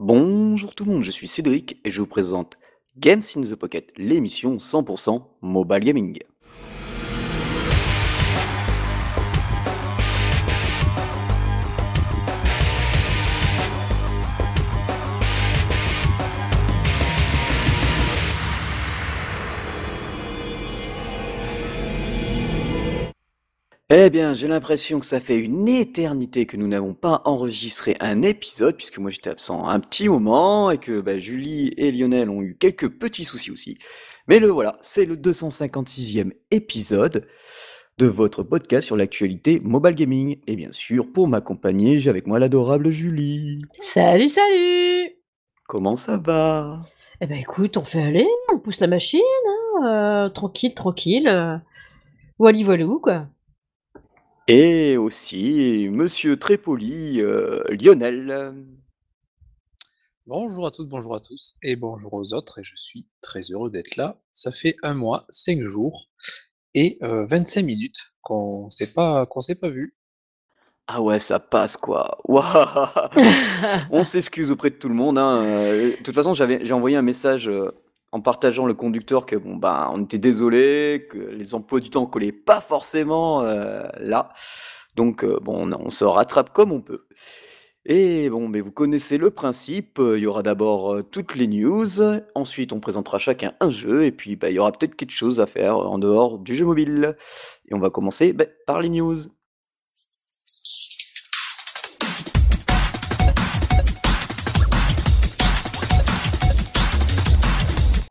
Bonjour 0.00 0.74
tout 0.74 0.84
le 0.84 0.90
monde, 0.90 1.04
je 1.04 1.12
suis 1.12 1.28
Cédric 1.28 1.78
et 1.84 1.90
je 1.92 2.00
vous 2.00 2.08
présente 2.08 2.58
Games 2.98 3.22
in 3.36 3.42
the 3.42 3.54
Pocket, 3.54 3.92
l'émission 3.96 4.56
100% 4.56 5.22
mobile 5.40 5.84
gaming. 5.84 6.18
Eh 23.96 24.10
bien, 24.10 24.34
j'ai 24.34 24.48
l'impression 24.48 24.98
que 24.98 25.06
ça 25.06 25.20
fait 25.20 25.38
une 25.38 25.68
éternité 25.68 26.46
que 26.46 26.56
nous 26.56 26.66
n'avons 26.66 26.94
pas 26.94 27.22
enregistré 27.26 27.96
un 28.00 28.22
épisode, 28.22 28.74
puisque 28.74 28.98
moi 28.98 29.12
j'étais 29.12 29.30
absent 29.30 29.68
un 29.68 29.78
petit 29.78 30.08
moment, 30.08 30.72
et 30.72 30.78
que 30.78 31.00
bah, 31.00 31.20
Julie 31.20 31.72
et 31.76 31.92
Lionel 31.92 32.28
ont 32.28 32.42
eu 32.42 32.56
quelques 32.58 32.88
petits 32.88 33.22
soucis 33.22 33.52
aussi. 33.52 33.78
Mais 34.26 34.40
le 34.40 34.48
voilà, 34.48 34.78
c'est 34.80 35.04
le 35.04 35.14
256e 35.14 36.32
épisode 36.50 37.28
de 37.96 38.06
votre 38.06 38.42
podcast 38.42 38.84
sur 38.84 38.96
l'actualité 38.96 39.60
mobile 39.62 39.94
gaming. 39.94 40.40
Et 40.48 40.56
bien 40.56 40.72
sûr, 40.72 41.12
pour 41.12 41.28
m'accompagner, 41.28 42.00
j'ai 42.00 42.10
avec 42.10 42.26
moi 42.26 42.40
l'adorable 42.40 42.90
Julie. 42.90 43.62
Salut, 43.70 44.26
salut 44.26 45.12
Comment 45.68 45.94
ça 45.94 46.16
va? 46.18 46.80
Eh 47.20 47.28
ben 47.28 47.38
écoute, 47.38 47.76
on 47.76 47.84
fait 47.84 48.02
aller, 48.02 48.26
on 48.52 48.58
pousse 48.58 48.80
la 48.80 48.88
machine, 48.88 49.20
hein, 49.46 49.86
euh, 49.86 50.28
tranquille, 50.30 50.74
tranquille. 50.74 51.28
Euh, 51.28 51.56
Wally 52.40 52.64
voilou, 52.64 52.98
quoi. 52.98 53.28
Et 54.46 54.96
aussi 54.98 55.88
monsieur 55.90 56.36
très 56.38 56.58
poli, 56.58 57.20
euh, 57.20 57.62
Lionel. 57.70 58.54
Bonjour 60.26 60.66
à 60.66 60.70
toutes, 60.70 60.88
bonjour 60.88 61.14
à 61.14 61.20
tous, 61.20 61.56
et 61.62 61.76
bonjour 61.76 62.12
aux 62.14 62.34
autres, 62.34 62.58
et 62.58 62.64
je 62.64 62.76
suis 62.76 63.06
très 63.22 63.40
heureux 63.50 63.70
d'être 63.70 63.96
là. 63.96 64.20
Ça 64.32 64.52
fait 64.52 64.76
un 64.82 64.94
mois, 64.94 65.24
cinq 65.30 65.62
jours, 65.62 66.10
et 66.74 66.98
euh, 67.02 67.26
25 67.26 67.62
minutes 67.62 68.12
qu'on 68.22 68.68
s'est 68.70 68.92
pas 68.92 69.26
qu'on 69.26 69.40
s'est 69.40 69.54
pas 69.54 69.70
vu. 69.70 69.96
Ah 70.86 71.00
ouais, 71.00 71.18
ça 71.18 71.40
passe 71.40 71.78
quoi. 71.78 72.18
On 73.90 74.02
s'excuse 74.02 74.50
auprès 74.50 74.68
de 74.68 74.74
tout 74.74 74.90
le 74.90 74.94
monde. 74.94 75.16
hein, 75.18 75.42
euh, 75.42 75.90
De 75.96 76.02
toute 76.02 76.14
façon, 76.14 76.34
j'avais, 76.34 76.62
j'ai 76.62 76.74
envoyé 76.74 76.96
un 76.96 77.02
message 77.02 77.48
euh, 77.48 77.72
en 78.14 78.20
partageant 78.20 78.64
le 78.64 78.74
conducteur 78.74 79.26
que 79.26 79.34
bon 79.34 79.56
bah 79.56 79.90
on 79.92 80.04
était 80.04 80.18
désolé, 80.18 81.08
que 81.10 81.18
les 81.18 81.52
emplois 81.52 81.80
du 81.80 81.90
temps 81.90 82.06
collaient 82.06 82.30
pas 82.30 82.60
forcément 82.60 83.42
euh, 83.42 83.88
là. 83.98 84.32
Donc 84.94 85.24
euh, 85.24 85.40
bon, 85.42 85.68
on, 85.72 85.90
se 85.90 86.04
rattrape 86.04 86.52
comme 86.52 86.70
on 86.70 86.80
peut. 86.80 87.08
Et 87.84 88.30
bon, 88.30 88.46
mais 88.48 88.60
vous 88.60 88.70
connaissez 88.70 89.18
le 89.18 89.32
principe. 89.32 89.98
euh, 89.98 90.16
Il 90.16 90.22
y 90.22 90.26
aura 90.28 90.44
d'abord 90.44 90.96
toutes 91.10 91.34
les 91.34 91.48
news, 91.48 91.88
ensuite 92.36 92.72
on 92.72 92.78
présentera 92.78 93.18
chacun 93.18 93.54
un 93.58 93.70
jeu, 93.70 94.04
et 94.04 94.12
puis 94.12 94.36
bah, 94.36 94.48
il 94.48 94.54
y 94.54 94.58
aura 94.60 94.70
peut-être 94.70 94.94
quelque 94.94 95.10
chose 95.10 95.40
à 95.40 95.46
faire 95.46 95.76
en 95.76 95.98
dehors 95.98 96.38
du 96.38 96.54
jeu 96.54 96.64
mobile. 96.64 97.16
Et 97.68 97.74
on 97.74 97.80
va 97.80 97.90
commencer 97.90 98.32
bah, 98.32 98.46
par 98.68 98.80
les 98.80 98.90
news. 98.90 99.18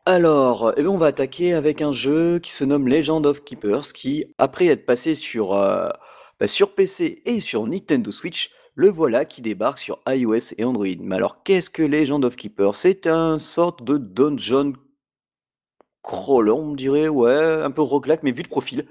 Alors, 0.06 0.74
eh 0.78 0.84
ben, 0.84 0.90
on 0.90 0.98
va 0.98 1.08
attaquer 1.08 1.54
avec 1.54 1.82
un 1.82 1.92
jeu 1.94 2.40
qui 2.40 2.52
se 2.52 2.64
nomme 2.66 2.88
Legend 2.88 3.26
of 3.26 3.44
Keepers, 3.44 3.94
qui, 3.94 4.26
après 4.38 4.68
être 4.68 4.86
passé 4.86 5.16
sur, 5.16 5.54
euh, 5.54 5.90
bah, 6.40 6.46
PC 6.76 7.22
et 7.26 7.40
sur 7.40 7.66
Nintendo 7.68 8.12
Switch, 8.12 8.52
le 8.76 8.90
voilà 8.90 9.24
qui 9.26 9.42
débarque 9.42 9.80
sur 9.80 10.00
iOS 10.08 10.56
et 10.58 10.64
Android. 10.66 10.88
Mais 11.00 11.16
alors, 11.16 11.44
qu'est-ce 11.44 11.70
que 11.70 11.84
Legend 11.84 12.24
of 12.26 12.36
Keepers? 12.36 12.76
C'est 12.76 13.08
un 13.08 13.40
sorte 13.40 13.84
de 13.84 13.98
dungeon 13.98 14.74
crawler, 16.02 16.52
on 16.52 16.74
dirait, 16.74 17.08
ouais, 17.08 17.62
un 17.64 17.72
peu 17.72 17.82
roguelike, 17.82 18.24
mais 18.24 18.32
vu 18.32 18.44
de 18.44 18.48
profil. 18.48 18.86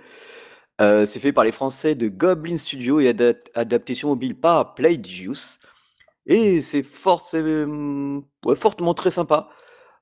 Euh, 0.81 1.07
c'est 1.07 1.21
fait 1.21 1.33
par 1.33 1.45
les 1.45 1.53
Français 1.53 1.95
de 1.95 2.09
Goblin 2.09 2.57
Studio 2.57 3.01
et 3.01 3.13
adap- 3.13 3.49
adaptation 3.55 4.09
mobile 4.11 4.39
par 4.41 4.75
Playdigious. 4.75 5.59
Et 6.27 6.63
c'est 6.63 6.85
fortement 6.85 8.25
très 8.95 9.11
sympa. 9.11 9.51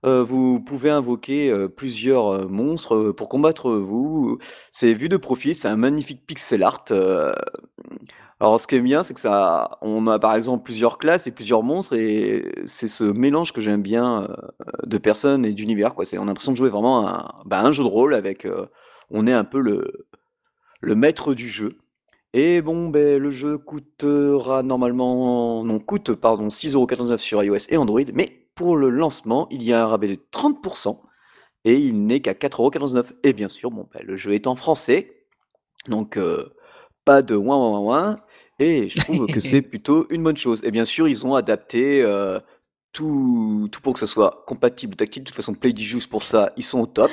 Heu, 0.04 0.22
vous 0.22 0.60
pouvez 0.60 0.90
invoquer, 0.90 1.50
heu, 1.50 1.68
plusieurs, 1.68 2.32
heu, 2.32 2.46
monstres, 2.48 3.12
pour 3.12 3.28
combattre, 3.28 3.70
vous. 3.72 4.38
C'est 4.72 4.94
vu 4.94 5.08
de 5.10 5.16
profil, 5.18 5.54
c'est 5.54 5.68
un 5.68 5.76
magnifique 5.76 6.26
pixel 6.26 6.62
art, 6.62 6.84
alors 8.40 8.58
ce 8.58 8.66
qui 8.66 8.76
est 8.76 8.80
bien, 8.80 9.02
c'est 9.02 9.12
que 9.14 9.20
ça 9.20 9.78
on 9.82 10.06
a 10.06 10.18
par 10.18 10.34
exemple 10.34 10.62
plusieurs 10.64 10.96
classes 10.98 11.26
et 11.26 11.30
plusieurs 11.30 11.62
monstres 11.62 11.94
et 11.94 12.50
c'est 12.66 12.88
ce 12.88 13.04
mélange 13.04 13.52
que 13.52 13.60
j'aime 13.60 13.82
bien, 13.82 14.28
de 14.84 14.98
personnes 14.98 15.44
et 15.44 15.52
d'univers, 15.52 15.92
on 15.96 16.02
a 16.02 16.24
l'impression 16.24 16.52
de 16.52 16.56
jouer 16.56 16.70
vraiment 16.70 17.28
bah, 17.44 17.60
un 17.62 17.72
jeu 17.72 17.82
de 17.84 17.88
rôle 17.88 18.14
avec, 18.14 18.46
on 19.10 19.26
est 19.26 19.32
un 19.32 19.44
peu 19.44 19.60
le 19.60 20.94
maître 20.94 21.34
du 21.34 21.48
jeu. 21.48 21.78
Et 22.34 22.62
bon, 22.62 22.88
beh, 22.90 23.18
le 23.18 23.30
jeu 23.30 23.58
coûtera 23.58 24.62
normalement 24.62 25.64
non, 25.64 25.80
coûte, 25.80 26.14
pardon, 26.14 26.48
6,99€ 26.48 27.18
sur 27.18 27.42
iOS 27.42 27.56
et 27.70 27.76
Android, 27.76 28.02
mais 28.14 28.39
pour 28.60 28.76
le 28.76 28.90
lancement, 28.90 29.48
il 29.50 29.62
y 29.62 29.72
a 29.72 29.82
un 29.82 29.86
rabais 29.86 30.08
de 30.08 30.18
30% 30.32 31.00
et 31.64 31.78
il 31.78 32.04
n'est 32.04 32.20
qu'à 32.20 32.34
4,99€ 32.34 33.14
et 33.22 33.32
bien 33.32 33.48
sûr, 33.48 33.70
bon, 33.70 33.88
bah, 33.90 34.00
le 34.04 34.18
jeu 34.18 34.34
est 34.34 34.46
en 34.46 34.54
français, 34.54 35.24
donc 35.88 36.18
heu, 36.18 36.52
pas 37.06 37.22
de 37.22 37.34
ouin 37.34 37.56
ouin 37.56 37.78
ouin 37.78 38.16
et 38.58 38.90
je 38.90 38.98
trouve 38.98 39.30
que 39.30 39.40
c'est 39.40 39.62
plutôt 39.72 40.06
une 40.10 40.22
bonne 40.22 40.36
chose 40.36 40.60
et 40.62 40.70
bien 40.70 40.84
sûr, 40.84 41.08
ils 41.08 41.26
ont 41.26 41.34
adapté, 41.36 42.02
heu, 42.02 42.42
tout 42.92 43.66
tout 43.72 43.80
pour 43.80 43.94
que 43.94 43.98
ça 43.98 44.06
soit 44.06 44.44
compatible 44.46 44.94
tactile. 44.94 45.22
De 45.22 45.28
toute 45.28 45.36
façon, 45.36 45.54
Playdigious 45.54 46.06
pour 46.10 46.22
ça, 46.22 46.50
ils 46.58 46.64
sont 46.64 46.80
au 46.80 46.86
top 46.86 47.10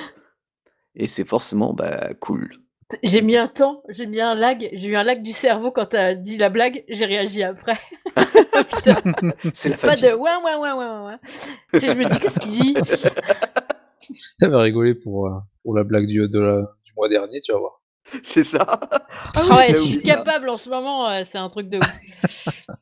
et 0.96 1.08
c'est 1.08 1.24
forcément, 1.24 1.74
bah, 1.74 2.14
cool. 2.16 2.58
J'ai 3.04 3.22
mis 3.22 3.36
un 3.36 3.48
temps, 3.48 3.84
j'ai 3.90 4.06
mis 4.08 4.22
un 4.22 4.34
lag, 4.34 4.70
j'ai 4.72 4.88
eu 4.88 4.96
un 4.96 5.04
lag 5.04 5.22
du 5.22 5.34
cerveau 5.34 5.72
quand 5.72 5.88
t'as 5.88 6.16
dit 6.16 6.38
la 6.38 6.50
blague, 6.50 6.86
j'ai 6.88 7.06
réagi 7.06 7.44
après. 7.44 7.78
C'est 9.54 9.70
la 9.70 9.78
pas 9.78 9.90
fatigue. 9.90 10.06
de 10.12 10.14
ouin 10.16 10.40
ouin 10.42 10.58
ouin 10.58 10.76
ouin 10.76 11.04
ouin. 11.04 11.20
Tu 11.74 11.80
sais, 11.82 11.88
je 11.90 11.98
me 11.98 12.06
dis 12.06 12.18
qu'est-ce 12.20 12.40
qu'il 12.40 12.52
dit? 12.52 12.76
Ça 14.40 14.48
va 14.48 14.62
rigoler 14.62 14.96
pour, 14.96 15.28
euh, 15.28 15.32
pour 15.64 15.76
la 15.76 15.84
blague 15.84 16.06
du, 16.08 16.28
de 16.30 16.40
la- 16.40 16.62
du 16.86 16.94
mois 16.96 17.10
dernier, 17.10 17.42
tu 17.42 17.52
vas 17.52 17.60
voir. 17.60 17.82
C'est 18.24 18.46
ça? 18.46 18.66
Ah 18.70 19.02
Ah 19.36 19.42
oui, 19.44 19.56
ouais, 19.58 19.74
je 19.74 19.80
suis 19.82 20.00
capable 20.00 20.48
en 20.48 20.56
ce 20.56 20.70
moment, 20.70 21.10
euh, 21.10 21.24
c'est 21.26 21.38
un 21.38 21.50
truc 21.50 21.68
de 21.70 21.78
ouf. 21.80 22.68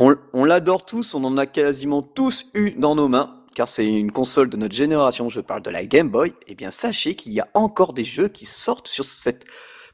On, 0.00 0.16
on 0.32 0.44
l'adore 0.44 0.84
tous, 0.84 1.14
on 1.14 1.22
en 1.24 1.38
a 1.38 1.46
quasiment 1.46 2.02
tous 2.02 2.46
eu 2.52 2.72
dans 2.72 2.96
nos 2.96 3.06
mains, 3.08 3.37
car 3.58 3.68
c'est 3.68 3.88
une 3.88 4.12
console 4.12 4.50
de 4.50 4.56
notre 4.56 4.76
génération, 4.76 5.28
je 5.28 5.40
parle 5.40 5.62
de 5.62 5.70
la 5.70 5.84
Game 5.84 6.10
Boy, 6.10 6.32
et 6.46 6.54
bien 6.54 6.70
sachez 6.70 7.16
qu'il 7.16 7.32
y 7.32 7.40
a 7.40 7.48
encore 7.54 7.92
des 7.92 8.04
jeux 8.04 8.28
qui 8.28 8.46
sortent 8.46 8.86
sur 8.86 9.04
cette 9.04 9.46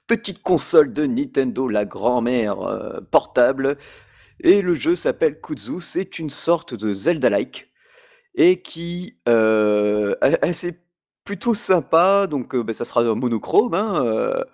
petite 0.06 0.42
console 0.42 0.92
de 0.92 1.06
Nintendo, 1.06 1.66
la 1.66 1.86
grand-mère 1.86 2.60
euh, 2.60 3.00
portable, 3.10 3.78
et 4.40 4.60
le 4.60 4.74
jeu 4.74 4.94
s'appelle 4.94 5.40
Kudzu, 5.40 5.80
c'est 5.80 6.18
une 6.18 6.28
sorte 6.28 6.74
de 6.74 6.92
Zelda-like, 6.92 7.72
et 8.34 8.60
qui 8.60 9.16
euh, 9.30 10.14
est 10.20 10.44
assez 10.44 10.78
plutôt 11.24 11.54
sympa, 11.54 12.26
donc 12.26 12.54
euh, 12.54 12.62
ben, 12.62 12.74
ça 12.74 12.84
sera 12.84 13.02
monochrome, 13.14 13.72
hein, 13.72 14.04
euh, 14.04 14.44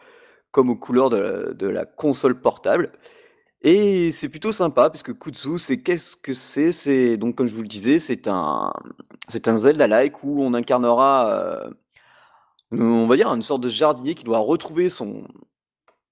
comme 0.53 0.71
aux 0.71 0.77
couleurs 0.77 1.11
de 1.11 1.67
la 1.67 1.85
console 1.85 2.41
portable. 2.41 2.93
Et 3.63 4.11
c'est 4.13 4.29
plutôt 4.31 4.53
sympa 4.53 4.89
parce 4.89 5.03
que 5.03 5.13
c'est 5.59 5.83
qu'est-ce 5.83 6.17
que 6.17 6.33
c'est? 6.33 6.73
C'est 6.73 7.17
donc 7.19 7.37
comme 7.37 7.47
je 7.47 7.55
vous 7.55 7.63
le 7.63 7.69
disais, 7.69 7.99
c'est 7.99 8.27
un 8.27 8.73
c'est 9.29 9.49
un 9.49 9.59
Zelda-like 9.59 10.25
où 10.25 10.43
on 10.43 10.55
incarnera, 10.55 11.31
euh, 11.31 11.71
on 12.73 13.07
va 13.07 13.17
dire 13.17 13.29
une 13.29 13.43
sorte 13.43 13.63
de 13.63 13.69
jardinier 13.69 14.15
qui 14.15 14.25
doit 14.25 14.39
retrouver 14.39 14.89
son 14.89 15.25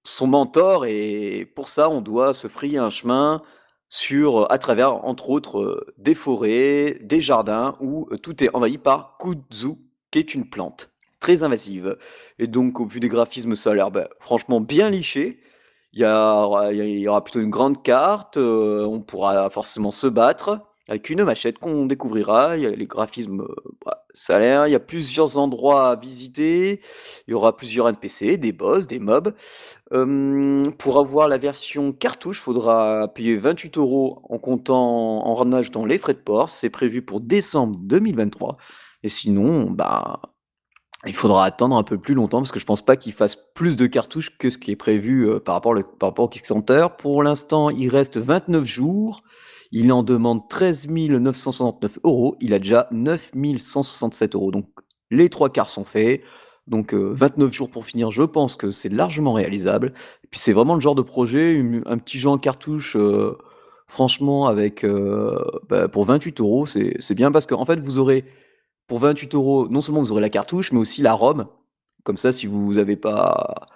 son 0.03 0.27
mentor 0.27 0.85
et 0.85 1.45
pour 1.55 1.69
ça 1.69 1.89
on 1.89 2.01
doit 2.01 2.33
se 2.33 2.47
frayer 2.47 2.77
un 2.77 2.89
chemin 2.89 3.41
sur 3.89 4.51
à 4.51 4.57
travers 4.59 5.05
entre 5.05 5.29
autres 5.29 5.59
euh, 5.59 5.93
des 5.97 6.15
forêts, 6.15 6.99
des 7.01 7.21
jardins 7.21 7.75
où 7.81 8.07
euh, 8.11 8.17
tout 8.17 8.43
est 8.43 8.55
envahi 8.55 8.77
par 8.77 9.17
Kudzu, 9.19 9.75
qui 10.11 10.19
est 10.19 10.35
une 10.35 10.49
plante 10.49 10.91
très 11.19 11.43
invasive. 11.43 11.97
Et 12.39 12.47
donc 12.47 12.79
au 12.79 12.85
vu 12.85 12.99
des 12.99 13.09
graphismes, 13.09 13.55
ça 13.55 13.71
a 13.71 13.75
l'air 13.75 13.91
ben, 13.91 14.07
franchement 14.19 14.61
bien 14.61 14.89
liché. 14.89 15.41
Il 15.93 16.01
y 16.01 16.05
aura, 16.05 16.71
il 16.73 17.09
plutôt 17.23 17.39
une 17.39 17.49
grande 17.49 17.81
carte, 17.83 18.37
euh, 18.37 18.85
on 18.85 19.01
pourra 19.01 19.49
forcément 19.49 19.91
se 19.91 20.07
battre 20.07 20.61
avec 20.89 21.09
une 21.11 21.23
machette 21.23 21.59
qu'on 21.59 21.85
découvrira. 21.85 22.57
Il 22.57 22.63
y 22.63 22.65
a 22.65 22.71
les 22.71 22.87
graphismes, 22.87 23.41
euh, 23.41 23.55
bah, 23.85 24.05
ça 24.13 24.37
a 24.37 24.39
l'air. 24.39 24.67
Il 24.67 24.71
y 24.71 24.75
a 24.75 24.79
plusieurs 24.79 25.37
endroits 25.37 25.89
à 25.89 25.95
visiter. 25.95 26.81
Il 27.27 27.31
y 27.31 27.33
aura 27.33 27.55
plusieurs 27.55 27.87
NPC, 27.87 28.37
des 28.37 28.51
boss, 28.51 28.87
des 28.87 28.99
mobs. 28.99 29.33
Euh, 29.93 30.69
pour 30.79 30.97
avoir 30.97 31.27
la 31.27 31.37
version 31.37 31.93
cartouche, 31.93 32.39
faudra 32.39 33.07
payer 33.13 33.37
28 33.37 33.77
euros 33.77 34.19
en 34.29 34.39
comptant 34.39 35.25
en 35.25 35.33
ramenage 35.35 35.69
dans 35.71 35.85
les 35.85 35.99
frais 35.99 36.15
de 36.15 36.19
port. 36.19 36.49
C'est 36.49 36.71
prévu 36.71 37.03
pour 37.03 37.21
décembre 37.21 37.77
2023. 37.79 38.57
Et 39.03 39.09
sinon, 39.09 39.69
bah, 39.69 40.19
il 41.07 41.15
faudra 41.15 41.45
attendre 41.45 41.77
un 41.77 41.83
peu 41.83 41.97
plus 41.97 42.13
longtemps 42.13 42.39
parce 42.39 42.51
que 42.51 42.59
je 42.59 42.65
pense 42.65 42.81
pas 42.83 42.97
qu'ils 42.97 43.13
fassent 43.13 43.37
plus 43.55 43.77
de 43.77 43.87
cartouches 43.87 44.37
que 44.37 44.49
ce 44.49 44.57
qui 44.57 44.71
est 44.71 44.75
prévu 44.75 45.29
euh, 45.29 45.39
par 45.39 45.55
rapport, 45.55 45.73
le- 45.73 45.83
par 45.83 46.09
rapport 46.09 46.25
au 46.25 46.27
Kickstarter. 46.29 46.87
Pour 46.97 47.23
l'instant, 47.23 47.69
il 47.69 47.89
reste 47.89 48.17
29 48.17 48.65
jours. 48.65 49.21
Il 49.71 49.91
en 49.93 50.03
demande 50.03 50.49
13 50.49 50.89
969 50.89 51.99
euros. 52.03 52.35
Il 52.41 52.53
a 52.53 52.59
déjà 52.59 52.85
9 52.91 53.31
167 53.59 54.35
euros. 54.35 54.51
Donc 54.51 54.65
les 55.09 55.29
trois 55.29 55.49
quarts 55.49 55.69
sont 55.69 55.85
faits. 55.85 56.21
Donc 56.67 56.93
29 56.93 57.51
jours 57.53 57.69
pour 57.69 57.85
finir, 57.85 58.11
je 58.11 58.23
pense 58.23 58.55
que 58.55 58.69
c'est 58.69 58.89
largement 58.89 59.33
réalisable. 59.33 59.93
Et 60.23 60.27
puis 60.29 60.39
c'est 60.39 60.53
vraiment 60.53 60.75
le 60.75 60.81
genre 60.81 60.95
de 60.95 61.01
projet, 61.01 61.63
un 61.85 61.97
petit 61.97 62.19
jeu 62.19 62.29
en 62.29 62.37
cartouche, 62.37 62.95
franchement, 63.87 64.45
avec 64.45 64.85
bah, 65.67 65.87
pour 65.87 66.05
28 66.05 66.39
euros, 66.41 66.67
c'est 66.67 67.15
bien 67.15 67.31
parce 67.31 67.47
qu'en 67.47 67.65
fait, 67.65 67.79
vous 67.79 67.97
aurez 67.97 68.23
pour 68.89 68.99
28 68.99 69.35
euros, 69.35 69.69
non 69.69 69.79
seulement 69.79 70.01
vous 70.01 70.11
aurez 70.11 70.21
la 70.21 70.29
cartouche, 70.29 70.73
mais 70.73 70.79
aussi 70.79 71.01
la 71.01 71.13
ROM. 71.13 71.47
Comme 72.03 72.17
ça, 72.17 72.33
si 72.33 72.47
vous 72.47 72.73
n'avez 72.73 72.97
pas 72.97 73.67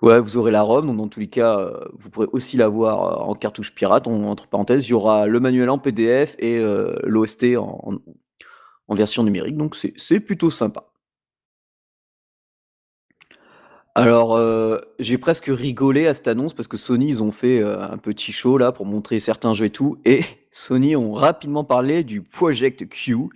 Ouais, 0.00 0.20
vous 0.20 0.36
aurez 0.36 0.52
la 0.52 0.62
ROM, 0.62 0.86
donc 0.86 0.96
dans 0.96 1.08
tous 1.08 1.18
les 1.18 1.28
cas, 1.28 1.58
euh, 1.58 1.84
vous 1.94 2.08
pourrez 2.08 2.28
aussi 2.32 2.56
l'avoir 2.56 3.02
euh, 3.04 3.30
en 3.30 3.34
cartouche 3.34 3.74
pirate. 3.74 4.06
entre 4.06 4.46
parenthèses, 4.46 4.86
il 4.86 4.90
y 4.90 4.94
aura 4.94 5.26
le 5.26 5.40
manuel 5.40 5.70
en 5.70 5.78
PDF 5.78 6.36
et 6.38 6.58
euh, 6.58 6.94
l'OST 7.02 7.56
en, 7.56 7.98
version 8.94 9.24
numérique, 9.24 9.56
donc 9.56 9.76
c'est 9.96 10.20
plutôt 10.20 10.50
sympa. 10.50 10.84
Alors, 13.94 14.40
j'ai 14.98 15.18
presque 15.18 15.46
rigolé 15.48 16.06
à 16.06 16.14
cette 16.14 16.28
annonce 16.28 16.54
parce 16.54 16.68
que 16.68 16.76
Sony, 16.76 17.08
ils 17.08 17.22
ont 17.22 17.32
fait 17.32 17.62
un 17.62 17.98
petit 17.98 18.32
show 18.32 18.56
là 18.56 18.72
pour 18.72 18.86
montrer 18.86 19.20
certains 19.20 19.52
jeux 19.52 19.66
et 19.66 19.70
tout, 19.70 19.98
et 20.04 20.22
Sony 20.52 20.96
ont 20.96 21.12
rapidement 21.12 21.64
parlé 21.64 22.02
du 22.02 22.22
Project 22.22 22.88
Q. 22.88 23.28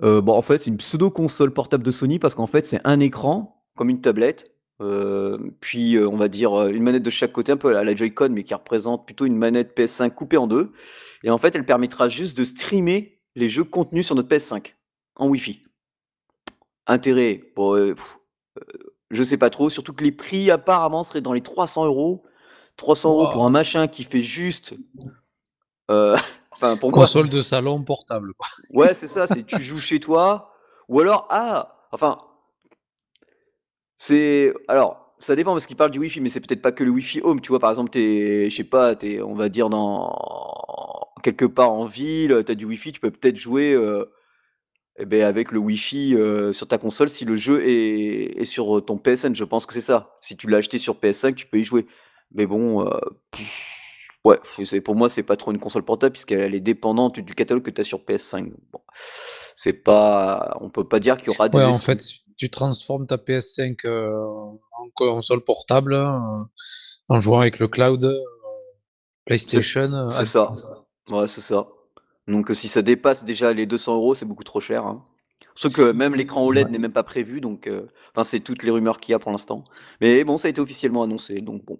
bon, 0.00 0.32
en 0.32 0.42
fait, 0.42 0.58
c'est 0.58 0.70
une 0.70 0.78
pseudo-console 0.78 1.52
portable 1.52 1.84
de 1.84 1.90
Sony 1.90 2.18
parce 2.18 2.34
qu'en 2.34 2.46
fait, 2.46 2.66
c'est 2.66 2.80
un 2.84 3.00
écran, 3.00 3.64
comme 3.76 3.90
une 3.90 4.00
tablette, 4.00 4.54
euh, 4.80 5.38
puis, 5.60 5.96
euh, 5.96 6.08
on 6.08 6.16
va 6.16 6.28
dire, 6.28 6.52
euh, 6.58 6.70
une 6.70 6.82
manette 6.82 7.02
de 7.02 7.10
chaque 7.10 7.32
côté, 7.32 7.52
un 7.52 7.56
peu 7.56 7.76
à 7.76 7.84
la 7.84 7.94
Joy-Con, 7.94 8.30
mais 8.30 8.42
qui 8.42 8.54
représente 8.54 9.06
plutôt 9.06 9.26
une 9.26 9.36
manette 9.36 9.76
PS5 9.76 10.10
coupée 10.10 10.36
en 10.36 10.46
deux. 10.46 10.72
Et 11.22 11.30
en 11.30 11.38
fait, 11.38 11.54
elle 11.54 11.64
permettra 11.64 12.08
juste 12.08 12.36
de 12.36 12.44
streamer 12.44 13.20
les 13.34 13.48
jeux 13.48 13.64
contenus 13.64 14.06
sur 14.06 14.14
notre 14.14 14.28
PS5 14.28 14.74
en 15.16 15.28
Wi-Fi. 15.28 15.62
Intérêt, 16.86 17.44
bon, 17.56 17.94
je 19.10 19.22
sais 19.22 19.38
pas 19.38 19.48
trop, 19.48 19.70
surtout 19.70 19.94
que 19.94 20.04
les 20.04 20.12
prix 20.12 20.50
apparemment 20.50 21.02
seraient 21.02 21.22
dans 21.22 21.32
les 21.32 21.40
300 21.40 21.86
euros. 21.86 22.24
300 22.76 23.10
euros 23.10 23.32
pour 23.32 23.46
un 23.46 23.50
machin 23.50 23.86
qui 23.86 24.04
fait 24.04 24.22
juste. 24.22 24.74
enfin, 26.54 26.76
pour 26.76 26.92
Console 26.92 27.28
de 27.28 27.42
salon 27.42 27.82
portable. 27.82 28.32
Quoi. 28.34 28.46
Ouais, 28.74 28.94
c'est 28.94 29.06
ça, 29.06 29.26
c'est 29.26 29.44
tu 29.44 29.60
joues 29.60 29.80
chez 29.80 30.00
toi. 30.00 30.52
Ou 30.88 31.00
alors, 31.00 31.26
ah, 31.30 31.86
enfin, 31.92 32.18
c'est 33.96 34.52
alors, 34.68 35.14
ça 35.18 35.36
dépend 35.36 35.52
parce 35.52 35.66
qu'il 35.66 35.76
parle 35.76 35.90
du 35.90 35.98
Wi-Fi, 35.98 36.20
mais 36.20 36.28
c'est 36.28 36.40
peut-être 36.40 36.62
pas 36.62 36.72
que 36.72 36.84
le 36.84 36.90
Wi-Fi 36.90 37.20
home. 37.22 37.40
Tu 37.40 37.48
vois, 37.48 37.58
par 37.58 37.70
exemple, 37.70 37.90
t'es, 37.90 38.50
je 38.50 38.56
sais 38.56 38.64
pas, 38.64 38.94
t'es, 38.94 39.22
on 39.22 39.34
va 39.34 39.48
dire 39.48 39.70
dans 39.70 40.12
quelque 41.22 41.46
part 41.46 41.72
en 41.72 41.86
ville, 41.86 42.42
tu 42.44 42.52
as 42.52 42.54
du 42.54 42.66
Wi-Fi, 42.66 42.92
tu 42.92 43.00
peux 43.00 43.10
peut-être 43.10 43.36
jouer 43.36 43.72
euh, 43.72 44.04
eh 44.98 45.06
ben, 45.06 45.22
avec 45.22 45.52
le 45.52 45.58
Wi-Fi 45.58 46.14
euh, 46.14 46.52
sur 46.52 46.68
ta 46.68 46.78
console 46.78 47.08
si 47.08 47.24
le 47.24 47.36
jeu 47.36 47.62
est, 47.66 48.44
sur 48.44 48.84
ton 48.84 48.98
PSN. 48.98 49.34
Je 49.34 49.44
pense 49.44 49.66
que 49.66 49.72
c'est 49.72 49.80
ça. 49.80 50.16
Si 50.20 50.36
tu 50.36 50.48
l'as 50.48 50.58
acheté 50.58 50.78
sur 50.78 50.96
PS5, 50.96 51.34
tu 51.34 51.46
peux 51.46 51.58
y 51.58 51.64
jouer. 51.64 51.86
Mais 52.32 52.46
bon, 52.46 52.86
euh, 52.86 52.90
ouais, 54.24 54.38
pour 54.80 54.94
moi, 54.94 55.08
c'est 55.08 55.22
pas 55.22 55.36
trop 55.36 55.52
une 55.52 55.58
console 55.58 55.84
portable 55.84 56.12
puisqu'elle 56.12 56.54
est 56.54 56.60
dépendante 56.60 57.20
du 57.20 57.34
catalogue 57.34 57.62
que 57.62 57.70
tu 57.70 57.80
as 57.80 57.84
sur 57.84 58.00
PS5. 58.00 58.52
Bon, 58.72 58.80
c'est 59.56 59.72
pas, 59.72 60.56
on 60.60 60.70
peut 60.70 60.86
pas 60.86 61.00
dire 61.00 61.18
qu'il 61.18 61.28
y 61.28 61.30
aura 61.30 61.48
des. 61.48 61.58
Ouais, 61.58 61.64
en 61.64 61.74
fait, 61.74 62.00
tu 62.36 62.50
transformes 62.50 63.06
ta 63.06 63.16
PS5 63.16 63.76
euh, 63.84 64.16
en 64.16 64.88
console 64.94 65.42
portable 65.42 65.94
euh, 65.94 66.18
en 67.08 67.20
jouant 67.20 67.40
avec 67.40 67.58
le 67.58 67.68
cloud 67.68 68.02
euh, 68.04 68.18
PlayStation. 69.24 70.08
C'est 70.10 70.24
ça. 70.24 70.50
Ouais, 71.10 71.28
c'est 71.28 71.40
ça. 71.40 71.68
Donc 72.26 72.50
si 72.54 72.68
ça 72.68 72.82
dépasse 72.82 73.24
déjà 73.24 73.52
les 73.52 73.66
200 73.66 73.96
euros, 73.96 74.14
c'est 74.14 74.24
beaucoup 74.24 74.44
trop 74.44 74.60
cher. 74.60 74.86
Hein. 74.86 75.04
Sauf 75.56 75.72
que 75.72 75.92
même 75.92 76.14
l'écran 76.14 76.44
OLED 76.44 76.70
n'est 76.70 76.78
même 76.78 76.92
pas 76.92 77.04
prévu, 77.04 77.40
donc 77.40 77.70
enfin 78.10 78.24
c'est 78.24 78.40
toutes 78.40 78.62
les 78.64 78.70
rumeurs 78.70 78.98
qu'il 79.00 79.12
y 79.12 79.14
a 79.14 79.18
pour 79.18 79.30
l'instant. 79.30 79.64
Mais 80.00 80.24
bon, 80.24 80.36
ça 80.36 80.48
a 80.48 80.50
été 80.50 80.60
officiellement 80.60 81.04
annoncé, 81.04 81.40
donc 81.40 81.64
bon, 81.64 81.78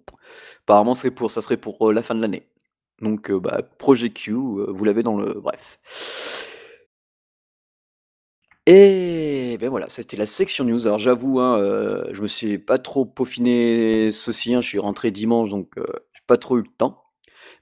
apparemment 0.63 0.93
serait 0.93 1.11
pour, 1.11 1.29
ça 1.31 1.41
serait 1.41 1.57
pour 1.57 1.91
la 1.91 2.01
fin 2.03 2.15
de 2.15 2.21
l'année. 2.21 2.47
Donc 3.01 3.31
bah, 3.31 3.61
Project 3.77 4.17
Q, 4.17 4.31
vous 4.31 4.85
l'avez 4.85 5.03
dans 5.03 5.17
le 5.17 5.33
bref. 5.41 5.79
Et 8.67 9.57
ben 9.59 9.69
voilà, 9.69 9.89
c'était 9.89 10.17
la 10.17 10.25
section 10.25 10.63
news. 10.65 10.87
Alors 10.87 10.97
j'avoue, 10.97 11.39
hein, 11.39 11.59
euh, 11.59 12.09
je 12.13 12.21
me 12.21 12.27
suis 12.27 12.57
pas 12.57 12.79
trop 12.79 13.05
peaufiné 13.05 14.11
ceci, 14.11 14.55
hein, 14.55 14.61
je 14.61 14.67
suis 14.67 14.79
rentré 14.79 15.11
dimanche, 15.11 15.51
donc 15.51 15.77
euh, 15.77 15.85
j'ai 16.13 16.21
pas 16.25 16.37
trop 16.37 16.57
eu 16.57 16.61
le 16.63 16.67
temps. 16.77 17.03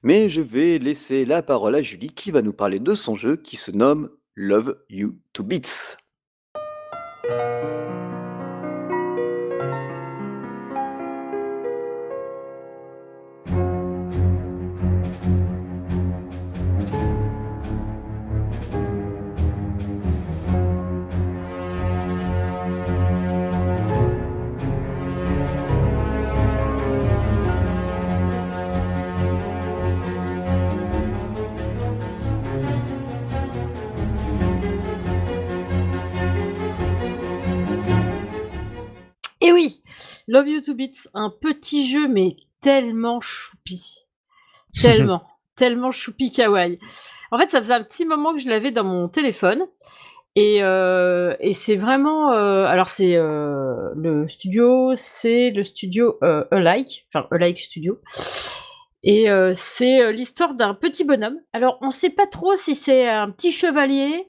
Mais 0.01 0.29
je 0.29 0.41
vais 0.41 0.79
laisser 0.79 1.25
la 1.25 1.41
parole 1.43 1.75
à 1.75 1.81
Julie 1.81 2.11
qui 2.13 2.31
va 2.31 2.41
nous 2.41 2.53
parler 2.53 2.79
de 2.79 2.95
son 2.95 3.15
jeu 3.15 3.35
qui 3.37 3.57
se 3.57 3.71
nomme 3.71 4.09
Love 4.35 4.77
You 4.89 5.17
to 5.33 5.43
Música 7.25 7.82
Love 40.27 40.47
You 40.47 40.61
to 40.61 40.73
Beats, 40.73 41.09
un 41.13 41.29
petit 41.29 41.87
jeu 41.87 42.07
mais 42.07 42.37
tellement 42.61 43.19
choupi. 43.21 44.05
Tellement. 44.81 45.23
tellement 45.55 45.91
choupi 45.91 46.31
kawaii. 46.31 46.79
En 47.31 47.37
fait, 47.37 47.49
ça 47.49 47.59
faisait 47.59 47.73
un 47.73 47.83
petit 47.83 48.05
moment 48.05 48.33
que 48.33 48.39
je 48.39 48.49
l'avais 48.49 48.71
dans 48.71 48.83
mon 48.83 49.07
téléphone. 49.07 49.65
Et, 50.35 50.63
euh, 50.63 51.35
c'est 51.51 51.75
vraiment. 51.75 52.31
Euh, 52.31 52.65
alors, 52.65 52.89
c'est 52.89 53.15
euh, 53.15 53.91
le 53.95 54.27
studio, 54.27 54.93
c'est 54.95 55.51
le 55.51 55.63
studio 55.63 56.17
Alike, 56.51 57.05
enfin 57.09 57.27
Alike 57.31 57.59
Studio. 57.59 57.99
Et 59.03 59.27
c'est 59.53 60.13
l'histoire 60.13 60.53
d'un 60.53 60.73
petit 60.73 61.03
bonhomme. 61.03 61.37
Alors, 61.51 61.77
on 61.81 61.91
sait 61.91 62.09
pas 62.09 62.25
trop 62.25 62.55
si 62.55 62.73
c'est 62.73 63.09
un 63.09 63.29
petit 63.31 63.51
chevalier 63.51 64.27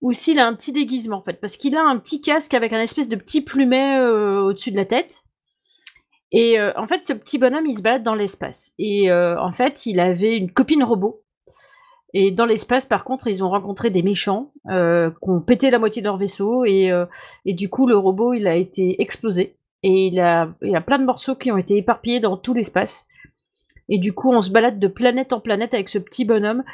ou 0.00 0.12
s'il 0.12 0.38
a 0.38 0.46
un 0.46 0.54
petit 0.54 0.72
déguisement 0.72 1.18
en 1.18 1.22
fait, 1.22 1.38
parce 1.40 1.56
qu'il 1.58 1.76
a 1.76 1.82
un 1.82 1.98
petit 1.98 2.22
casque 2.22 2.54
avec 2.54 2.72
un 2.72 2.80
espèce 2.80 3.08
de 3.08 3.16
petit 3.16 3.42
plumet 3.42 4.00
au-dessus 4.00 4.70
de 4.70 4.76
la 4.76 4.86
tête. 4.86 5.25
Et 6.32 6.58
euh, 6.58 6.72
en 6.76 6.86
fait, 6.86 7.02
ce 7.02 7.12
petit 7.12 7.38
bonhomme, 7.38 7.66
il 7.66 7.76
se 7.76 7.82
balade 7.82 8.02
dans 8.02 8.14
l'espace. 8.14 8.72
Et 8.78 9.10
euh, 9.10 9.40
en 9.40 9.52
fait, 9.52 9.86
il 9.86 10.00
avait 10.00 10.36
une 10.36 10.50
copine 10.50 10.82
robot. 10.82 11.22
Et 12.14 12.30
dans 12.30 12.46
l'espace, 12.46 12.86
par 12.86 13.04
contre, 13.04 13.26
ils 13.26 13.44
ont 13.44 13.50
rencontré 13.50 13.90
des 13.90 14.02
méchants 14.02 14.52
euh, 14.70 15.10
qui 15.10 15.30
ont 15.30 15.40
pété 15.40 15.70
la 15.70 15.78
moitié 15.78 16.02
de 16.02 16.06
leur 16.06 16.16
vaisseau. 16.16 16.64
Et, 16.64 16.90
et, 17.44 17.54
du 17.54 17.68
coup, 17.68 17.86
le 17.86 17.96
robot, 17.96 18.32
il 18.32 18.46
a 18.46 18.56
été 18.56 19.00
explosé. 19.00 19.56
Et 19.82 20.06
il, 20.06 20.18
a, 20.20 20.48
il 20.62 20.70
y 20.70 20.76
a 20.76 20.80
plein 20.80 20.98
de 20.98 21.04
morceaux 21.04 21.36
qui 21.36 21.52
ont 21.52 21.58
été 21.58 21.76
éparpillés 21.76 22.20
dans 22.20 22.36
tout 22.36 22.54
l'espace. 22.54 23.06
Et 23.88 23.98
du 23.98 24.12
coup, 24.12 24.32
on 24.32 24.40
se 24.40 24.50
balade 24.50 24.78
de 24.78 24.88
planète 24.88 25.32
en 25.32 25.40
planète 25.40 25.74
avec 25.74 25.88
ce 25.88 25.98
petit 25.98 26.24
bonhomme 26.24 26.64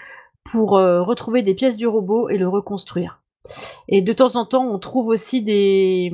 pour 0.50 0.70
retrouver 0.70 1.42
des 1.42 1.54
pièces 1.54 1.76
du 1.76 1.86
robot 1.86 2.28
et 2.28 2.38
le 2.38 2.48
reconstruire. 2.48 3.20
Et 3.88 4.00
de 4.00 4.12
temps 4.12 4.36
en 4.36 4.46
temps, 4.46 4.66
on 4.66 4.78
trouve 4.78 5.08
aussi 5.08 5.42
des, 5.42 6.10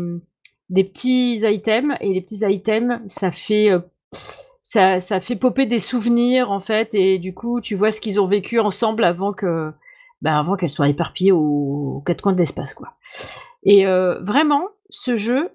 des 0.71 0.85
petits 0.85 1.41
items 1.45 1.97
et 2.01 2.13
les 2.13 2.21
petits 2.21 2.41
items 2.43 3.01
ça 3.07 3.31
fait 3.31 3.71
euh, 3.71 3.81
ça, 4.63 5.01
ça, 5.01 5.21
fait 5.21 5.37
popper 5.37 5.65
des 5.65 5.79
souvenirs 5.79 6.51
en 6.51 6.61
fait 6.61 6.95
et 6.95 7.19
du 7.19 7.33
coup 7.35 7.61
tu 7.61 7.75
vois 7.75 7.91
ce 7.91 8.01
qu'ils 8.01 8.21
ont 8.21 8.27
vécu 8.27 8.61
ensemble 8.61 9.05
avant 9.05 9.33
que 9.33 9.73
bah, 10.21 10.39
avant 10.39 10.57
qu'elles 10.57 10.71
soient 10.71 10.89
éparpillées 10.89 11.33
aux, 11.33 12.03
quatre 12.05 12.23
coins 12.23 12.33
de 12.33 12.39
l'espace 12.39 12.75
quoi. 12.75 12.95
Et 13.63 13.87
euh, 13.87 14.19
vraiment 14.21 14.65
ce 14.91 15.17
jeu 15.17 15.51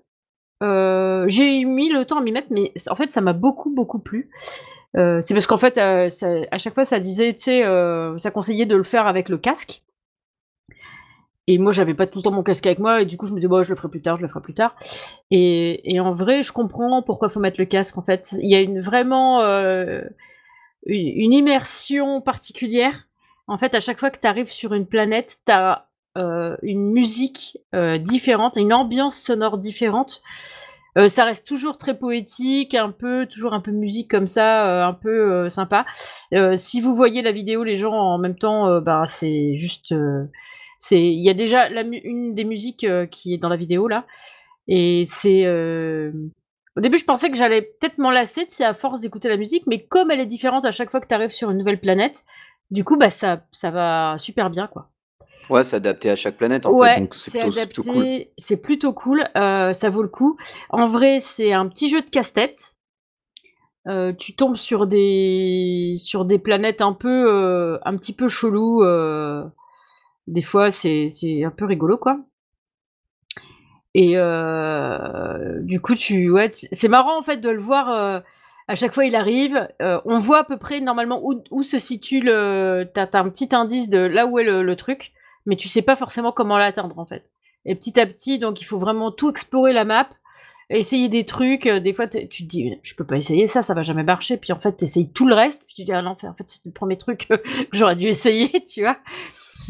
euh, 0.64 1.26
j'ai 1.28 1.64
mis 1.66 1.90
le 1.90 2.06
temps 2.06 2.18
à 2.18 2.22
m'y 2.22 2.32
mettre 2.32 2.48
mais 2.50 2.74
en 2.90 2.96
fait 2.96 3.12
ça 3.12 3.22
m'a 3.22 3.34
beaucoup 3.34 3.70
beaucoup 3.70 4.00
plu. 4.00 4.32
c'est 4.96 5.34
parce 5.34 5.46
qu'en 5.46 5.58
fait 5.58 5.78
à 5.78 6.10
chaque 6.58 6.74
fois 6.74 6.86
ça 6.86 7.00
disait 7.00 7.34
tu 7.34 7.44
sais 7.44 7.64
ça 8.18 8.32
conseillait 8.32 8.66
de 8.66 8.76
le 8.76 8.84
faire 8.84 9.06
avec 9.06 9.30
le 9.30 9.38
casque 9.38 9.84
et 11.48 11.58
moi, 11.58 11.74
j'avais 11.74 11.94
pas 11.94 12.08
tout 12.08 12.20
le 12.20 12.24
temps 12.24 12.32
mon 12.32 12.44
casque 12.44 12.66
avec 12.66 12.80
moi, 12.80 13.02
et 13.02 13.06
du 13.06 13.18
coup, 13.18 13.28
je 13.28 13.34
me 13.34 13.40
dis, 13.40 13.48
bon, 13.48 13.64
je 13.64 13.70
le 13.70 13.76
ferai 13.76 13.90
plus 13.90 14.02
tard, 14.02 14.16
je 14.16 14.22
le 14.22 14.30
ferai 14.30 14.42
plus 14.42 14.54
tard. 14.54 14.76
Et, 15.30 16.00
en 16.00 16.14
vrai, 16.14 16.42
je 16.42 16.54
comprends 16.54 17.02
pourquoi 17.04 17.30
faut 17.30 17.42
mettre 17.42 17.60
le 17.60 17.66
casque, 17.66 17.98
en 17.98 18.02
fait. 18.02 18.34
Il 18.40 18.50
y 18.50 18.56
a 18.56 18.82
vraiment 18.82 19.42
euh, 19.42 20.02
une, 20.86 21.34
immersion 21.34 22.22
particulière. 22.22 23.08
En 23.48 23.58
fait, 23.58 23.76
à 23.76 23.82
chaque 23.82 24.00
fois 24.00 24.10
que 24.10 24.20
tu 24.20 24.28
arrives 24.28 24.50
sur 24.50 24.74
une 24.74 24.86
planète, 24.86 25.40
tu 25.46 25.52
as 25.52 25.90
euh, 26.18 26.56
une 26.62 26.92
musique 26.92 27.58
euh, 27.76 27.98
différente, 27.98 28.56
une 28.56 28.72
ambiance 28.72 29.18
sonore 29.18 29.58
différente. 29.58 30.22
Ça 31.08 31.26
reste 31.26 31.48
toujours 31.48 31.80
très 31.80 31.98
poétique, 31.98 32.76
un 32.76 32.92
peu, 32.92 33.26
toujours 33.26 33.54
un 33.54 33.62
peu 33.62 33.72
musique 33.72 34.12
comme 34.12 34.28
ça, 34.28 34.86
un 34.86 34.94
peu 34.94 35.50
sympa. 35.50 35.88
Si 36.54 36.82
vous 36.82 36.96
voyez 36.96 37.24
la 37.24 37.32
vidéo, 37.32 37.64
les 37.64 37.78
gens 37.78 37.96
en 37.96 38.20
même 38.20 38.36
temps, 38.36 38.80
bah 38.80 39.06
c'est 39.08 39.58
juste, 39.58 39.96
c'est, 40.84 41.02
il 41.02 41.24
y 41.24 41.30
a 41.30 41.34
déjà 41.34 41.70
la, 41.70 41.82
une 41.84 42.34
des 42.36 42.46
musiques 42.46 42.84
euh, 42.86 43.06
qui 43.08 43.34
est 43.34 43.38
dans 43.38 43.50
la 43.50 43.58
vidéo 43.58 43.88
là, 43.88 44.06
et 44.68 45.04
c'est. 45.06 45.46
euh, 45.46 46.12
Au 46.78 46.82
début, 46.82 46.98
je 46.98 47.06
pensais 47.06 47.30
que 47.32 47.38
j'allais 47.38 47.62
peut-être 47.62 47.98
m'en 48.00 48.12
lasser, 48.12 48.46
tu 48.48 48.56
sais, 48.56 48.66
à 48.66 48.74
force 48.74 49.02
d'écouter 49.02 49.30
la 49.30 49.38
musique, 49.38 49.66
mais 49.68 49.80
comme 49.86 50.12
elle 50.12 50.20
est 50.20 50.26
différente 50.38 50.66
à 50.66 50.72
chaque 50.72 50.90
fois 50.92 51.02
que 51.02 51.08
tu 51.08 51.16
arrives 51.16 51.30
sur 51.30 51.52
une 51.52 51.58
nouvelle 51.60 51.80
planète, 51.80 52.24
du 52.72 52.84
coup, 52.84 52.98
bah 52.98 53.10
ça, 53.12 53.44
ça 53.52 53.72
va 53.72 54.16
super 54.18 54.50
bien, 54.50 54.68
quoi. 54.68 54.90
Ouais, 55.50 55.64
c'est 55.64 55.76
adapté 55.76 56.10
à 56.10 56.16
chaque 56.16 56.38
planète 56.38 56.66
en 56.66 56.74
fait, 56.74 56.80
Ouais, 56.80 57.00
donc 57.00 57.16
c'est 57.16 57.32
plutôt, 57.32 57.84
cool. 57.84 58.04
adapté, 58.04 58.34
c'est 58.38 58.62
plutôt 58.62 58.94
cool, 58.94 59.28
euh, 59.36 59.74
ça 59.74 59.90
vaut 59.90 60.02
le 60.02 60.08
coup. 60.10 60.38
En 60.70 60.88
vrai, 60.88 61.20
c'est 61.20 61.52
un 61.54 61.68
petit 61.68 61.90
jeu 61.90 62.02
de 62.02 62.10
casse-tête. 62.10 62.74
Euh, 63.88 64.14
tu 64.14 64.36
tombes 64.36 64.56
sur 64.56 64.88
des 64.88 65.96
sur 65.98 66.24
des 66.24 66.40
planètes 66.40 66.82
un 66.82 66.94
peu 66.94 67.10
euh, 67.30 67.78
un 67.84 67.98
petit 67.98 68.14
peu 68.16 68.30
chelou. 68.30 68.82
Des 70.28 70.42
fois, 70.42 70.72
c'est 70.72 71.10
un 71.44 71.52
peu 71.52 71.66
rigolo, 71.66 71.98
quoi. 71.98 72.20
Et 73.96 74.14
euh, 74.16 75.60
du 75.62 75.80
coup, 75.80 75.96
tu 75.96 76.32
ouais, 76.32 76.48
c'est 76.52 76.88
marrant 76.88 77.18
en 77.18 77.22
fait 77.22 77.38
de 77.38 77.50
le 77.50 77.60
voir. 77.60 77.92
euh, 77.92 78.20
à 78.68 78.76
chaque 78.76 78.94
fois, 78.94 79.06
il 79.06 79.16
arrive. 79.16 79.68
euh, 79.82 80.02
on 80.06 80.18
voit 80.20 80.40
à 80.40 80.44
peu 80.44 80.58
près 80.58 80.80
normalement 80.80 81.20
où, 81.24 81.44
où 81.52 81.64
se 81.64 81.78
situe 81.80 82.22
le. 82.22 82.90
T'as 82.94 83.08
t'as 83.08 83.20
un 83.20 83.30
petit 83.30 83.50
indice 83.54 83.90
de 83.90 84.00
là 84.00 84.26
où 84.26 84.40
est 84.40 84.44
le, 84.44 84.76
truc, 84.76 85.12
mais 85.46 85.56
tu 85.56 85.68
sais 85.68 85.82
pas 85.82 85.96
forcément 85.96 86.32
comment 86.32 86.58
l'atteindre 86.58 86.98
en 86.98 87.06
fait. 87.06 87.30
Et 87.66 87.76
petit 87.76 88.00
à 88.00 88.06
petit, 88.08 88.40
donc 88.40 88.62
il 88.62 88.66
faut 88.66 88.80
vraiment 88.80 89.12
tout 89.12 89.30
explorer 89.30 89.74
la 89.74 89.86
map, 89.86 90.10
essayer 90.70 91.08
des 91.10 91.26
trucs. 91.26 91.68
Des 91.68 91.94
fois, 91.94 92.08
tu 92.08 92.28
te 92.28 92.44
dis, 92.44 92.78
je 92.84 92.96
peux 92.96 93.06
pas 93.06 93.18
essayer 93.18 93.48
ça, 93.48 93.62
ça 93.62 93.74
va 93.74 93.84
jamais 93.84 94.04
marcher. 94.04 94.38
Puis 94.38 94.54
en 94.54 94.60
fait, 94.60 94.74
t'essayes 94.74 95.12
tout 95.12 95.28
le 95.28 95.36
reste. 95.36 95.66
Puis 95.68 95.76
tu 95.76 95.82
te 95.84 95.86
dis, 95.86 95.94
ah 95.94 96.02
non, 96.02 96.12
en 96.24 96.34
fait, 96.34 96.50
c'était 96.50 96.70
le 96.70 96.74
premier 96.74 96.98
truc 96.98 97.28
que 97.30 97.36
j'aurais 97.72 97.96
dû 97.96 98.08
essayer, 98.08 98.50
tu 98.64 98.82
vois. 98.82 98.98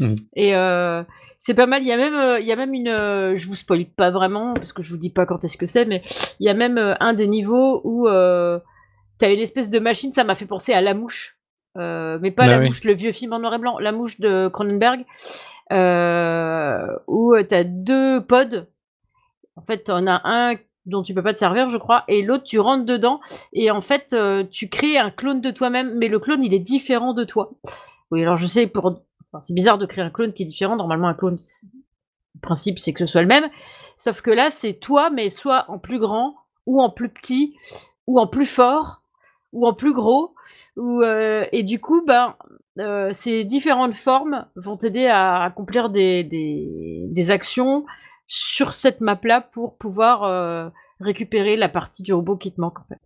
Mhm. 0.00 0.16
Et 0.36 0.54
euh, 0.56 1.02
c'est 1.38 1.54
pas 1.54 1.66
mal. 1.66 1.82
Il 1.82 1.88
y 1.88 1.92
a 1.92 1.96
même, 1.96 2.14
euh, 2.14 2.40
il 2.40 2.46
y 2.46 2.52
a 2.52 2.56
même 2.56 2.74
une. 2.74 2.88
euh, 2.88 3.36
je 3.36 3.46
vous 3.46 3.54
spoil 3.54 3.86
pas 3.86 4.10
vraiment 4.10 4.54
parce 4.54 4.72
que 4.72 4.82
je 4.82 4.90
vous 4.90 4.98
dis 4.98 5.10
pas 5.10 5.26
quand 5.26 5.44
est-ce 5.44 5.56
que 5.56 5.66
c'est, 5.66 5.84
mais 5.84 6.02
il 6.40 6.46
y 6.46 6.48
a 6.48 6.54
même 6.54 6.78
euh, 6.78 6.94
un 7.00 7.12
des 7.14 7.26
niveaux 7.28 7.80
où 7.84 8.06
t'as 8.06 9.32
une 9.32 9.40
espèce 9.40 9.70
de 9.70 9.78
machine. 9.78 10.12
Ça 10.12 10.24
m'a 10.24 10.34
fait 10.34 10.46
penser 10.46 10.72
à 10.72 10.80
La 10.80 10.94
Mouche, 10.94 11.38
mais 11.76 12.30
pas 12.30 12.44
Bah 12.44 12.46
La 12.46 12.58
oui. 12.58 12.66
Mouche, 12.66 12.84
le 12.84 12.94
vieux 12.94 13.12
film 13.12 13.32
en 13.32 13.38
noir 13.38 13.54
et 13.54 13.58
blanc, 13.58 13.78
La 13.78 13.92
Mouche 13.92 14.20
de 14.20 14.48
Cronenberg, 14.48 15.04
où 15.70 17.34
t'as 17.48 17.64
deux 17.64 18.20
pods. 18.24 18.66
En 19.56 19.62
fait, 19.62 19.84
t'en 19.84 20.06
as 20.06 20.20
un 20.24 20.54
dont 20.86 21.02
tu 21.02 21.14
peux 21.14 21.22
pas 21.22 21.32
te 21.32 21.38
servir, 21.38 21.68
je 21.70 21.78
crois, 21.78 22.04
et 22.08 22.22
l'autre 22.22 22.44
tu 22.44 22.58
rentres 22.58 22.84
dedans 22.84 23.20
et 23.54 23.70
en 23.70 23.80
fait 23.80 24.14
tu 24.50 24.68
crées 24.68 24.98
un 24.98 25.10
clone 25.10 25.40
de 25.40 25.50
toi-même, 25.50 25.94
mais 25.96 26.08
le 26.08 26.18
clone 26.18 26.42
il 26.42 26.52
est 26.54 26.58
différent 26.60 27.14
de 27.14 27.24
toi. 27.24 27.52
Oui, 28.10 28.20
alors 28.22 28.36
je 28.36 28.46
sais 28.46 28.66
pour 28.66 28.92
C'est 29.40 29.54
bizarre 29.54 29.78
de 29.78 29.86
créer 29.86 30.04
un 30.04 30.10
clone 30.10 30.32
qui 30.32 30.42
est 30.42 30.46
différent. 30.46 30.76
Normalement, 30.76 31.08
un 31.08 31.14
clone, 31.14 31.38
le 32.34 32.40
principe, 32.40 32.78
c'est 32.78 32.92
que 32.92 33.00
ce 33.00 33.06
soit 33.06 33.22
le 33.22 33.28
même. 33.28 33.48
Sauf 33.96 34.20
que 34.20 34.30
là, 34.30 34.50
c'est 34.50 34.74
toi, 34.74 35.10
mais 35.10 35.30
soit 35.30 35.64
en 35.68 35.78
plus 35.78 35.98
grand, 35.98 36.36
ou 36.66 36.80
en 36.80 36.90
plus 36.90 37.08
petit, 37.08 37.56
ou 38.06 38.18
en 38.18 38.26
plus 38.26 38.46
fort, 38.46 39.02
ou 39.52 39.66
en 39.66 39.74
plus 39.74 39.94
gros. 39.94 40.34
Ou, 40.76 41.02
euh, 41.02 41.46
et 41.52 41.62
du 41.62 41.80
coup, 41.80 42.04
ben, 42.06 42.36
euh, 42.78 43.10
ces 43.12 43.44
différentes 43.44 43.94
formes 43.94 44.46
vont 44.56 44.76
t'aider 44.76 45.06
à 45.06 45.42
accomplir 45.42 45.90
des 45.90 47.30
actions 47.30 47.84
sur 48.26 48.74
cette 48.74 49.00
map-là 49.00 49.40
pour 49.40 49.76
pouvoir 49.76 50.24
euh, 50.24 50.68
récupérer 51.00 51.56
la 51.56 51.68
partie 51.68 52.02
du 52.02 52.12
robot 52.12 52.36
qui 52.36 52.52
te 52.52 52.60
manque, 52.60 52.80
en 52.80 52.84
fait. 52.84 53.00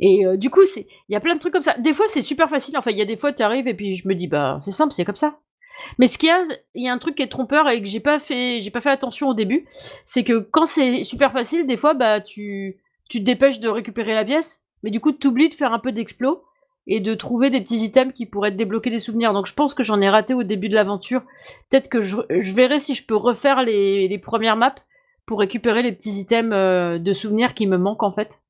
Et 0.00 0.26
euh, 0.26 0.36
du 0.36 0.50
coup, 0.50 0.62
il 0.76 0.86
y 1.08 1.16
a 1.16 1.20
plein 1.20 1.34
de 1.34 1.40
trucs 1.40 1.52
comme 1.52 1.62
ça. 1.62 1.76
Des 1.78 1.92
fois, 1.92 2.06
c'est 2.08 2.22
super 2.22 2.48
facile. 2.48 2.76
Enfin, 2.76 2.90
il 2.90 2.98
y 2.98 3.02
a 3.02 3.06
des 3.06 3.16
fois, 3.16 3.32
tu 3.32 3.42
arrives 3.42 3.68
et 3.68 3.74
puis 3.74 3.94
je 3.94 4.08
me 4.08 4.14
dis, 4.14 4.26
bah, 4.26 4.58
c'est 4.60 4.72
simple, 4.72 4.92
c'est 4.92 5.04
comme 5.04 5.16
ça. 5.16 5.38
Mais 5.98 6.06
ce 6.06 6.18
qu'il 6.18 6.28
y 6.28 6.32
a, 6.32 6.42
il 6.74 6.84
y 6.84 6.88
a 6.88 6.92
un 6.92 6.98
truc 6.98 7.16
qui 7.16 7.22
est 7.22 7.28
trompeur 7.28 7.68
et 7.68 7.80
que 7.80 7.88
j'ai 7.88 8.00
pas 8.00 8.18
fait, 8.18 8.60
j'ai 8.62 8.70
pas 8.70 8.80
fait 8.80 8.90
attention 8.90 9.28
au 9.28 9.34
début, 9.34 9.66
c'est 10.04 10.24
que 10.24 10.38
quand 10.38 10.66
c'est 10.66 11.04
super 11.04 11.32
facile, 11.32 11.66
des 11.66 11.76
fois, 11.76 11.94
bah, 11.94 12.20
tu, 12.20 12.78
tu 13.08 13.20
te 13.20 13.24
dépêches 13.24 13.60
de 13.60 13.68
récupérer 13.68 14.14
la 14.14 14.24
pièce, 14.24 14.62
mais 14.82 14.90
du 14.90 15.00
coup, 15.00 15.12
tu 15.12 15.26
oublies 15.26 15.48
de 15.48 15.54
faire 15.54 15.72
un 15.72 15.78
peu 15.78 15.92
d'explo 15.92 16.44
et 16.86 17.00
de 17.00 17.14
trouver 17.14 17.50
des 17.50 17.60
petits 17.60 17.84
items 17.84 18.12
qui 18.12 18.26
pourraient 18.26 18.50
te 18.50 18.56
débloquer 18.56 18.90
des 18.90 18.98
souvenirs. 18.98 19.32
Donc, 19.32 19.46
je 19.46 19.54
pense 19.54 19.74
que 19.74 19.82
j'en 19.82 20.00
ai 20.00 20.08
raté 20.08 20.34
au 20.34 20.42
début 20.42 20.68
de 20.68 20.74
l'aventure. 20.74 21.22
Peut-être 21.70 21.88
que 21.88 22.00
je, 22.00 22.16
je 22.28 22.54
verrai 22.54 22.78
si 22.78 22.94
je 22.94 23.04
peux 23.04 23.16
refaire 23.16 23.62
les, 23.62 24.08
les 24.08 24.18
premières 24.18 24.56
maps 24.56 24.74
pour 25.26 25.38
récupérer 25.38 25.82
les 25.82 25.92
petits 25.92 26.18
items 26.18 26.52
euh, 26.52 26.98
de 26.98 27.12
souvenirs 27.12 27.54
qui 27.54 27.66
me 27.66 27.78
manquent 27.78 28.02
en 28.02 28.12
fait 28.12 28.40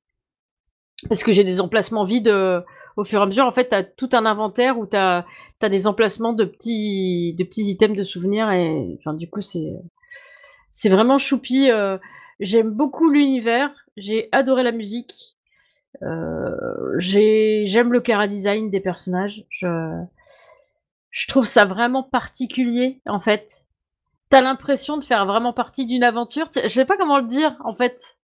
parce 1.09 1.25
que 1.25 1.33
j'ai 1.33 1.45
des 1.45 1.61
emplacements 1.61 2.05
vides 2.05 2.29
euh, 2.29 2.61
au 2.97 3.05
fur 3.05 3.21
et 3.21 3.23
à 3.23 3.27
mesure. 3.27 3.47
En 3.47 3.53
fait, 3.53 3.69
tu 3.71 3.77
tout 4.09 4.17
un 4.17 4.27
inventaire 4.27 4.79
où 4.79 4.87
tu 4.87 4.97
as, 4.97 5.25
des 5.63 5.87
emplacements 5.87 6.33
de 6.33 6.45
petits, 6.45 7.35
de 7.39 7.45
petits 7.45 7.65
items 7.71 7.97
de 7.97 8.05
souvenirs. 8.05 8.51
Et 8.51 8.97
enfin, 8.99 9.15
du 9.15 9.29
coup, 9.31 9.41
c'est 9.43 10.89
vraiment 10.89 11.19
choupi. 11.19 11.71
euh, 11.71 11.99
J'aime 12.41 12.71
beaucoup 12.71 13.09
l'univers. 13.09 13.71
J'ai 13.97 14.29
adoré 14.33 14.63
la 14.65 14.73
musique. 14.73 15.37
Euh, 16.03 16.57
j'ai- 16.99 17.65
J'aime 17.67 17.93
le 17.93 18.01
cara 18.01 18.27
design 18.27 18.71
des 18.71 18.81
personnages. 18.81 19.45
Je, 19.51 19.69
je 21.11 21.27
trouve 21.29 21.45
ça 21.45 21.65
vraiment 21.65 22.03
particulier, 22.03 23.01
en 23.07 23.21
fait. 23.21 23.67
T'as 24.31 24.41
l'impression 24.41 24.97
de 24.97 25.05
faire 25.05 25.27
vraiment 25.27 25.53
partie 25.53 25.87
d'une 25.87 26.05
aventure. 26.05 26.49
Je 26.55 26.69
sais 26.69 26.85
pas 26.87 26.97
comment 26.97 27.19
le 27.19 27.27
dire, 27.27 27.57
en 27.65 27.75
fait. 27.75 28.19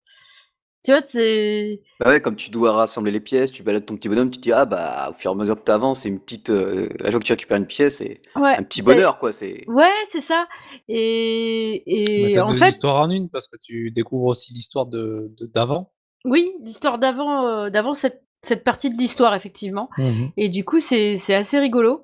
Tu 0.84 0.92
vois, 0.92 1.02
c'est... 1.06 1.82
Bah 2.00 2.10
ouais, 2.10 2.22
comme 2.22 2.36
tu 2.36 2.52
dois 2.52 2.74
rassembler 2.74 3.12
les 3.12 3.20
pièces, 3.20 3.52
tu 3.52 3.64
balades 3.64 3.86
ton 3.86 3.96
petit 3.96 4.08
bonhomme, 4.08 4.30
tu 4.30 4.38
te 4.38 4.44
dis, 4.44 4.52
ah 4.52 4.66
bah, 4.66 5.08
au 5.10 5.14
fur 5.14 5.32
et 5.32 5.34
à 5.34 5.36
mesure 5.38 5.56
que 5.58 5.64
tu 5.66 5.72
avances, 5.72 6.02
c'est 6.02 6.10
une 6.10 6.20
petite. 6.20 6.50
euh, 6.52 6.90
à 7.00 7.06
chaque 7.06 7.12
fois 7.12 7.20
que 7.20 7.26
tu 7.26 7.32
récupères 7.34 7.58
une 7.58 7.66
pièce, 7.66 7.98
c'est 7.98 8.22
Ouais, 8.36 8.56
un 8.56 8.64
petit 8.64 8.82
bonheur, 8.84 9.18
quoi. 9.18 9.32
C'est. 9.34 9.66
Ouais, 9.68 9.92
c'est 10.06 10.22
ça. 10.22 10.48
Et, 10.88 11.84
Mais 12.22 12.30
et 12.30 12.32
t'as 12.32 12.44
en 12.44 12.52
deux 12.52 12.60
fait, 12.60 12.70
histoires 12.70 13.02
en 13.02 13.10
une 13.10 13.30
parce 13.30 13.48
que 13.48 13.58
tu 13.62 13.92
découvres 13.92 14.26
aussi 14.28 14.54
l'histoire 14.54 14.86
de 14.86 15.34
de- 15.40 15.48
d'avant. 15.48 15.92
oui, 16.26 16.52
l'histoire 16.62 17.00
d'avant, 17.00 17.48
euh, 17.48 17.70
d'avant 17.70 17.94
cette, 17.96 18.22
cette 18.44 18.64
partie 18.64 18.92
de 18.92 18.98
l'histoire, 18.98 19.34
effectivement. 19.34 19.90
Et 20.38 20.50
du 20.50 20.64
coup, 20.64 20.80
c'est, 20.80 21.16
c'est 21.16 21.34
assez 21.34 21.58
rigolo. 21.60 22.04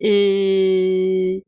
Et 0.00 1.44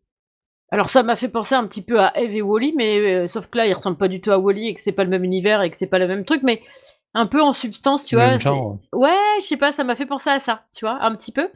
alors, 0.71 0.89
ça 0.89 1.03
m'a 1.03 1.17
fait 1.17 1.29
penser 1.29 1.55
un 1.55 1.67
petit 1.67 1.83
peu 1.83 2.01
à 2.01 2.13
Eve 2.19 2.37
et 2.37 2.43
Wally, 2.43 2.75
mais 2.77 2.99
euh, 2.99 3.27
sauf 3.27 3.47
que 3.47 3.59
là, 3.59 3.67
ils 3.67 3.73
ressemblent 3.75 3.97
pas 3.97 4.09
du 4.09 4.21
tout 4.21 4.31
à 4.31 4.39
Wally 4.39 4.69
et 4.69 4.75
que 4.75 4.81
c'est 4.81 4.93
pas 4.93 5.05
le 5.05 5.11
même 5.11 5.25
univers 5.25 5.63
et 5.63 5.71
que 5.71 5.77
c'est 5.77 5.89
pas 5.91 5.99
le 5.99 6.07
même 6.09 6.25
truc, 6.25 6.43
mais 6.43 6.63
un 7.15 7.27
peu 7.27 7.41
en 7.41 7.53
substance, 7.53 8.05
tu 8.05 8.17
vois. 8.17 8.37
Genre. 8.37 8.79
Ouais, 8.93 9.17
je 9.41 9.47
sais 9.47 9.57
pas, 9.57 9.71
ça 9.71 9.83
m'a 9.85 9.97
fait 9.97 10.07
penser 10.07 10.31
à 10.31 10.39
ça, 10.39 10.65
tu 10.77 10.85
vois, 10.85 10.99
un 11.03 11.15
petit 11.17 11.33
peu. 11.33 11.49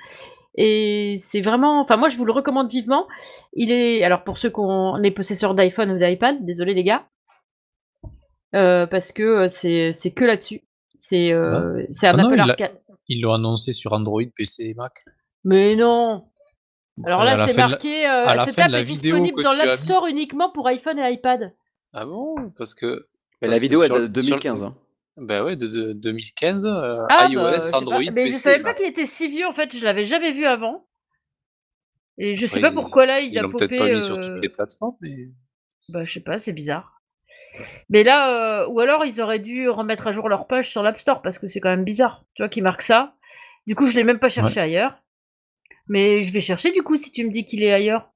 Et 0.56 1.14
c'est 1.18 1.40
vraiment, 1.40 1.80
enfin 1.80 1.96
moi 1.96 2.08
je 2.08 2.16
vous 2.18 2.24
le 2.26 2.32
recommande 2.32 2.70
vivement. 2.70 3.06
Il 3.54 3.72
est, 3.72 4.02
alors 4.04 4.22
pour 4.22 4.36
ceux 4.38 4.50
qui 4.50 4.60
ont 4.60 4.96
les 4.96 5.10
possesseurs 5.10 5.54
d'iPhone 5.54 5.90
ou 5.92 5.98
d'iPad, 5.98 6.44
désolé 6.44 6.74
les 6.74 6.84
gars, 6.84 7.06
euh, 8.54 8.86
parce 8.86 9.12
que 9.12 9.22
euh, 9.22 9.48
c'est 9.48 9.92
c'est 9.92 10.10
que 10.12 10.24
là-dessus. 10.24 10.62
C'est 10.94 11.32
euh, 11.32 11.84
c'est 11.90 12.06
un 12.06 12.12
Ah 12.12 12.16
non, 12.18 12.24
Apple 12.24 12.34
il 12.34 12.36
l'a- 12.36 12.44
Arcade. 12.52 12.80
Ils 13.08 13.20
l'ont 13.22 13.32
annoncé 13.32 13.72
sur 13.72 13.92
Android, 13.92 14.22
PC 14.36 14.64
et 14.64 14.74
Mac. 14.74 14.92
Mais 15.44 15.74
non. 15.74 16.24
Alors 17.04 17.24
là 17.24 17.36
c'est 17.36 17.52
la- 17.52 17.68
marqué, 17.68 18.06
euh, 18.08 18.24
la 18.24 18.44
cette 18.44 18.58
est 18.58 18.84
disponible 18.84 19.42
dans 19.42 19.52
l'App. 19.52 19.76
Store 19.76 20.06
uniquement 20.06 20.50
pour 20.50 20.66
iPhone 20.68 20.98
et 20.98 21.12
iPad. 21.12 21.52
Ah 21.92 22.04
bon? 22.06 22.50
Parce 22.56 22.74
que 22.74 22.86
Mais 23.40 23.48
Parce 23.48 23.50
la 23.52 23.56
que 23.58 23.62
vidéo, 23.62 23.84
sur- 23.84 23.94
date 24.00 24.12
de 24.12 24.20
sur- 24.20 24.30
2015. 24.30 24.62
Hein. 24.62 24.74
ben 25.18 25.44
ouais, 25.44 25.56
de, 25.56 25.66
de 25.66 25.92
2015, 25.92 26.64
euh, 26.64 27.04
Ah 27.10 27.26
iOS, 27.28 27.42
bah, 27.42 27.52
je 27.54 27.58
sais 27.58 27.74
Android, 27.74 27.96
pas. 28.04 28.10
Mais 28.12 28.26
je 28.28 28.32
PC. 28.32 28.38
savais 28.38 28.60
et 28.60 28.62
pas 28.62 28.74
qu'il 28.74 28.86
était 28.86 29.04
si 29.04 29.28
vieux 29.28 29.46
en 29.46 29.52
fait, 29.52 29.74
je 29.76 29.84
l'avais 29.84 30.04
jamais 30.04 30.32
vu 30.32 30.46
avant. 30.46 30.86
Et 32.18 32.34
je 32.34 32.46
sais 32.46 32.56
Ouais, 32.56 32.62
pas 32.62 32.72
pourquoi 32.72 33.06
là 33.06 33.20
il 33.20 33.32
Ils 33.32 33.38
a 33.38 33.42
popé. 33.42 33.68
peut-être 33.68 33.78
pas 33.78 33.88
mis 33.92 34.00
sur 34.00 34.16
euh, 34.16 34.20
toutes 34.20 34.42
les 34.42 34.48
plateformes, 34.48 34.96
mais 35.00 35.28
Bah, 35.88 36.04
je 36.04 36.12
sais 36.12 36.20
pas, 36.20 36.38
c'est 36.38 36.52
bizarre. 36.52 37.00
Mais 37.90 38.02
là, 38.04 38.62
euh, 38.62 38.66
ou 38.68 38.80
alors 38.80 39.04
ils 39.04 39.20
auraient 39.20 39.38
dû 39.38 39.68
remettre 39.68 40.06
à 40.06 40.12
jour 40.12 40.28
leur 40.28 40.46
page 40.46 40.70
sur 40.70 40.82
l'App 40.82 40.96
Store 40.98 41.20
parce 41.20 41.38
que 41.38 41.48
c'est 41.48 41.60
quand 41.60 41.68
même 41.70 41.84
bizarre, 41.84 42.24
tu 42.34 42.42
vois, 42.42 42.48
qu'ils 42.48 42.62
marquent 42.62 42.82
ça. 42.82 43.14
Du 43.66 43.74
coup, 43.74 43.86
je 43.86 43.96
l'ai 43.96 44.04
même 44.04 44.18
pas 44.18 44.28
cherché 44.30 44.60
ailleurs. 44.60 45.01
Mais 45.88 46.22
je 46.22 46.32
vais 46.32 46.40
chercher 46.40 46.72
du 46.72 46.82
coup 46.82 46.96
si 46.96 47.10
tu 47.12 47.24
me 47.24 47.30
dis 47.30 47.44
qu'il 47.44 47.62
est 47.62 47.72
ailleurs. 47.72 48.10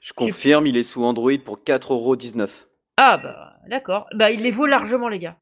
Je 0.00 0.12
confirme, 0.12 0.66
il 0.66 0.76
est 0.76 0.82
sous 0.82 1.04
Android 1.04 1.38
pour 1.44 1.58
4,19€. 1.58 2.66
Ah 2.96 3.18
bah 3.18 3.56
d'accord. 3.68 4.06
Bah 4.14 4.30
il 4.30 4.42
les 4.42 4.50
vaut 4.50 4.66
largement 4.66 5.08
les 5.08 5.18
gars. 5.18 5.38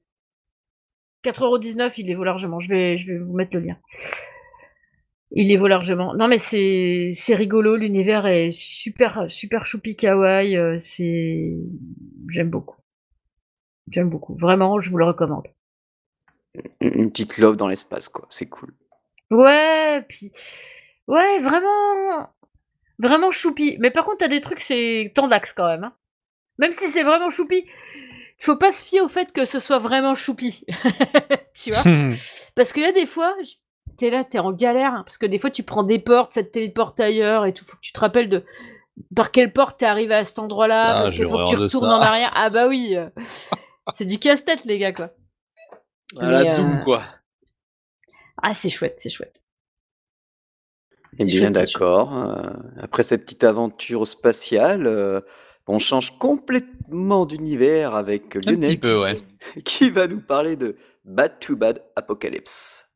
4,19€, 1.25 1.93
il 1.99 2.07
les 2.07 2.15
vaut 2.15 2.25
largement. 2.25 2.61
Je 2.61 2.69
vais, 2.69 2.99
je 2.99 3.13
vais 3.13 3.19
vous 3.19 3.35
mettre 3.35 3.55
le 3.55 3.61
lien. 3.61 3.77
Il 5.31 5.49
les 5.49 5.57
vaut 5.57 5.69
largement. 5.69 6.15
Non 6.15 6.27
mais 6.27 6.39
c'est 6.39 7.13
c'est 7.15 7.35
rigolo, 7.35 7.77
l'univers 7.77 8.27
est 8.27 8.51
super 8.53 9.25
super 9.29 9.65
choupi 9.65 9.95
kawaii, 9.95 10.57
euh, 10.57 10.79
c'est 10.81 11.55
j'aime 12.29 12.51
beaucoup. 12.51 12.77
J'aime 13.91 14.09
beaucoup. 14.09 14.37
Vraiment, 14.37 14.81
je 14.81 14.91
vous 14.91 14.99
le 14.99 15.05
recommande. 15.05 15.47
Une 16.81 16.95
une 16.95 17.11
petite 17.11 17.39
love 17.39 17.57
dans 17.57 17.69
l'espace, 17.69 18.09
quoi. 18.09 18.27
C'est 18.31 18.49
cool. 18.49 18.75
Ouais, 19.31 20.03
puis 20.09 20.33
ouais, 21.09 21.39
vraiment 21.41 22.29
vraiment 22.99 23.31
choupi. 23.31 23.77
Mais 23.81 23.91
par 23.91 24.05
contre, 24.05 24.19
t'as 24.19 24.29
des 24.29 24.41
trucs 24.41 24.61
c'est 24.61 25.13
tendax 25.15 25.53
quand 25.53 25.67
même 25.67 25.85
hein. 25.85 25.93
Même 26.59 26.73
si 26.73 26.89
c'est 26.89 27.05
vraiment 27.05 27.31
choupi, 27.31 27.65
faut 28.41 28.57
pas 28.57 28.71
se 28.71 28.85
fier 28.85 29.01
au 29.01 29.09
fait 29.09 29.33
que 29.33 29.45
ce 29.45 29.61
soit 29.61 29.79
vraiment 29.79 30.15
choupi. 30.15 30.65
tu 31.55 31.71
vois 31.71 31.85
Parce 32.57 32.73
que 32.73 32.81
là, 32.81 32.93
des 32.93 33.07
fois, 33.07 33.35
t'es 33.97 34.11
là, 34.11 34.25
t'es 34.25 34.39
en 34.39 34.53
galère. 34.53 35.03
Parce 35.05 35.19
que 35.19 35.27
des 35.27 35.39
fois, 35.39 35.51
tu 35.51 35.63
prends 35.63 35.85
des 35.85 36.01
portes, 36.01 36.33
ça 36.33 36.43
te 36.43 36.49
téléporte 36.49 36.99
ailleurs 37.01 37.47
et 37.47 37.53
tout. 37.53 37.65
Faut 37.65 37.77
que 37.77 37.83
tu 37.83 37.93
te 37.93 38.01
rappelles 38.01 38.29
de 38.29 38.45
par 39.15 39.31
quelle 39.31 39.53
porte 39.53 39.79
t'es 39.79 39.87
arrivé 39.87 40.15
à 40.15 40.25
cet 40.25 40.41
endroit-là. 40.41 40.83
Ah, 40.83 41.03
parce 41.03 41.11
qu'il 41.11 41.21
j'ai 41.21 41.29
faut 41.29 41.39
que 41.39 41.51
tu 41.51 41.57
de 41.57 41.63
retournes 41.63 41.89
ça. 41.89 41.97
en 41.97 42.01
arrière. 42.01 42.33
Ah 42.35 42.51
bah 42.51 42.67
oui. 42.67 42.97
euh, 42.97 43.09
c'est 43.93 44.05
du 44.07 44.19
casse-tête, 44.19 44.65
les 44.65 44.79
gars, 44.79 44.93
quoi. 44.93 45.11
À 46.19 46.31
la 46.31 46.45
Mais, 46.45 46.53
Doom, 46.55 46.79
euh, 46.79 46.85
quoi. 46.85 47.03
Ah, 48.43 48.55
c'est 48.55 48.71
chouette, 48.71 48.95
c'est 48.97 49.11
chouette. 49.11 49.43
Eh 51.19 51.25
bien, 51.25 51.51
d'accord. 51.51 52.17
Euh, 52.17 52.51
après 52.81 53.03
cette 53.03 53.23
petite 53.23 53.45
aventure 53.45 54.07
spatiale, 54.07 54.87
euh, 54.87 55.21
on 55.67 55.79
change 55.79 56.19
complètement 56.19 57.27
d'univers 57.27 57.95
avec 57.95 58.37
Un 58.37 58.41
Lionel 58.41 58.71
petit 58.71 58.77
peu, 58.79 59.01
ouais. 59.01 59.21
qui 59.65 59.91
va 59.91 60.07
nous 60.07 60.21
parler 60.21 60.57
de 60.57 60.77
Bad 61.05 61.39
to 61.39 61.57
Bad 61.57 61.83
Apocalypse. 61.97 62.88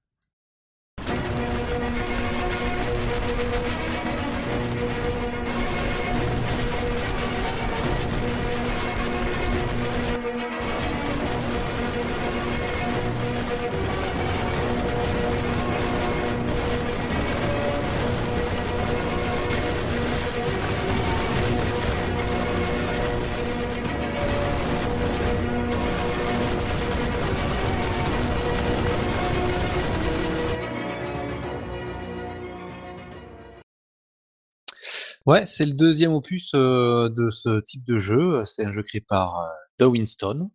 Ouais, 35.27 35.47
c'est 35.47 35.67
le 35.67 35.75
deuxième 35.75 36.13
opus 36.13 36.53
euh, 36.55 37.09
de 37.09 37.31
ce 37.31 37.61
type 37.61 37.85
de 37.87 37.99
jeu. 37.99 38.45
C'est 38.45 38.65
un 38.65 38.73
jeu 38.73 38.83
créé 38.83 39.01
par 39.01 39.39
euh, 39.39 39.49
Dow 39.79 39.91
Winston. 39.91 40.51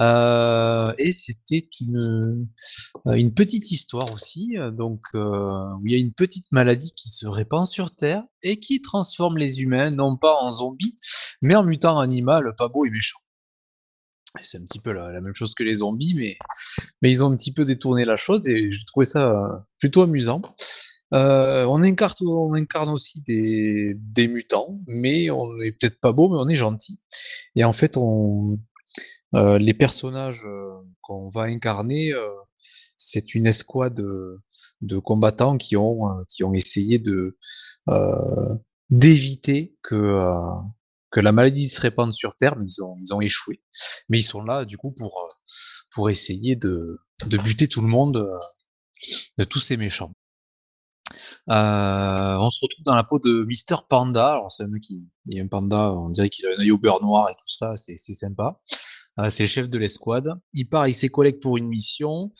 Euh, 0.00 0.94
et 0.98 1.12
c'était 1.12 1.68
une, 1.80 2.48
euh, 3.06 3.30
petite 3.36 3.70
histoire 3.70 4.10
aussi, 4.12 4.56
euh, 4.56 4.70
donc 4.70 5.02
il 5.14 5.92
y 5.92 5.94
a 5.94 5.98
une 5.98 6.14
petite 6.14 6.50
maladie 6.50 6.92
qui 6.96 7.10
se 7.10 7.26
répand 7.26 7.66
sur 7.66 7.94
Terre 7.94 8.24
et 8.42 8.58
qui 8.58 8.80
transforme 8.80 9.36
les 9.36 9.60
humains 9.60 9.90
non 9.90 10.16
pas 10.16 10.34
en 10.40 10.50
zombies, 10.50 10.96
mais 11.42 11.54
en 11.54 11.62
mutants 11.62 11.98
animal 11.98 12.54
pas 12.56 12.68
beau 12.68 12.86
et 12.86 12.90
méchant. 12.90 13.18
C'est 14.40 14.58
un 14.58 14.64
petit 14.64 14.80
peu 14.80 14.92
la, 14.92 15.20
même 15.20 15.34
chose 15.34 15.54
que 15.54 15.62
les 15.62 15.76
zombies, 15.76 16.14
mais, 16.14 16.38
mais 17.02 17.10
ils 17.10 17.22
ont 17.22 17.30
un 17.30 17.36
petit 17.36 17.52
peu 17.52 17.66
détourné 17.66 18.06
la 18.06 18.16
chose 18.16 18.48
et 18.48 18.72
j'ai 18.72 18.84
trouvé 18.86 19.04
ça 19.04 19.66
plutôt 19.78 20.02
amusant. 20.02 20.40
Euh, 21.12 21.64
on, 21.66 21.82
incarne, 21.82 22.88
aussi 22.88 23.22
des, 23.22 24.28
mutants, 24.28 24.80
mais 24.86 25.30
on 25.30 25.60
est 25.60 25.72
peut-être 25.72 26.00
pas 26.00 26.12
beau, 26.12 26.28
mais 26.30 26.38
on 26.38 26.48
est 26.48 26.54
gentil. 26.54 27.00
Et 27.54 27.64
en 27.64 27.72
fait, 27.72 27.98
euh, 29.34 29.58
les 29.58 29.74
personnages 29.74 30.44
euh, 30.46 30.70
qu'on 31.02 31.28
va 31.28 31.42
incarner, 31.42 32.12
c'est 32.96 33.34
une 33.34 33.46
escouade 33.46 34.00
de, 34.80 34.98
combattants 34.98 35.58
qui 35.58 35.76
ont, 35.76 36.24
essayé 36.54 37.02
d'éviter 38.90 39.76
que, 39.82 40.40
la 41.14 41.32
maladie 41.32 41.68
se 41.68 41.80
répande 41.80 42.12
sur 42.12 42.36
Terre, 42.36 42.56
mais 42.56 42.66
ils 42.66 43.12
ont, 43.12 43.20
échoué. 43.20 43.60
Mais 44.08 44.18
ils 44.18 44.24
sont 44.24 44.42
là, 44.42 44.64
du 44.64 44.78
coup, 44.78 44.94
pour, 45.94 46.08
essayer 46.08 46.56
de, 46.56 46.98
de 47.26 47.36
buter 47.36 47.68
tout 47.68 47.82
le 47.82 47.88
monde, 47.88 48.26
de 49.36 49.44
tous 49.44 49.60
ces 49.60 49.76
méchants. 49.76 50.14
Euh, 51.48 52.36
on 52.38 52.50
se 52.50 52.58
retrouve 52.62 52.84
dans 52.84 52.94
la 52.94 53.04
peau 53.04 53.18
de 53.18 53.44
Mister 53.44 53.76
Panda. 53.88 54.42
C'est 54.48 54.64
un 54.64 54.68
mec 54.68 54.82
qui, 54.82 55.04
a 55.38 55.42
un 55.42 55.46
panda, 55.46 55.92
on 55.92 56.10
dirait 56.10 56.30
qu'il 56.30 56.46
a 56.46 56.50
un 56.50 56.60
œil 56.60 56.70
au 56.70 56.78
beurre 56.78 57.02
noir 57.02 57.28
et 57.30 57.34
tout 57.34 57.48
ça, 57.48 57.76
c'est 57.76 57.96
sympa. 57.96 58.60
Euh, 59.18 59.30
c'est 59.30 59.44
le 59.44 59.48
chef 59.48 59.68
de 59.68 59.78
l'escouade. 59.78 60.34
Il 60.52 60.68
part 60.68 60.82
avec 60.82 60.94
ses 60.94 61.08
collègues 61.08 61.40
pour 61.40 61.56
une 61.56 61.68
mission 61.68 62.30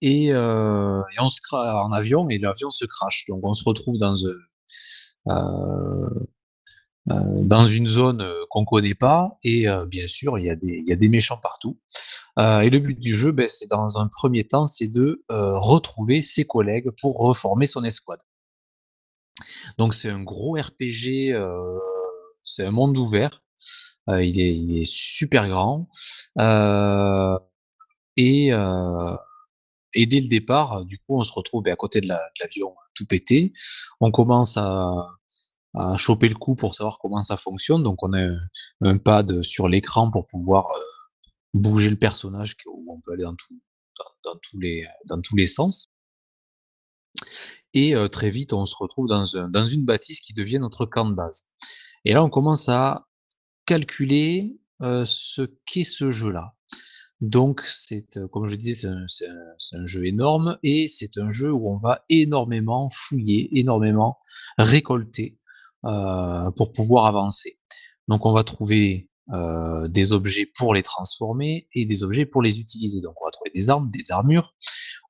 et, 0.00 0.32
euh, 0.32 1.00
on 1.18 1.28
se 1.28 1.40
en 1.52 1.92
avion 1.92 2.28
et 2.28 2.38
l'avion 2.38 2.70
se 2.70 2.84
crache. 2.84 3.24
Donc, 3.28 3.40
on 3.44 3.54
se 3.54 3.64
retrouve 3.64 3.96
dans 3.98 4.16
un, 5.26 6.08
euh, 7.08 7.44
dans 7.44 7.68
une 7.68 7.86
zone 7.86 8.20
euh, 8.20 8.44
qu'on 8.50 8.64
connaît 8.64 8.96
pas 8.96 9.38
et 9.44 9.68
euh, 9.68 9.86
bien 9.86 10.08
sûr, 10.08 10.38
il 10.38 10.44
y 10.44 10.50
a 10.50 10.56
des, 10.56 11.08
méchants 11.08 11.38
partout. 11.40 11.78
Et 12.38 12.68
le 12.68 12.78
but 12.78 12.98
du 12.98 13.14
jeu, 13.14 13.30
ben, 13.32 13.48
c'est 13.48 13.70
dans 13.70 13.98
un 13.98 14.08
premier 14.08 14.44
temps, 14.46 14.66
c'est 14.66 14.88
de 14.88 15.24
retrouver 15.28 16.22
ses 16.22 16.44
collègues 16.44 16.90
pour 17.00 17.18
reformer 17.18 17.66
son 17.66 17.84
escouade. 17.84 18.20
Donc 19.78 19.94
c'est 19.94 20.10
un 20.10 20.22
gros 20.22 20.54
RPG, 20.54 21.32
c'est 22.42 22.64
un 22.64 22.70
monde 22.70 22.98
ouvert. 22.98 23.42
Il, 24.08 24.40
est, 24.40 24.84
super 24.84 25.48
grand. 25.48 25.88
Et, 28.16 28.48
et 29.94 30.06
dès 30.06 30.20
le 30.20 30.28
départ, 30.28 30.84
du 30.84 30.98
coup, 30.98 31.20
on 31.20 31.24
se 31.24 31.32
retrouve 31.32 31.62
ben, 31.62 31.72
à 31.72 31.76
côté 31.76 32.00
de 32.00 32.08
l'avion 32.08 32.74
tout 32.94 33.06
pété. 33.06 33.52
On 34.00 34.10
commence 34.10 34.56
à, 34.56 35.06
à 35.76 35.96
choper 35.96 36.28
le 36.28 36.34
coup 36.34 36.56
pour 36.56 36.74
savoir 36.74 36.98
comment 36.98 37.22
ça 37.22 37.36
fonctionne. 37.36 37.82
Donc 37.82 38.02
on 38.02 38.12
a 38.14 38.28
un, 38.80 38.98
pad 38.98 39.42
sur 39.42 39.68
l'écran 39.68 40.10
pour 40.10 40.26
pouvoir 40.26 40.66
euh, 40.70 40.80
bouger 41.54 41.90
le 41.90 41.96
personnage, 41.96 42.56
où 42.66 42.92
on 42.92 43.00
peut 43.00 43.12
aller 43.12 43.24
dans, 43.24 43.34
tout- 43.34 43.60
dans, 44.24 44.36
tous, 44.42 44.58
les, 44.58 44.86
dans 45.06 45.20
tous 45.20 45.36
les 45.36 45.46
sens. 45.46 45.86
Et 47.74 47.94
euh, 47.94 48.08
très 48.08 48.30
vite, 48.30 48.52
on 48.52 48.66
se 48.66 48.74
retrouve 48.78 49.06
dans, 49.08 49.36
un- 49.36 49.48
dans 49.48 49.66
une 49.66 49.84
bâtisse 49.84 50.20
qui 50.20 50.34
devient 50.34 50.58
notre 50.58 50.86
camp 50.86 51.08
de 51.08 51.14
base. 51.14 51.48
Et 52.04 52.12
là, 52.12 52.24
on 52.24 52.30
commence 52.30 52.68
à 52.68 53.06
calculer 53.66 54.58
euh, 54.82 55.04
ce 55.06 55.42
qu'est 55.66 55.84
ce 55.84 56.10
jeu-là. 56.10 56.54
Donc, 57.22 57.62
c'est, 57.66 58.18
comme 58.30 58.46
je 58.46 58.56
disais, 58.56 58.88
c'est 59.08 59.76
un 59.76 59.86
jeu 59.86 60.06
énorme 60.06 60.58
et 60.62 60.86
c'est 60.88 61.16
un 61.16 61.30
jeu 61.30 61.50
où 61.50 61.70
on 61.70 61.78
va 61.78 62.04
énormément 62.10 62.90
fouiller, 62.90 63.58
énormément 63.58 64.18
récolter 64.58 65.38
euh, 65.86 66.50
pour 66.56 66.72
pouvoir 66.72 67.06
avancer. 67.06 67.58
Donc, 68.08 68.26
on 68.26 68.32
va 68.32 68.42
trouver 68.42 69.08
euh, 69.32 69.86
des 69.86 70.12
objets 70.12 70.46
pour 70.56 70.74
les 70.74 70.82
transformer 70.82 71.68
et 71.74 71.86
des 71.86 72.02
objets 72.02 72.26
pour 72.26 72.42
les 72.42 72.58
utiliser. 72.58 73.00
Donc, 73.00 73.14
on 73.20 73.24
va 73.24 73.30
trouver 73.30 73.50
des 73.54 73.70
armes, 73.70 73.88
des 73.90 74.10
armures. 74.10 74.54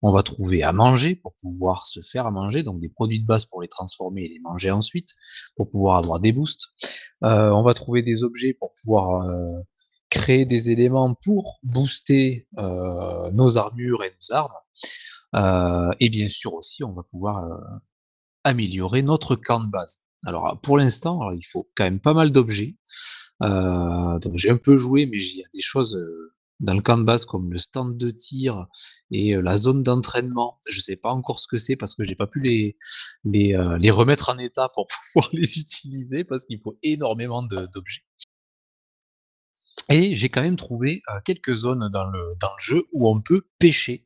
On 0.02 0.12
va 0.12 0.22
trouver 0.22 0.62
à 0.62 0.74
manger 0.74 1.14
pour 1.14 1.34
pouvoir 1.40 1.86
se 1.86 2.00
faire 2.02 2.26
à 2.26 2.30
manger, 2.30 2.62
donc 2.62 2.80
des 2.80 2.90
produits 2.90 3.20
de 3.20 3.26
base 3.26 3.46
pour 3.46 3.62
les 3.62 3.68
transformer 3.68 4.24
et 4.24 4.28
les 4.28 4.40
manger 4.40 4.70
ensuite, 4.70 5.08
pour 5.56 5.70
pouvoir 5.70 5.96
avoir 5.96 6.20
des 6.20 6.32
boosts. 6.32 6.66
Euh, 7.24 7.48
on 7.50 7.62
va 7.62 7.72
trouver 7.72 8.02
des 8.02 8.22
objets 8.22 8.52
pour 8.52 8.74
pouvoir 8.82 9.26
créer 10.10 10.44
des 10.44 10.70
éléments 10.70 11.14
pour 11.24 11.58
booster 11.62 12.46
nos 12.56 13.56
armures 13.56 14.04
et 14.04 14.10
nos 14.10 14.36
armes. 14.36 15.94
Et 16.00 16.10
bien 16.10 16.28
sûr 16.28 16.52
aussi, 16.52 16.84
on 16.84 16.92
va 16.92 17.02
pouvoir 17.02 17.48
améliorer 18.44 19.02
notre 19.02 19.36
camp 19.36 19.60
de 19.60 19.70
base. 19.70 20.05
Alors 20.24 20.60
pour 20.62 20.78
l'instant, 20.78 21.30
il 21.30 21.44
faut 21.44 21.68
quand 21.76 21.84
même 21.84 22.00
pas 22.00 22.14
mal 22.14 22.32
d'objets. 22.32 22.76
Euh, 23.42 24.18
donc 24.18 24.36
j'ai 24.36 24.50
un 24.50 24.56
peu 24.56 24.76
joué, 24.76 25.06
mais 25.06 25.18
il 25.18 25.36
y 25.36 25.42
a 25.42 25.48
des 25.52 25.60
choses 25.60 25.96
euh, 25.96 26.32
dans 26.60 26.74
le 26.74 26.80
camp 26.80 26.96
de 26.96 27.04
base 27.04 27.26
comme 27.26 27.52
le 27.52 27.58
stand 27.58 27.98
de 27.98 28.10
tir 28.10 28.66
et 29.10 29.34
euh, 29.34 29.42
la 29.42 29.56
zone 29.56 29.82
d'entraînement. 29.82 30.60
Je 30.68 30.80
sais 30.80 30.96
pas 30.96 31.10
encore 31.10 31.40
ce 31.40 31.46
que 31.48 31.58
c'est 31.58 31.76
parce 31.76 31.94
que 31.94 32.04
j'ai 32.04 32.14
pas 32.14 32.26
pu 32.26 32.40
les 32.40 33.90
remettre 33.90 34.30
en 34.30 34.38
état 34.38 34.70
pour 34.74 34.86
pouvoir 35.12 35.30
les 35.32 35.58
utiliser 35.58 36.24
parce 36.24 36.46
qu'il 36.46 36.60
faut 36.60 36.78
énormément 36.82 37.42
d'objets. 37.42 38.04
Et 39.88 40.16
j'ai 40.16 40.30
quand 40.30 40.42
même 40.42 40.56
trouvé 40.56 41.02
quelques 41.24 41.54
zones 41.54 41.88
dans 41.92 42.06
le 42.06 42.34
jeu 42.58 42.86
où 42.92 43.08
on 43.08 43.20
peut 43.20 43.46
pêcher 43.58 44.02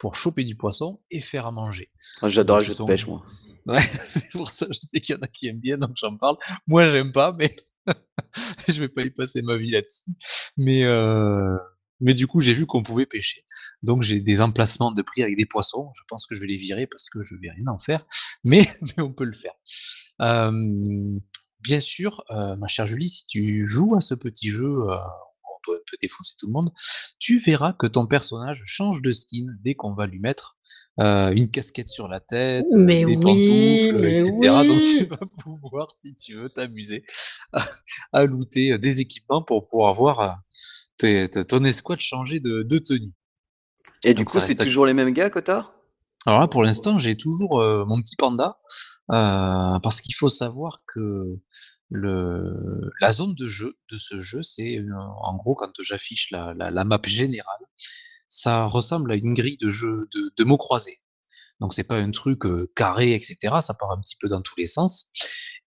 pour 0.00 0.16
choper 0.16 0.44
du 0.44 0.56
poisson 0.56 1.00
et 1.10 1.20
faire 1.20 1.46
à 1.46 1.52
manger. 1.52 1.90
Ah, 2.22 2.28
J'adore 2.28 2.58
les 2.58 2.64
jeux 2.64 2.70
ils 2.70 2.72
de 2.72 2.76
sont- 2.78 2.86
pêche, 2.86 3.06
moi. 3.06 3.22
Ouais, 3.66 3.82
c'est 4.08 4.30
pour 4.30 4.48
ça, 4.48 4.66
je 4.70 4.78
sais 4.80 5.00
qu'il 5.00 5.14
y 5.14 5.18
en 5.18 5.22
a 5.22 5.28
qui 5.28 5.46
aiment 5.46 5.60
bien, 5.60 5.76
donc 5.76 5.90
j'en 5.96 6.16
parle. 6.16 6.36
Moi, 6.66 6.90
j'aime 6.90 7.12
pas, 7.12 7.36
mais 7.38 7.54
je 8.68 8.80
vais 8.80 8.88
pas 8.88 9.02
y 9.02 9.10
passer 9.10 9.42
ma 9.42 9.56
vie 9.56 9.70
là-dessus. 9.70 10.10
Mais, 10.56 10.82
euh, 10.84 11.56
mais 12.00 12.14
du 12.14 12.26
coup, 12.26 12.40
j'ai 12.40 12.54
vu 12.54 12.64
qu'on 12.64 12.82
pouvait 12.82 13.04
pêcher. 13.04 13.44
Donc, 13.82 14.02
j'ai 14.02 14.20
des 14.20 14.40
emplacements 14.40 14.90
de 14.92 15.02
prix 15.02 15.22
avec 15.22 15.36
des 15.36 15.44
poissons. 15.44 15.90
Je 15.94 16.02
pense 16.08 16.26
que 16.26 16.34
je 16.34 16.40
vais 16.40 16.46
les 16.46 16.56
virer 16.56 16.86
parce 16.86 17.10
que 17.10 17.20
je 17.20 17.34
vais 17.36 17.50
rien 17.50 17.66
en 17.66 17.78
faire. 17.78 18.06
Mais, 18.44 18.66
mais 18.80 19.02
on 19.02 19.12
peut 19.12 19.24
le 19.24 19.34
faire. 19.36 19.52
Euh, 20.22 20.50
bien 21.60 21.80
sûr, 21.80 22.24
euh, 22.30 22.56
ma 22.56 22.68
chère 22.68 22.86
Julie, 22.86 23.10
si 23.10 23.26
tu 23.26 23.68
joues 23.68 23.94
à 23.94 24.00
ce 24.00 24.14
petit 24.14 24.48
jeu, 24.50 24.86
on 25.50 25.60
doit 25.66 25.76
un 25.76 25.84
peu 25.90 25.96
défoncer 26.00 26.34
tout 26.38 26.46
le 26.46 26.52
monde, 26.52 26.72
tu 27.18 27.38
verras 27.38 27.72
que 27.72 27.86
ton 27.86 28.06
personnage 28.06 28.62
change 28.64 29.02
de 29.02 29.12
skin 29.12 29.46
dès 29.62 29.74
qu'on 29.74 29.94
va 29.94 30.06
lui 30.06 30.20
mettre 30.20 30.56
euh, 30.98 31.30
une 31.32 31.50
casquette 31.50 31.88
sur 31.88 32.08
la 32.08 32.20
tête, 32.20 32.66
euh, 32.72 32.78
Mais 32.78 33.04
des 33.04 33.16
oui, 33.16 33.20
pantoufles, 33.20 34.00
mais 34.00 34.10
etc. 34.12 34.32
Donc 34.66 34.82
tu 34.82 35.04
vas 35.04 35.18
pouvoir, 35.42 35.90
si 35.90 36.14
tu 36.14 36.34
veux, 36.34 36.48
t'amuser 36.50 37.04
à, 37.52 37.68
à 38.12 38.24
looter 38.24 38.72
euh, 38.72 38.78
des 38.78 39.00
équipements 39.00 39.42
pour 39.42 39.68
pouvoir 39.68 39.90
avoir 39.90 40.20
euh, 40.20 40.34
ton 41.44 41.64
escouade 41.64 42.00
changeait 42.00 42.40
de, 42.40 42.62
de 42.62 42.78
tenue. 42.78 43.12
Et 44.04 44.14
du 44.14 44.24
coup, 44.24 44.40
c'est 44.40 44.54
toujours 44.54 44.86
les 44.86 44.94
mêmes 44.94 45.12
gars 45.12 45.30
que 45.30 45.38
t'as 45.38 45.70
Alors 46.26 46.40
là, 46.40 46.48
pour 46.48 46.62
l'instant, 46.62 46.98
j'ai 46.98 47.16
toujours 47.16 47.60
euh, 47.60 47.84
mon 47.86 48.00
petit 48.00 48.16
panda, 48.16 48.58
euh, 49.10 49.78
parce 49.82 50.00
qu'il 50.00 50.14
faut 50.14 50.30
savoir 50.30 50.82
que 50.86 51.38
la 51.90 53.12
zone 53.12 53.34
de 53.34 53.48
jeu 53.48 53.76
de 53.90 53.98
ce 53.98 54.20
jeu, 54.20 54.42
c'est 54.42 54.78
euh, 54.78 54.94
en 55.22 55.36
gros 55.36 55.54
quand 55.54 55.72
j'affiche 55.80 56.30
la, 56.30 56.84
map 56.84 57.00
générale, 57.04 57.60
ça 58.28 58.66
ressemble 58.66 59.12
à 59.12 59.16
une 59.16 59.34
grille 59.34 59.58
de 59.58 59.70
jeu 59.70 60.08
de, 60.36 60.44
mots 60.44 60.58
croisés. 60.58 60.98
Donc 61.60 61.74
c'est 61.74 61.84
pas 61.84 61.96
un 61.96 62.10
truc 62.10 62.42
carré, 62.74 63.14
etc. 63.14 63.36
Ça 63.60 63.74
part 63.74 63.90
un 63.90 64.00
petit 64.00 64.16
peu 64.20 64.28
dans 64.28 64.40
tous 64.40 64.54
les 64.56 64.66
sens. 64.66 65.10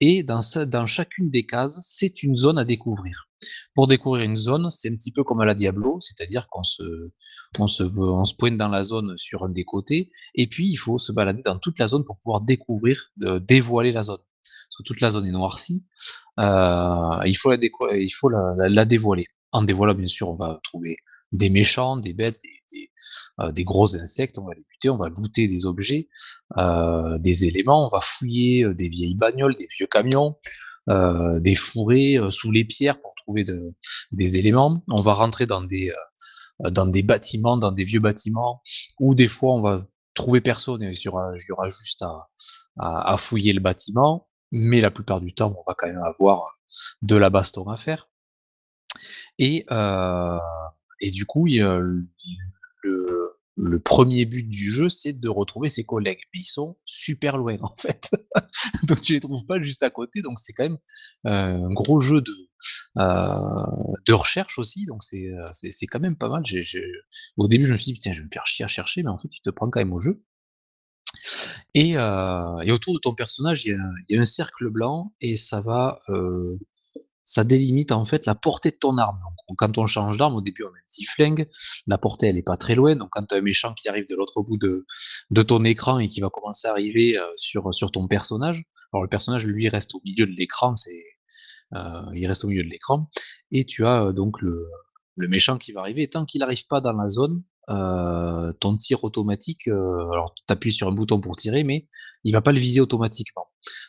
Et 0.01 0.23
dans, 0.23 0.86
chacune 0.86 1.29
des 1.32 1.45
cases, 1.45 1.79
c'est 1.84 2.21
une 2.21 2.36
zone 2.36 2.58
à 2.58 2.65
découvrir. 2.65 3.27
Pour 3.73 3.88
découvrir 3.88 4.25
une 4.25 4.38
zone, 4.38 4.69
c'est 4.69 4.89
un 4.89 4.95
petit 4.95 5.12
peu 5.12 5.23
comme 5.23 5.39
à 5.39 5.45
la 5.45 5.55
Diablo, 5.55 5.99
c'est-à-dire 6.01 6.47
qu'on 6.49 6.63
se, 6.63 6.84
on 7.58 8.23
pointe 8.38 8.58
dans 8.58 8.67
la 8.67 8.84
zone 8.84 9.17
sur 9.17 9.43
un 9.43 9.49
des 9.49 9.63
côtés, 9.63 10.12
et 10.36 10.47
puis 10.47 10.69
il 10.69 10.75
faut 10.75 10.99
se 10.99 11.12
balader 11.12 11.41
dans 11.41 11.58
toute 11.58 11.79
la 11.79 11.88
zone 11.88 12.03
pour 12.05 12.19
pouvoir 12.19 12.41
découvrir, 12.41 13.12
dévoiler 13.17 13.93
la 13.93 14.03
zone. 14.03 14.19
Que 14.77 14.84
toute 14.84 15.01
la 15.01 15.10
zone 15.10 15.25
est 15.25 15.32
noircie, 15.32 15.86
euh, 16.39 17.19
il 17.25 17.36
faut, 17.36 17.49
la, 17.49 18.86
dévoiler. 18.86 19.27
En 19.51 19.63
dévoilant, 19.63 19.93
bien 19.93 20.08
sûr, 20.08 20.29
on 20.29 20.36
va 20.36 20.60
trouver 20.63 20.97
des 21.32 21.49
méchants, 21.49 21.97
des 21.97 22.13
bêtes, 22.13 22.39
des, 22.71 22.91
euh, 23.39 23.51
gros 23.63 23.95
insectes, 23.95 24.38
on 24.38 24.45
va 24.45 24.53
les 24.53 24.63
buter, 24.69 24.89
on 24.89 24.97
va 24.97 25.10
looter 25.10 25.47
des 25.47 25.65
objets, 25.65 26.08
euh, 26.58 27.17
des 27.19 27.45
éléments, 27.45 27.88
on 27.88 27.89
va 27.89 28.01
fouiller 28.01 28.73
des 28.73 28.88
vieilles 28.88 29.15
bagnoles, 29.15 29.55
des 29.55 29.67
vieux 29.77 29.88
camions, 29.88 30.38
des 30.88 31.55
fourrés 31.55 32.17
sous 32.32 32.51
les 32.51 32.65
pierres 32.65 32.99
pour 32.99 33.13
trouver 33.15 33.43
de, 33.43 33.75
des 34.12 34.38
éléments. 34.38 34.82
On 34.88 35.01
va 35.01 35.13
rentrer 35.13 35.45
dans 35.45 35.62
des, 35.62 35.91
bâtiments, 37.03 37.58
dans 37.58 37.71
des 37.71 37.84
vieux 37.84 37.99
bâtiments, 37.99 38.62
où 38.99 39.13
des 39.13 39.27
fois 39.27 39.53
on 39.53 39.62
va 39.62 39.86
trouver 40.19 40.41
personne 40.41 40.84
et 40.84 40.91
il 40.91 41.01
y 41.01 41.08
aura, 41.08 41.69
juste 41.69 42.03
à, 42.77 43.17
fouiller 43.17 43.53
le 43.53 43.60
bâtiment. 43.60 44.28
Mais 44.51 44.81
la 44.81 44.91
plupart 44.91 45.21
du 45.21 45.33
temps, 45.33 45.53
on 45.57 45.63
va 45.67 45.75
quand 45.77 45.88
même 45.88 46.03
avoir 46.03 46.59
de 47.01 47.15
la 47.15 47.29
baston 47.29 47.67
à 47.69 47.77
faire. 47.77 48.09
Et, 49.38 49.65
euh, 49.71 50.39
du 51.01 51.25
coup, 51.25 51.47
le, 51.47 52.07
premier 53.83 54.25
but 54.25 54.43
du 54.43 54.71
jeu, 54.71 54.89
c'est 54.89 55.13
de 55.13 55.29
retrouver 55.29 55.69
ses 55.69 55.83
collègues. 55.83 56.21
Mais 56.33 56.41
ils 56.41 56.45
sont 56.45 56.77
super 56.85 57.38
loin, 57.38 57.57
en 57.62 57.75
fait. 57.77 58.12
donc 58.83 59.01
tu 59.01 59.13
les 59.13 59.19
trouves 59.19 59.45
pas 59.45 59.62
juste 59.62 59.83
à 59.83 59.89
côté. 59.89 60.21
Donc 60.21 60.39
c'est 60.39 60.53
quand 60.53 60.63
même 60.63 60.79
euh, 61.27 61.65
un 61.67 61.73
gros 61.73 61.99
jeu 61.99 62.21
de, 62.21 62.33
euh, 62.97 63.95
de 64.07 64.13
recherche 64.13 64.57
aussi. 64.59 64.85
Donc 64.85 65.03
c'est, 65.03 65.29
quand 65.89 65.99
même 65.99 66.17
pas 66.17 66.29
mal. 66.29 66.43
Au 67.38 67.47
début, 67.47 67.65
je 67.65 67.73
me 67.73 67.77
suis 67.77 67.93
dit, 67.93 67.99
tiens, 67.99 68.13
je 68.13 68.19
vais 68.19 68.25
me 68.25 68.31
faire 68.31 68.47
chier 68.47 68.65
à 68.65 68.67
chercher. 68.67 69.03
Mais 69.03 69.09
en 69.09 69.17
fait, 69.17 69.29
tu 69.29 69.41
te 69.41 69.49
prends 69.49 69.69
quand 69.69 69.79
même 69.79 69.93
au 69.93 69.99
jeu. 69.99 70.23
Et, 71.73 71.97
euh, 71.97 72.60
et 72.60 72.71
autour 72.71 72.95
de 72.95 72.99
ton 72.99 73.13
personnage, 73.13 73.65
il 73.65 73.77
y, 74.10 74.15
a, 74.15 74.21
un 74.21 74.25
cercle 74.25 74.69
blanc 74.69 75.13
et 75.21 75.38
ça 75.38 75.62
va 75.62 75.99
euh, 76.10 76.58
ça 77.25 77.43
délimite 77.43 77.91
en 77.91 78.05
fait 78.05 78.25
la 78.25 78.34
portée 78.34 78.71
de 78.71 78.77
ton 78.77 78.97
arme. 78.97 79.19
Quand 79.58 79.77
on 79.77 79.86
change 79.86 80.17
d'arme, 80.17 80.36
au 80.36 80.41
début 80.41 80.63
on 80.63 80.67
a 80.67 80.71
un 80.71 80.88
petit 80.88 81.05
flingue, 81.05 81.47
la 81.86 81.99
portée 81.99 82.27
elle 82.27 82.38
est 82.38 82.43
pas 82.43 82.58
très 82.58 82.73
loin, 82.73 82.95
donc 82.95 83.10
quand 83.12 83.25
tu 83.25 83.36
as 83.36 83.38
un 83.38 83.41
méchant 83.41 83.75
qui 83.75 83.88
arrive 83.88 84.08
de 84.08 84.15
l'autre 84.15 84.41
bout 84.41 84.58
de, 84.58 85.43
ton 85.43 85.63
écran 85.63 85.99
et 85.99 86.08
qui 86.08 86.21
va 86.21 86.29
commencer 86.29 86.67
à 86.67 86.71
arriver 86.71 87.17
euh, 87.17 87.25
sur, 87.38 87.71
ton 87.91 88.08
personnage, 88.08 88.63
alors 88.91 89.03
le 89.03 89.10
personnage 89.10 89.45
lui 89.45 89.69
reste 89.69 89.93
au 89.93 90.01
milieu 90.03 90.25
de 90.25 90.32
l'écran, 90.32 90.75
c'est 90.75 91.03
il 92.15 92.25
reste 92.25 92.45
au 92.45 92.47
milieu 92.47 92.63
de 92.63 92.69
l'écran, 92.69 93.10
et 93.51 93.63
tu 93.63 93.86
as 93.86 94.12
donc 94.12 94.41
le 94.41 94.67
méchant 95.27 95.60
qui 95.60 95.71
va 95.71 95.82
arriver, 95.82 96.01
et 96.01 96.10
tant 96.10 96.25
qu'il 96.25 96.39
n'arrive 96.39 96.65
pas 96.67 96.82
dans 96.82 96.93
la 96.93 97.10
zone, 97.10 97.43
euh, 97.69 98.51
ton 98.53 98.77
tir 98.77 99.03
automatique, 99.03 99.67
euh, 99.67 100.10
alors 100.12 100.34
tu 100.34 100.43
appuies 100.47 100.71
sur 100.71 100.88
un 100.88 100.91
bouton 100.91 101.21
pour 101.21 101.38
tirer, 101.38 101.63
mais 101.63 101.88
il 102.23 102.34
va 102.34 102.41
pas 102.41 102.51
le 102.51 102.60
viser 102.60 102.82
automatiquement. 102.82 103.47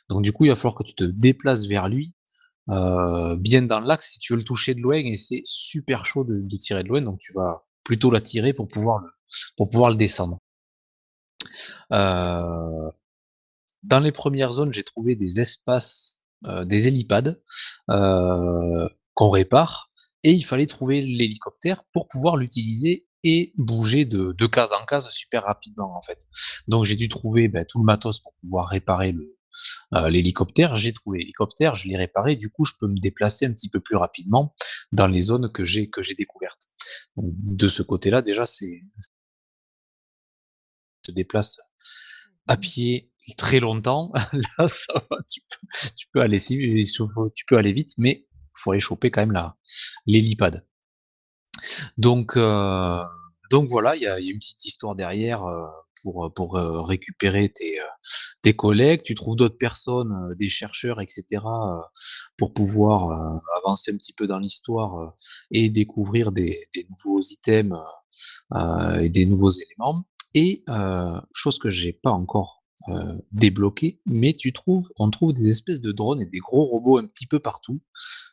Donc 0.08 0.22
du 0.22 0.32
coup, 0.32 0.44
il 0.44 0.50
va 0.50 0.56
falloir 0.56 0.74
que 0.74 0.82
tu 0.82 0.94
te 0.94 1.04
déplaces 1.04 1.66
vers 1.66 1.88
lui 1.88 2.14
euh, 2.68 3.36
bien 3.36 3.62
dans 3.62 3.80
l'axe 3.80 4.12
si 4.12 4.18
tu 4.18 4.34
veux 4.34 4.38
le 4.38 4.44
toucher 4.44 4.74
de 4.74 4.80
loin 4.80 4.98
et 4.98 5.16
c'est 5.16 5.40
super 5.44 6.04
chaud 6.04 6.24
de, 6.24 6.56
tirer 6.58 6.84
de 6.84 6.88
loin 6.88 7.00
donc 7.00 7.18
tu 7.18 7.32
vas 7.32 7.64
plutôt 7.84 8.10
la 8.10 8.20
tirer 8.20 8.52
pour 8.52 8.68
pouvoir 8.68 8.98
le, 8.98 9.08
pour 9.56 9.70
pouvoir 9.70 9.90
le 9.90 9.96
descendre. 9.96 10.38
Dans 13.82 14.00
les 14.00 14.12
premières 14.12 14.52
zones, 14.52 14.74
j'ai 14.74 14.84
trouvé 14.84 15.16
des 15.16 15.40
espaces, 15.40 16.20
des 16.64 16.86
hélipads 16.86 17.36
qu'on 17.86 19.30
répare 19.30 19.90
et 20.22 20.32
il 20.32 20.44
fallait 20.44 20.66
trouver 20.66 21.00
l'hélicoptère 21.00 21.84
pour 21.92 22.08
pouvoir 22.08 22.36
l'utiliser 22.36 23.06
et 23.22 23.52
bouger 23.56 24.04
de, 24.04 24.32
de, 24.32 24.46
case 24.46 24.72
en 24.72 24.84
case 24.86 25.08
super 25.10 25.44
rapidement 25.44 25.96
en 25.96 26.02
fait. 26.02 26.18
Donc 26.68 26.84
j'ai 26.84 26.96
dû 26.96 27.08
trouver 27.08 27.48
ben, 27.48 27.64
tout 27.68 27.78
le 27.78 27.84
matos 27.84 28.20
pour 28.20 28.34
pouvoir 28.40 28.68
réparer 28.68 29.12
le, 29.12 29.36
euh, 29.94 30.08
l'hélicoptère, 30.08 30.76
j'ai 30.76 30.92
trouvé 30.92 31.18
l'hélicoptère, 31.18 31.74
je 31.74 31.88
l'ai 31.88 31.96
réparé, 31.96 32.36
du 32.36 32.50
coup 32.50 32.64
je 32.64 32.74
peux 32.78 32.88
me 32.88 32.98
déplacer 32.98 33.46
un 33.46 33.52
petit 33.52 33.68
peu 33.68 33.80
plus 33.80 33.96
rapidement 33.96 34.54
dans 34.92 35.06
les 35.06 35.22
zones 35.22 35.50
que 35.52 35.64
j'ai 35.64 35.90
que 35.90 36.02
j'ai 36.02 36.14
découvertes. 36.14 36.68
Donc, 37.16 37.32
de 37.36 37.68
ce 37.68 37.82
côté-là, 37.82 38.22
déjà, 38.22 38.46
c'est 38.46 38.82
te 41.02 41.12
déplace 41.12 41.58
à 42.46 42.56
pied 42.56 43.12
très 43.36 43.60
longtemps. 43.60 44.12
Là, 44.58 44.68
ça 44.68 44.94
va, 45.10 45.16
tu 45.30 45.40
peux, 45.40 45.88
tu 45.96 46.06
peux 46.12 46.20
aller 46.20 46.38
tu 46.40 47.44
peux 47.46 47.56
aller 47.56 47.72
vite, 47.72 47.92
mais 47.98 48.26
faut 48.62 48.72
aller 48.72 48.80
choper 48.80 49.10
quand 49.10 49.22
même 49.22 49.32
la 49.32 49.56
l'hélipad. 50.06 50.66
Donc 51.98 52.36
euh, 52.36 53.02
donc 53.50 53.68
voilà, 53.68 53.96
il 53.96 54.02
y 54.02 54.06
a, 54.06 54.18
une 54.20 54.38
petite 54.38 54.64
histoire 54.64 54.94
derrière. 54.94 55.44
Euh, 55.44 55.66
pour, 56.02 56.32
pour 56.34 56.56
euh, 56.56 56.80
récupérer 56.80 57.50
tes, 57.50 57.78
tes 58.40 58.56
collègues, 58.56 59.02
tu 59.02 59.14
trouves 59.14 59.36
d'autres 59.36 59.58
personnes, 59.58 60.34
des 60.38 60.48
chercheurs, 60.48 61.02
etc., 61.02 61.42
pour 62.38 62.54
pouvoir 62.54 63.38
avancer 63.58 63.92
un 63.92 63.98
petit 63.98 64.14
peu 64.14 64.26
dans 64.26 64.38
l'histoire 64.38 65.12
et 65.50 65.68
découvrir 65.68 66.32
des, 66.32 66.56
des 66.74 66.86
nouveaux 66.88 67.20
items 67.20 67.78
et 68.98 69.10
des 69.10 69.26
nouveaux 69.26 69.50
éléments. 69.50 70.06
Et 70.32 70.64
chose 71.34 71.58
que 71.58 71.68
j'ai 71.68 71.92
pas 71.92 72.12
encore 72.12 72.60
euh, 72.88 73.14
débloqué, 73.30 74.00
mais 74.06 74.32
tu 74.32 74.54
trouves, 74.54 74.88
on 74.98 75.10
trouve 75.10 75.34
des 75.34 75.50
espèces 75.50 75.82
de 75.82 75.92
drones 75.92 76.22
et 76.22 76.26
des 76.26 76.38
gros 76.38 76.64
robots 76.64 76.96
un 76.96 77.06
petit 77.06 77.26
peu 77.26 77.38
partout. 77.38 77.82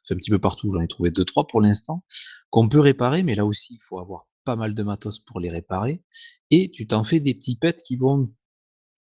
Enfin, 0.06 0.16
un 0.16 0.18
petit 0.18 0.30
peu 0.30 0.40
partout, 0.40 0.72
j'en 0.72 0.80
ai 0.80 0.88
trouvé 0.88 1.12
deux 1.12 1.26
trois 1.26 1.48
pour 1.48 1.60
l'instant, 1.60 2.06
qu'on 2.50 2.70
peut 2.70 2.80
réparer, 2.80 3.24
mais 3.24 3.36
là 3.36 3.46
aussi 3.46 3.76
il 3.76 3.82
faut 3.88 4.00
avoir 4.00 4.28
pas 4.46 4.56
mal 4.56 4.74
de 4.74 4.84
matos 4.84 5.20
pour 5.20 5.40
les 5.40 5.50
réparer, 5.50 6.02
et 6.52 6.72
tu 6.72 6.88
t'en 6.88 7.04
fais 7.04 7.20
des 7.20 7.36
petits 7.36 7.58
pets 7.58 7.82
qui 7.84 7.98
vont 7.98 8.30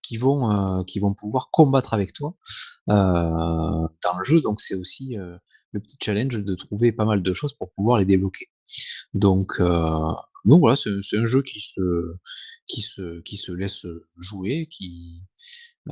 qui 0.07 0.19
vont 0.19 0.51
euh, 0.51 0.85
qui 0.85 1.01
vont 1.01 1.15
pouvoir 1.15 1.51
combattre 1.51 1.93
avec 1.93 2.13
toi 2.13 2.37
euh, 2.89 2.93
dans 2.93 4.19
le 4.19 4.25
jeu. 4.25 4.41
Donc 4.41 4.61
c'est 4.61 4.75
aussi 4.75 5.19
euh, 5.19 5.37
le 5.73 5.81
petit 5.81 5.97
challenge 6.01 6.39
de 6.43 6.55
trouver 6.55 6.93
pas 6.93 7.05
mal 7.05 7.23
de 7.23 7.33
choses 7.33 7.55
pour 7.55 7.73
pouvoir 7.73 7.99
les 7.99 8.07
débloquer. 8.07 8.47
Donc 9.15 9.61
voilà, 10.45 10.77
c'est 10.77 11.19
un 11.19 11.25
jeu 11.25 11.43
qui 11.43 11.61
se 11.61 11.81
qui 12.67 12.83
se 12.83 13.21
qui 13.23 13.37
se 13.37 13.53
laisse 13.53 13.87
jouer, 14.17 14.69
qui 14.71 15.23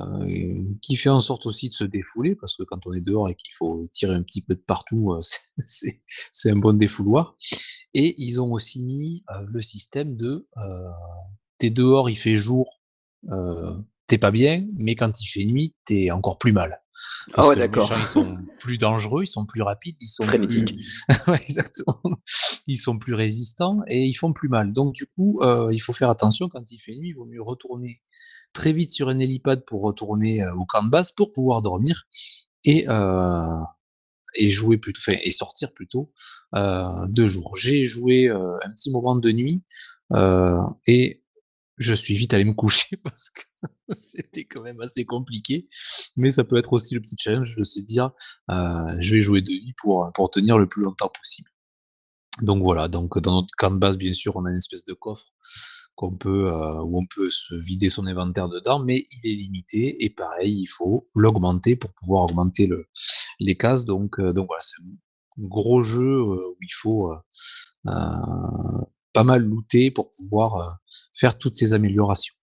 euh, 0.01 0.63
qui 0.83 0.97
fait 0.97 1.09
en 1.09 1.21
sorte 1.21 1.47
aussi 1.47 1.69
de 1.69 1.75
se 1.75 1.85
défouler 1.85 2.35
parce 2.35 2.57
que 2.57 2.65
quand 2.65 2.87
on 2.87 2.93
est 2.93 3.01
dehors 3.01 3.29
et 3.29 3.37
qu'il 3.37 3.53
faut 3.57 3.85
tirer 3.93 4.15
un 4.15 4.23
petit 4.23 4.43
peu 4.43 4.55
de 4.55 4.61
partout, 4.61 5.13
euh, 5.13 5.21
c'est 6.33 6.51
un 6.51 6.57
bon 6.57 6.77
défouloir. 6.77 7.37
Et 7.93 8.15
ils 8.19 8.41
ont 8.41 8.53
aussi 8.53 8.83
mis 8.83 9.23
euh, 9.31 9.47
le 9.47 9.63
système 9.63 10.17
de 10.17 10.49
euh, 10.57 10.91
t'es 11.59 11.71
dehors, 11.71 12.11
il 12.11 12.17
fait 12.17 12.37
jour, 12.37 12.81
t'es 14.09 14.19
pas 14.19 14.33
bien, 14.33 14.67
mais 14.77 14.97
quand 14.97 15.21
il 15.21 15.27
fait 15.29 15.45
nuit, 15.45 15.77
t'es 15.87 16.11
encore 16.11 16.39
plus 16.39 16.53
mal. 16.53 16.77
Ah 17.29 17.33
parce 17.37 17.47
ah 17.47 17.51
ouais, 17.51 17.57
d'accord. 17.57 17.93
Ils 17.97 18.05
sont 18.05 18.37
plus 18.59 18.79
dangereux, 18.79 19.23
ils 19.23 19.29
sont 19.29 19.47
plus 19.47 19.63
rapides, 19.63 19.97
ils 20.01 20.09
sont 20.09 20.27
plus... 20.27 20.65
ouais, 21.29 21.41
exactement. 21.43 22.01
Ils 22.67 22.79
sont 22.79 22.99
plus 22.99 23.15
résistants 23.15 23.81
et 23.87 24.05
ils 24.05 24.15
font 24.15 24.33
plus 24.33 24.49
mal. 24.49 24.73
Donc 24.73 24.93
du 24.93 25.07
coup, 25.07 25.41
il 25.71 25.79
faut 25.79 25.93
faire 25.93 26.11
attention 26.11 26.49
quand 26.49 26.71
il 26.73 26.79
fait 26.79 26.97
nuit, 26.97 27.11
il 27.11 27.15
vaut 27.15 27.27
mieux 27.27 27.43
retourner 27.43 28.01
très 28.55 28.73
vite 28.73 28.91
sur 28.91 29.11
un 29.11 29.19
hélipad 29.19 29.65
pour 29.67 29.83
retourner 29.83 30.43
euh, 30.43 30.55
au 30.55 30.65
camp 30.65 30.83
de 30.83 30.91
base 30.91 31.13
pour 31.13 31.33
pouvoir 31.33 31.61
dormir 31.61 32.07
et 32.65 32.89
euh, 32.89 33.61
et 34.37 34.51
jouer 34.51 34.79
plutôt, 34.79 34.99
enfin, 34.99 35.17
et 35.23 35.31
sortir 35.31 35.73
plutôt 35.73 36.13
euh, 36.57 37.07
deux 37.09 37.29
jours. 37.29 37.57
J'ai 37.57 37.87
joué 37.87 38.27
euh, 38.29 38.57
un 38.65 38.71
petit 38.71 38.91
moment 38.91 39.15
de 39.15 39.31
nuit 39.31 39.63
et 40.87 41.23
je 41.77 41.95
suis 41.95 42.15
vite 42.15 42.35
allé 42.35 42.45
me 42.45 42.55
coucher 42.55 42.97
parce 43.05 43.31
que 43.31 43.43
c'était 43.95 44.45
quand 44.45 44.63
même 44.63 44.81
assez 44.81 45.05
compliqué. 45.05 45.69
Mais 46.17 46.31
ça 46.31 46.45
peut 46.45 46.57
être 46.57 46.73
aussi 46.73 46.95
le 46.95 47.01
petit 47.01 47.17
challenge 47.19 47.57
de 47.57 47.65
se 47.65 47.81
dire 47.81 48.11
je 48.49 49.15
vais 49.15 49.21
jouer 49.21 49.43
de 49.43 49.53
nuit 49.53 49.75
pour, 49.81 50.11
pour 50.15 50.31
tenir 50.31 50.59
le 50.59 50.69
plus 50.69 50.83
longtemps 50.83 51.11
possible. 51.17 51.51
Donc 52.43 52.63
voilà, 52.63 52.89
donc 52.89 53.17
dans 53.21 53.43
notre 53.43 53.55
camp 53.57 53.71
de 53.71 53.79
base, 53.79 53.97
bien 53.97 54.13
sûr, 54.13 54.35
on 54.35 54.45
a 54.45 54.51
une 54.51 54.57
espèce 54.57 54.85
de 54.85 54.95
coffre 54.95 55.27
qu'on 55.97 56.17
peut 56.17 56.49
euh, 56.49 56.83
où 56.83 56.99
on 56.99 57.07
peut 57.07 57.31
se 57.31 57.55
vider 57.55 57.89
son 57.89 58.07
inventaire 58.07 58.49
dedans, 58.49 58.79
mais 58.81 59.07
il 59.11 59.31
est 59.31 59.37
limité 59.37 60.05
et 60.05 60.11
pareil, 60.11 60.61
il 60.61 60.67
faut 60.67 61.09
l'augmenter 61.15 61.77
pour 61.77 61.93
pouvoir 61.93 62.25
augmenter 62.25 62.67
le, 62.67 62.87
les 63.39 63.57
cases. 63.57 63.85
Donc, 63.85 64.19
euh, 64.19 64.33
donc 64.33 64.49
voilà, 64.49 64.63
c'est 64.63 64.83
un 64.83 65.47
gros 65.47 65.83
jeu 65.83 66.03
euh, 66.03 66.51
où 66.51 66.57
il 66.61 66.75
faut 66.75 67.13
pas 67.85 69.25
mal 69.25 69.43
looter 69.43 69.91
pour 69.91 70.11
pouvoir 70.11 70.79
faire 71.15 71.39
toutes 71.39 71.55
ces 71.55 71.73
améliorations. 71.73 72.35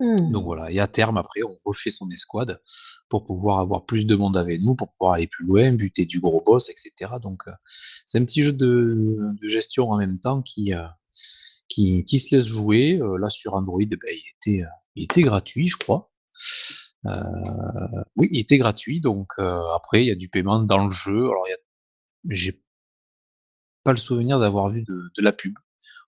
Mmh. 0.00 0.30
Donc 0.30 0.44
voilà, 0.44 0.70
et 0.70 0.78
à 0.78 0.86
terme, 0.86 1.16
après, 1.16 1.42
on 1.42 1.56
refait 1.64 1.90
son 1.90 2.08
escouade 2.10 2.60
pour 3.08 3.24
pouvoir 3.24 3.58
avoir 3.58 3.84
plus 3.84 4.06
de 4.06 4.14
monde 4.14 4.36
avec 4.36 4.62
nous, 4.62 4.76
pour 4.76 4.92
pouvoir 4.92 5.14
aller 5.14 5.26
plus 5.26 5.44
loin, 5.44 5.72
buter 5.72 6.06
du 6.06 6.20
gros 6.20 6.40
boss, 6.44 6.68
etc. 6.68 7.14
Donc 7.20 7.42
c'est 7.64 8.18
un 8.18 8.24
petit 8.24 8.44
jeu 8.44 8.52
de, 8.52 9.18
gestion 9.42 9.90
en 9.90 9.96
même 9.96 10.20
temps 10.20 10.42
qui, 10.42 10.72
qui, 11.68 12.04
qui, 12.04 12.18
se 12.20 12.34
laisse 12.36 12.46
jouer. 12.46 13.00
là 13.20 13.30
sur 13.30 13.54
Android, 13.54 13.80
ben, 13.80 13.98
il, 14.10 14.24
était, 14.36 14.64
il 14.94 15.04
était 15.04 15.22
gratuit, 15.22 15.68
je 15.68 15.76
crois. 15.76 16.10
oui, 18.16 18.28
il 18.32 18.40
était 18.40 18.58
gratuit, 18.58 19.00
donc 19.00 19.32
après, 19.74 20.02
il 20.04 20.08
y 20.08 20.12
a 20.12 20.16
du 20.16 20.28
paiement 20.28 20.62
dans 20.62 20.84
le 20.84 20.90
jeu. 20.90 21.26
Alors, 21.26 21.46
j'ai 22.28 22.62
pas 23.84 23.92
le 23.92 23.98
souvenir 23.98 24.38
d'avoir 24.38 24.68
vu 24.70 24.82
de, 24.82 25.22
la 25.22 25.32
pub. 25.32 25.54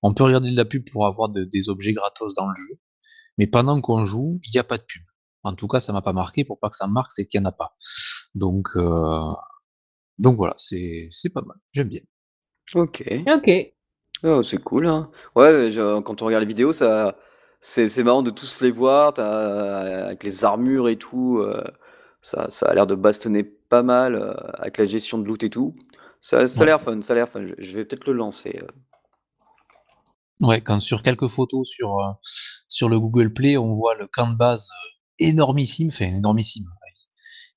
On 0.03 0.15
peut 0.15 0.25
regarder 0.25 0.51
de 0.51 0.57
la 0.57 0.65
pub 0.65 0.85
pour 0.91 1.07
avoir 1.07 1.29
des 1.29 1.69
objets 1.69 1.93
gratos 1.93 2.35
dans 2.35 2.49
le 2.49 2.55
jeu, 2.57 2.79
mais 3.39 3.47
pendant 3.47 3.81
qu'on 3.81 4.05
joue, 4.05 4.41
il 4.45 4.51
n'y 4.55 4.61
a 4.61 4.65
pas 4.65 4.79
de 4.79 4.85
pub. 4.85 5.03
En 5.43 5.55
tout 5.55 5.69
cas, 5.69 5.81
ça 5.81 5.93
m'a 5.93 6.03
pas 6.03 6.13
marqué. 6.13 6.45
Pour 6.45 6.59
pas 6.59 6.69
que 6.69 6.77
ça 6.77 6.87
marque, 6.87 7.13
c'est 7.13 7.27
qu'il 7.27 7.41
n'y 7.41 7.47
en 7.47 7.49
a 7.49 7.53
pas. 7.53 7.75
Donc, 8.35 8.69
euh, 8.77 9.33
donc 10.19 10.37
voilà, 10.37 10.55
c'est 10.59 11.11
pas 11.33 11.43
mal. 11.43 11.57
J'aime 11.73 11.89
bien. 11.89 12.03
Ok. 12.75 13.03
Ok. 13.27 13.51
Oh, 14.25 14.43
c'est 14.43 14.59
cool, 14.59 14.87
hein. 14.87 15.11
Ouais, 15.35 15.71
quand 16.05 16.23
on 16.23 16.27
regarde 16.27 16.43
les 16.43 16.49
vidéos, 16.49 16.73
ça, 16.73 17.17
c'est 17.61 17.89
c'est 17.89 18.03
marrant 18.03 18.23
de 18.23 18.31
tous 18.31 18.61
les 18.61 18.71
voir, 18.71 19.19
avec 19.19 20.23
les 20.25 20.45
armures 20.45 20.89
et 20.89 20.97
tout. 20.97 21.39
Euh, 21.39 21.63
ça, 22.21 22.51
ça 22.51 22.67
a 22.67 22.75
l'air 22.75 22.87
de 22.87 22.95
bastonner 22.95 23.45
pas 23.45 23.83
mal 23.83 24.15
euh, 24.15 24.35
avec 24.59 24.79
la 24.79 24.87
gestion 24.87 25.19
de 25.19 25.27
loot 25.27 25.43
et 25.43 25.51
tout. 25.51 25.75
Ça, 26.21 26.49
ça 26.49 26.63
a 26.63 26.67
l'air 26.67 26.81
fun, 26.81 27.01
ça 27.01 27.15
a 27.15 27.17
l'air 27.17 27.29
fun. 27.29 27.47
Je, 27.59 27.77
vais 27.77 27.85
peut-être 27.85 28.07
le 28.07 28.13
lancer. 28.13 28.61
Ouais, 30.41 30.63
quand 30.63 30.81
sur 30.81 31.03
quelques 31.03 31.29
photos 31.29 31.69
sur, 31.69 31.99
euh, 31.99 32.13
sur 32.69 32.89
le 32.89 32.99
Google 32.99 33.33
Play, 33.33 33.59
on 33.59 33.75
voit 33.75 33.95
le 33.97 34.07
camp 34.07 34.31
de 34.31 34.37
base 34.37 34.69
euh, 34.71 34.89
énormissime, 35.19 35.89
enfin 35.89 36.07
énormissime. 36.07 36.65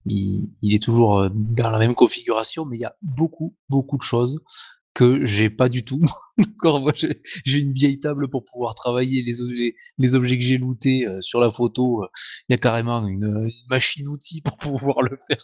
Il, 0.06 0.50
il 0.62 0.76
est 0.76 0.84
toujours 0.84 1.20
euh, 1.20 1.30
dans 1.32 1.70
la 1.70 1.80
même 1.80 1.96
configuration, 1.96 2.66
mais 2.66 2.78
il 2.78 2.82
y 2.82 2.86
a 2.86 2.96
beaucoup, 3.02 3.56
beaucoup 3.70 3.98
de 3.98 4.04
choses 4.04 4.42
que 4.94 5.26
j'ai 5.26 5.50
pas 5.50 5.70
du 5.70 5.84
tout. 5.84 6.02
Encore, 6.38 6.82
moi, 6.82 6.94
j'ai 6.96 7.60
une 7.60 7.74
vieille 7.74 8.00
table 8.00 8.30
pour 8.30 8.44
pouvoir 8.46 8.76
travailler 8.76 9.22
les, 9.24 9.42
objets, 9.42 9.74
que 10.38 10.44
j'ai 10.44 10.58
lootés 10.58 11.08
sur 11.22 11.40
la 11.40 11.52
photo. 11.52 12.04
Il 12.50 12.54
y 12.54 12.56
a 12.56 12.58
carrément 12.58 13.06
une, 13.08 13.50
machine 13.70 14.08
outil 14.08 14.42
pour 14.46 14.58
pouvoir 14.58 15.02
le 15.02 15.18
faire. 15.28 15.44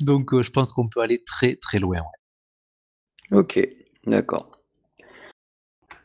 Donc, 0.00 0.40
je 0.42 0.50
pense 0.50 0.72
qu'on 0.72 0.88
peut 0.88 1.00
aller 1.00 1.22
très, 1.24 1.56
très 1.56 1.78
loin. 1.78 2.00
Ok, 3.30 3.58
d'accord. 4.06 4.50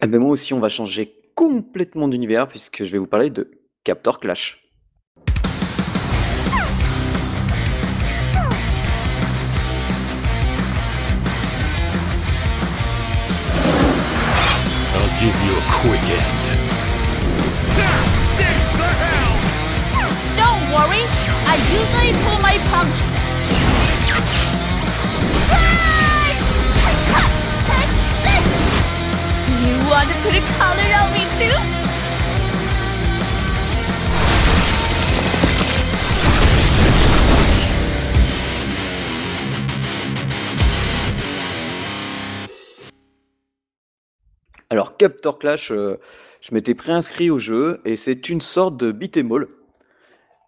Eh 0.01 0.07
ben 0.07 0.19
moi 0.19 0.29
aussi, 0.29 0.53
on 0.53 0.59
va 0.59 0.69
changer 0.69 1.17
complètement 1.35 2.07
d'univers 2.07 2.47
puisque 2.47 2.83
je 2.83 2.91
vais 2.91 2.97
vous 2.97 3.07
parler 3.07 3.29
de 3.29 3.51
Captor 3.83 4.19
Clash. 4.19 4.61
Give 15.87 15.95
you 15.95 15.99
a 15.99 15.99
quick 15.99 16.09
end. 16.09 16.43
Don't 20.35 20.63
worry, 20.73 21.03
I 21.45 21.55
usually 21.71 22.13
pull 22.23 22.39
my 22.39 22.57
punches. 22.69 23.17
Do 29.45 29.53
you 29.65 29.77
want 29.89 30.09
to 30.09 30.15
put 30.23 30.35
a 30.35 30.41
collar 30.57 30.89
on 30.99 31.13
me 31.13 31.23
too? 31.37 31.86
Alors, 44.69 44.97
Captor 44.97 45.39
Clash, 45.39 45.71
euh, 45.71 45.97
je 46.41 46.53
m'étais 46.53 46.75
préinscrit 46.75 47.29
au 47.29 47.39
jeu 47.39 47.79
et 47.85 47.95
c'est 47.95 48.27
une 48.29 48.41
sorte 48.41 48.75
de 48.77 48.91
beat'em 48.91 49.31
all 49.31 49.47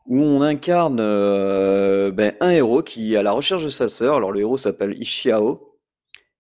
où 0.08 0.24
on 0.24 0.42
incarne 0.42 1.00
euh, 1.00 2.12
ben, 2.12 2.34
un 2.42 2.50
héros 2.50 2.82
qui 2.84 3.14
est 3.14 3.18
à 3.18 3.24
la 3.24 3.32
recherche 3.32 3.64
de 3.64 3.70
sa 3.70 3.88
sœur. 3.88 4.16
Alors, 4.18 4.32
le 4.34 4.42
héros 4.42 4.58
s'appelle 4.58 5.00
Ishiao 5.02 5.78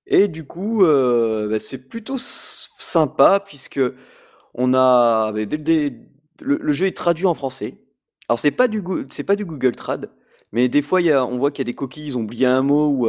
et 0.07 0.27
du 0.27 0.45
coup, 0.45 0.83
euh, 0.83 1.47
ben, 1.47 1.59
c'est 1.59 1.87
plutôt 1.87 2.17
sympa 2.17 3.39
puisque 3.39 3.81
on 4.55 4.73
a 4.73 5.31
bah, 5.31 5.39
le, 6.41 6.73
jeu 6.73 6.87
est 6.87 6.97
traduit 6.97 7.27
en 7.27 7.35
français. 7.35 7.75
Alors 8.27 8.39
c'est 8.39 8.51
pas 8.51 8.67
du 8.67 8.83
c'est 9.09 9.23
pas 9.23 9.35
du 9.35 9.45
Google 9.45 9.75
Trad, 9.75 10.09
mais 10.51 10.69
des 10.69 10.81
fois 10.81 11.01
y 11.01 11.11
a, 11.11 11.25
on 11.25 11.37
voit 11.37 11.51
qu'il 11.51 11.59
y 11.65 11.67
a 11.67 11.71
des 11.71 11.75
coquilles, 11.75 12.07
ils 12.07 12.17
ont 12.17 12.21
oublié 12.21 12.45
un 12.45 12.61
mot 12.61 12.87
ou, 12.89 13.07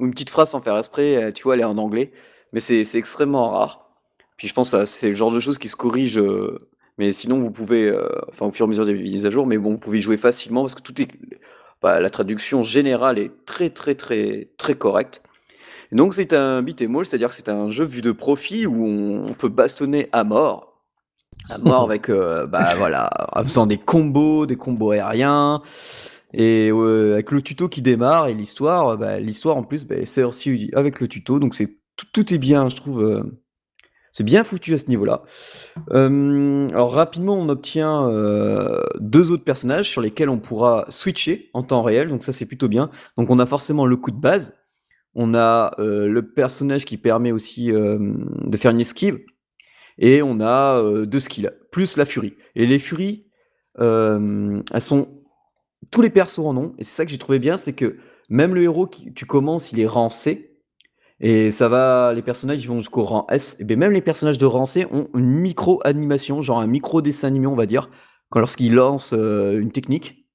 une 0.00 0.10
petite 0.10 0.30
phrase 0.30 0.50
sans 0.50 0.60
faire 0.60 0.76
exprès, 0.78 1.32
tu 1.32 1.44
vois, 1.44 1.54
elle 1.54 1.60
est 1.60 1.64
en 1.64 1.78
anglais, 1.78 2.12
mais 2.54 2.60
c'est 2.60 2.82
extrêmement 2.94 3.48
rare. 3.48 3.90
Puis 4.38 4.48
je 4.48 4.54
pense 4.54 4.70
que 4.72 4.86
c'est 4.86 5.10
le 5.10 5.14
genre 5.14 5.30
de 5.30 5.40
choses 5.40 5.58
qui 5.58 5.68
se 5.68 5.76
corrigent, 5.76 6.18
euh, 6.18 6.58
mais 6.96 7.12
sinon 7.12 7.38
vous 7.38 7.50
pouvez, 7.50 7.94
enfin 8.30 8.46
au 8.46 8.50
fur 8.50 8.64
et 8.64 8.66
à 8.66 8.68
mesure 8.68 8.86
des 8.86 8.94
mises 8.94 9.26
à 9.26 9.30
jour, 9.30 9.46
mais 9.46 9.58
bon, 9.58 9.72
vous 9.72 9.78
pouvez 9.78 9.98
y 9.98 10.00
jouer 10.00 10.16
facilement 10.16 10.62
parce 10.62 10.74
que 10.74 10.80
tout 10.80 11.02
est, 11.02 11.08
bah, 11.82 12.00
la 12.00 12.08
traduction 12.08 12.62
générale 12.62 13.18
est 13.18 13.44
très 13.44 13.68
très 13.68 13.94
très 13.94 14.48
très 14.56 14.74
correcte. 14.74 15.22
Donc 15.92 16.14
c'est 16.14 16.32
un 16.32 16.62
beat'em 16.62 16.96
all, 16.96 17.04
c'est-à-dire 17.04 17.28
que 17.28 17.34
c'est 17.34 17.50
un 17.50 17.68
jeu 17.68 17.84
vu 17.84 18.00
de 18.00 18.10
profil 18.10 18.66
où 18.66 18.86
on, 18.86 19.34
peut 19.34 19.50
bastonner 19.50 20.08
à 20.12 20.24
mort. 20.24 20.80
À 21.50 21.58
mort 21.58 21.82
avec, 21.90 22.08
euh, 22.08 22.46
bah 22.46 22.74
voilà, 22.76 23.10
en 23.32 23.42
faisant 23.42 23.66
des 23.66 23.76
combos, 23.76 24.46
des 24.46 24.56
combos 24.56 24.92
aériens. 24.92 25.60
Et 26.32 26.70
euh, 26.72 27.12
avec 27.12 27.30
le 27.30 27.42
tuto 27.42 27.68
qui 27.68 27.82
démarre 27.82 28.28
et 28.28 28.34
l'histoire, 28.34 28.96
bah, 28.96 29.20
l'histoire 29.20 29.56
en 29.56 29.62
plus, 29.62 29.84
bah, 29.84 29.96
c'est 30.04 30.24
aussi 30.24 30.70
avec 30.74 31.00
le 31.00 31.06
tuto, 31.06 31.38
donc 31.38 31.54
c'est 31.54 31.76
tout, 32.12 32.34
est 32.34 32.38
bien, 32.38 32.68
je 32.68 32.76
trouve. 32.76 33.02
Euh, 33.02 33.22
c'est 34.12 34.24
bien 34.24 34.44
foutu 34.44 34.74
à 34.74 34.78
ce 34.78 34.86
niveau-là. 34.86 35.24
alors 35.90 36.92
rapidement, 36.92 37.34
on 37.34 37.48
obtient 37.48 38.08
deux 39.00 39.32
autres 39.32 39.42
personnages 39.42 39.90
sur 39.90 40.00
lesquels 40.00 40.28
on 40.28 40.38
pourra 40.38 40.84
switcher 40.88 41.50
en 41.52 41.64
temps 41.64 41.82
réel, 41.82 42.08
donc 42.08 42.22
ça 42.22 42.32
c'est 42.32 42.46
plutôt 42.46 42.68
bien. 42.68 42.90
Donc 43.18 43.32
on 43.32 43.40
a 43.40 43.46
forcément 43.46 43.86
le 43.86 43.96
coup 43.96 44.12
de 44.12 44.20
base, 44.20 44.54
on 45.14 45.34
a 45.34 45.74
euh, 45.78 46.08
le 46.08 46.28
personnage 46.28 46.84
qui 46.84 46.96
permet 46.96 47.32
aussi 47.32 47.70
euh, 47.70 47.98
de 47.98 48.56
faire 48.56 48.72
une 48.72 48.80
esquive. 48.80 49.20
Et 49.96 50.22
on 50.22 50.40
a 50.40 50.80
euh, 50.80 51.06
deux 51.06 51.20
skills, 51.20 51.50
plus 51.70 51.96
la 51.96 52.04
furie. 52.04 52.34
Et 52.56 52.66
les 52.66 52.78
furies, 52.78 53.26
elles 53.78 54.80
sont. 54.80 55.08
Tous 55.90 56.00
les 56.00 56.10
persos 56.10 56.38
en 56.38 56.56
ont. 56.56 56.74
Et 56.78 56.84
c'est 56.84 56.94
ça 56.94 57.04
que 57.04 57.12
j'ai 57.12 57.18
trouvé 57.18 57.38
bien, 57.38 57.56
c'est 57.56 57.74
que 57.74 57.98
même 58.30 58.54
le 58.54 58.62
héros 58.62 58.86
qui 58.86 59.12
tu 59.12 59.26
commences, 59.26 59.70
il 59.70 59.80
est 59.80 59.86
rang 59.86 60.08
C. 60.08 60.53
Et 61.20 61.50
ça 61.50 61.68
va, 61.68 62.12
les 62.12 62.22
personnages 62.22 62.62
ils 62.62 62.68
vont 62.68 62.78
jusqu'au 62.78 63.04
rang 63.04 63.26
S. 63.30 63.56
Et 63.60 63.64
bien 63.64 63.76
même 63.76 63.92
les 63.92 64.02
personnages 64.02 64.38
de 64.38 64.46
rang 64.46 64.66
C 64.66 64.86
ont 64.90 65.08
une 65.14 65.30
micro-animation, 65.30 66.42
genre 66.42 66.60
un 66.60 66.66
micro-dessin 66.66 67.28
animé, 67.28 67.46
on 67.46 67.54
va 67.54 67.66
dire, 67.66 67.88
quand 68.30 68.40
lorsqu'ils 68.40 68.74
lancent 68.74 69.12
une 69.12 69.70
technique. 69.70 70.26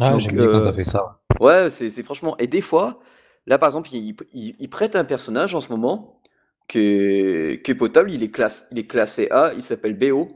Ah, 0.00 0.18
j'aime 0.18 0.36
bien 0.36 0.46
quand 0.46 0.60
ça 0.60 0.72
fait 0.72 0.84
ça. 0.84 1.20
Ouais, 1.40 1.68
c'est 1.70 2.02
franchement. 2.02 2.36
Et 2.38 2.46
des 2.46 2.60
fois, 2.60 3.00
Là, 3.46 3.58
par 3.58 3.68
exemple, 3.68 3.90
il, 3.92 4.68
prête 4.70 4.96
un 4.96 5.04
personnage 5.04 5.54
en 5.54 5.60
ce 5.60 5.68
moment 5.68 6.22
qui 6.68 6.78
est, 6.78 7.74
potable. 7.76 8.10
Il 8.10 8.22
est, 8.22 8.30
classe, 8.30 8.68
il 8.72 8.78
est 8.78 8.86
classé 8.86 9.28
A, 9.30 9.52
il 9.54 9.62
s'appelle 9.62 9.98
BO. 9.98 10.28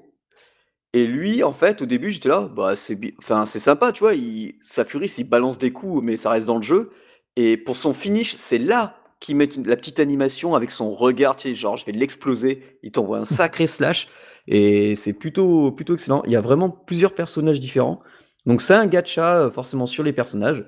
Et 0.92 1.06
lui, 1.06 1.42
en 1.42 1.52
fait, 1.52 1.82
au 1.82 1.86
début, 1.86 2.10
j'étais 2.10 2.28
là, 2.28 2.48
bah, 2.54 2.76
c'est 2.76 2.98
enfin, 3.18 3.46
c'est 3.46 3.58
sympa, 3.60 3.92
tu 3.92 4.00
vois. 4.00 4.14
Il, 4.14 4.56
sa 4.60 4.84
furie, 4.84 5.12
il 5.18 5.24
balance 5.24 5.58
des 5.58 5.72
coups, 5.72 6.02
mais 6.02 6.16
ça 6.16 6.30
reste 6.30 6.46
dans 6.46 6.56
le 6.56 6.62
jeu. 6.62 6.90
Et 7.36 7.56
pour 7.56 7.76
son 7.76 7.92
finish, 7.92 8.36
c'est 8.36 8.58
là 8.58 8.97
qu'il 9.20 9.36
met 9.36 9.48
la 9.64 9.76
petite 9.76 10.00
animation 10.00 10.54
avec 10.54 10.70
son 10.70 10.88
regard, 10.88 11.36
tu 11.36 11.48
sais, 11.48 11.54
genre, 11.54 11.76
je 11.76 11.84
vais 11.84 11.92
l'exploser. 11.92 12.78
Il 12.82 12.92
t'envoie 12.92 13.18
un 13.18 13.24
sacré 13.26 13.66
slash. 13.66 14.08
Et 14.46 14.94
c'est 14.94 15.12
plutôt, 15.12 15.72
plutôt 15.72 15.94
excellent. 15.94 16.22
Il 16.26 16.32
y 16.32 16.36
a 16.36 16.40
vraiment 16.40 16.70
plusieurs 16.70 17.14
personnages 17.14 17.60
différents. 17.60 18.00
Donc, 18.46 18.62
c'est 18.62 18.74
un 18.74 18.86
gacha, 18.86 19.42
euh, 19.42 19.50
forcément, 19.50 19.86
sur 19.86 20.02
les 20.02 20.12
personnages. 20.12 20.64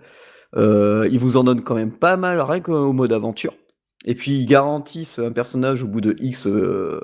Euh, 0.56 1.08
ils 1.10 1.18
vous 1.18 1.36
en 1.36 1.44
donnent 1.44 1.62
quand 1.62 1.74
même 1.74 1.96
pas 1.96 2.16
mal, 2.16 2.40
rien 2.40 2.60
qu'au 2.60 2.92
mode 2.92 3.12
aventure. 3.12 3.54
Et 4.06 4.14
puis 4.14 4.32
ils 4.40 4.46
garantissent 4.46 5.18
un 5.18 5.32
personnage 5.32 5.84
au 5.84 5.88
bout 5.88 6.00
de 6.00 6.16
X, 6.20 6.46
euh, 6.46 7.00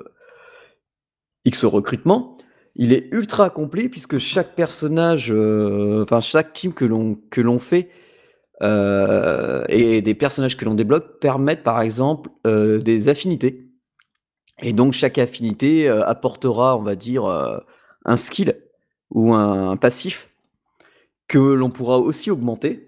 X 1.45 1.63
recrutement. 1.65 2.37
Il 2.75 2.93
est 2.93 3.07
ultra 3.11 3.49
complet 3.49 3.89
puisque 3.89 4.17
chaque 4.17 4.55
personnage, 4.55 5.31
euh, 5.31 6.03
enfin 6.03 6.21
chaque 6.21 6.53
team 6.53 6.73
que 6.73 6.85
l'on 6.85 7.15
que 7.31 7.41
fait 8.61 9.63
et 9.69 10.01
des 10.01 10.15
personnages 10.15 10.57
que 10.57 10.65
l'on 10.65 10.73
débloque 10.73 11.19
permettent 11.19 11.63
par 11.63 11.81
exemple 11.81 12.29
des 12.45 13.09
affinités. 13.09 13.63
Et 14.61 14.73
donc 14.73 14.93
chaque 14.93 15.17
affinité 15.19 15.87
apportera, 15.89 16.77
on 16.77 16.81
va 16.83 16.95
dire, 16.95 17.25
un 18.05 18.17
skill 18.17 18.55
ou 19.11 19.33
un 19.33 19.77
passif 19.77 20.29
que 21.27 21.37
l'on 21.39 21.69
pourra 21.69 21.99
aussi 21.99 22.31
augmenter 22.31 22.87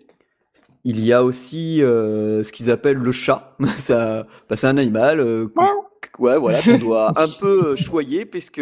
Il 0.85 1.03
y 1.05 1.11
a 1.13 1.23
aussi 1.23 1.83
euh, 1.83 2.41
ce 2.43 2.51
qu'ils 2.53 2.71
appellent 2.71 2.97
le 2.97 3.11
chat. 3.11 3.55
Ça, 3.79 4.25
bah, 4.49 4.55
c'est 4.55 4.67
un 4.67 4.77
animal. 4.77 5.19
euh, 5.19 5.47
qu'on- 5.47 6.23
ouais, 6.23 6.37
voilà, 6.37 6.61
qu'on 6.63 6.77
doit 6.77 7.11
un 7.21 7.27
peu 7.39 7.75
choyer 7.75 8.25
puisque 8.25 8.61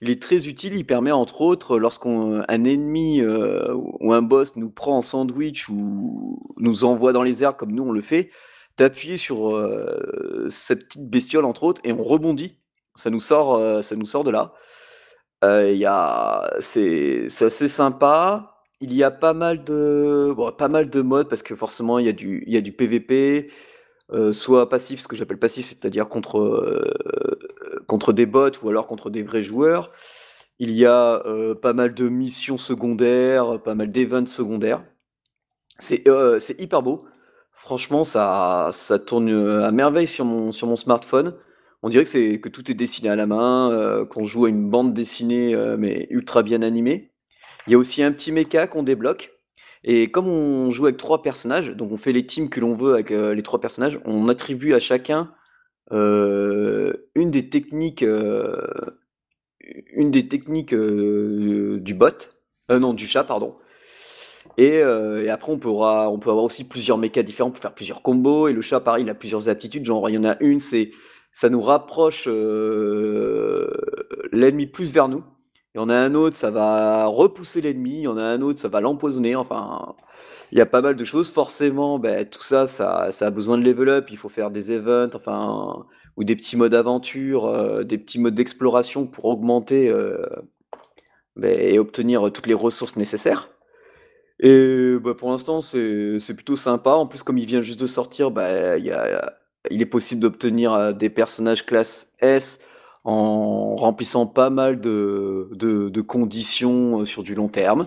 il 0.00 0.10
est 0.10 0.20
très 0.20 0.48
utile. 0.48 0.74
Il 0.74 0.84
permet 0.84 1.12
entre 1.12 1.40
autres, 1.40 1.78
lorsqu'un 1.78 2.44
un 2.48 2.64
ennemi 2.64 3.20
euh, 3.20 3.74
ou 3.74 4.12
un 4.12 4.22
boss 4.22 4.56
nous 4.56 4.70
prend 4.70 4.98
en 4.98 5.02
sandwich 5.02 5.68
ou 5.68 6.38
nous 6.58 6.84
envoie 6.84 7.12
dans 7.12 7.22
les 7.22 7.42
airs 7.42 7.56
comme 7.56 7.72
nous 7.72 7.84
on 7.84 7.92
le 7.92 8.00
fait, 8.00 8.30
d'appuyer 8.76 9.16
sur 9.16 9.56
euh, 9.56 10.48
cette 10.50 10.86
petite 10.86 11.08
bestiole 11.08 11.44
entre 11.44 11.64
autres 11.64 11.80
et 11.84 11.92
on 11.92 12.02
rebondit. 12.02 12.58
Ça 12.94 13.10
nous 13.10 13.20
sort, 13.20 13.56
euh, 13.56 13.82
ça 13.82 13.96
nous 13.96 14.06
sort 14.06 14.24
de 14.24 14.30
là. 14.30 14.52
Euh, 15.44 15.72
y 15.72 15.84
a, 15.86 16.50
c'est, 16.60 17.26
c'est 17.28 17.46
assez 17.46 17.68
sympa. 17.68 18.54
Il 18.80 18.92
y 18.94 19.02
a 19.02 19.10
pas 19.10 19.34
mal 19.34 19.64
de, 19.64 20.32
bon, 20.36 20.50
pas 20.52 20.68
mal 20.68 20.90
de 20.90 21.02
modes 21.02 21.28
parce 21.28 21.42
que 21.42 21.54
forcément 21.54 21.98
il 21.98 22.06
y 22.06 22.08
a 22.08 22.12
du, 22.12 22.44
il 22.46 22.52
y 22.54 22.56
a 22.56 22.60
du 22.60 22.72
PVP, 22.72 23.50
euh, 24.12 24.32
soit 24.32 24.68
passif, 24.68 25.00
ce 25.00 25.08
que 25.08 25.16
j'appelle 25.16 25.38
passif, 25.38 25.66
c'est-à-dire 25.66 26.08
contre, 26.08 26.38
euh, 26.38 27.82
contre 27.86 28.12
des 28.12 28.26
bots 28.26 28.50
ou 28.62 28.68
alors 28.68 28.86
contre 28.86 29.10
des 29.10 29.22
vrais 29.22 29.42
joueurs. 29.42 29.90
Il 30.58 30.70
y 30.70 30.86
a 30.86 31.22
euh, 31.26 31.54
pas 31.54 31.72
mal 31.72 31.94
de 31.94 32.08
missions 32.08 32.58
secondaires, 32.58 33.60
pas 33.62 33.74
mal 33.74 33.90
d'events 33.90 34.26
secondaires. 34.26 34.84
C'est 35.78 36.04
hyper 36.58 36.82
beau. 36.82 37.04
Franchement, 37.52 38.04
ça, 38.04 38.70
ça 38.72 38.98
tourne 38.98 39.28
à 39.62 39.70
merveille 39.72 40.06
sur 40.06 40.24
mon, 40.24 40.52
sur 40.52 40.68
mon 40.68 40.76
smartphone. 40.76 41.34
On 41.82 41.88
dirait 41.88 42.04
que 42.04 42.36
que 42.36 42.48
tout 42.48 42.70
est 42.70 42.74
dessiné 42.74 43.10
à 43.10 43.16
la 43.16 43.26
main, 43.26 44.06
qu'on 44.10 44.24
joue 44.24 44.46
à 44.46 44.48
une 44.48 44.70
bande 44.70 44.94
dessinée 44.94 45.54
mais 45.78 46.06
ultra 46.10 46.42
bien 46.42 46.62
animée. 46.62 47.12
Il 47.66 47.72
y 47.72 47.74
a 47.74 47.78
aussi 47.78 48.02
un 48.02 48.12
petit 48.12 48.32
mecha 48.32 48.66
qu'on 48.66 48.82
débloque. 48.82 49.35
Et 49.88 50.10
comme 50.10 50.26
on 50.26 50.72
joue 50.72 50.86
avec 50.86 50.96
trois 50.96 51.22
personnages, 51.22 51.70
donc 51.70 51.92
on 51.92 51.96
fait 51.96 52.12
les 52.12 52.26
teams 52.26 52.50
que 52.50 52.58
l'on 52.58 52.72
veut 52.74 52.94
avec 52.94 53.12
euh, 53.12 53.34
les 53.34 53.44
trois 53.44 53.60
personnages, 53.60 54.00
on 54.04 54.28
attribue 54.28 54.74
à 54.74 54.80
chacun 54.80 55.32
euh, 55.92 56.92
une 57.14 57.30
des 57.30 57.48
techniques, 57.48 58.02
euh, 58.02 58.66
une 59.94 60.10
des 60.10 60.26
techniques 60.26 60.74
du 60.74 61.94
bot, 61.94 62.34
non 62.68 62.94
du 62.94 63.06
chat 63.06 63.22
pardon. 63.22 63.54
Et, 64.58 64.82
après 64.82 65.52
on 65.52 65.58
peut 65.58 65.68
avoir 65.68 66.42
aussi 66.42 66.66
plusieurs 66.66 66.98
mechas 66.98 67.22
différents 67.22 67.52
pour 67.52 67.62
faire 67.62 67.74
plusieurs 67.74 68.02
combos. 68.02 68.48
Et 68.48 68.52
le 68.52 68.62
chat 68.62 68.80
pareil, 68.80 69.04
il 69.04 69.10
a 69.10 69.14
plusieurs 69.14 69.48
aptitudes. 69.48 69.84
Genre 69.84 70.10
il 70.10 70.14
y 70.14 70.18
en 70.18 70.24
a 70.24 70.36
une, 70.40 70.58
c'est 70.58 70.90
ça 71.30 71.48
nous 71.48 71.60
rapproche 71.60 72.26
l'ennemi 74.32 74.66
plus 74.66 74.90
vers 74.90 75.08
nous. 75.08 75.22
Il 75.76 75.78
y 75.78 75.82
en 75.82 75.90
a 75.90 75.96
un 75.96 76.14
autre, 76.14 76.36
ça 76.36 76.50
va 76.50 77.04
repousser 77.04 77.60
l'ennemi. 77.60 77.96
Il 77.98 78.02
y 78.04 78.08
en 78.08 78.16
a 78.16 78.22
un 78.22 78.40
autre, 78.40 78.58
ça 78.58 78.68
va 78.68 78.80
l'empoisonner. 78.80 79.36
Enfin, 79.36 79.94
il 80.50 80.56
y 80.56 80.62
a 80.62 80.66
pas 80.66 80.80
mal 80.80 80.96
de 80.96 81.04
choses. 81.04 81.30
Forcément, 81.30 81.98
ben, 81.98 82.26
tout 82.26 82.42
ça, 82.42 82.66
ça, 82.66 83.12
ça 83.12 83.26
a 83.26 83.30
besoin 83.30 83.58
de 83.58 83.62
level 83.62 83.90
up. 83.90 84.06
Il 84.10 84.16
faut 84.16 84.30
faire 84.30 84.50
des 84.50 84.72
events, 84.72 85.14
enfin, 85.14 85.84
ou 86.16 86.24
des 86.24 86.34
petits 86.34 86.56
modes 86.56 86.72
aventure, 86.72 87.44
euh, 87.44 87.84
des 87.84 87.98
petits 87.98 88.18
modes 88.18 88.34
d'exploration 88.34 89.06
pour 89.06 89.26
augmenter 89.26 89.90
euh, 89.90 90.24
ben, 91.36 91.54
et 91.60 91.78
obtenir 91.78 92.32
toutes 92.32 92.46
les 92.46 92.54
ressources 92.54 92.96
nécessaires. 92.96 93.50
Et 94.40 94.96
bah, 94.98 95.12
pour 95.14 95.30
l'instant, 95.30 95.60
c'est 95.60 96.34
plutôt 96.34 96.56
sympa. 96.56 96.92
En 96.92 97.06
plus, 97.06 97.22
comme 97.22 97.36
il 97.36 97.46
vient 97.46 97.60
juste 97.60 97.80
de 97.80 97.86
sortir, 97.86 98.28
il 98.78 98.84
y 98.86 98.92
a, 98.92 99.34
il 99.70 99.82
est 99.82 99.86
possible 99.86 100.22
d'obtenir 100.22 100.72
euh, 100.72 100.92
des 100.92 101.10
personnages 101.10 101.66
classe 101.66 102.14
S 102.20 102.60
en 103.06 103.76
remplissant 103.76 104.26
pas 104.26 104.50
mal 104.50 104.80
de, 104.80 106.00
conditions 106.02 107.00
euh, 107.00 107.04
sur 107.04 107.22
du 107.22 107.34
long 107.36 107.48
terme. 107.48 107.86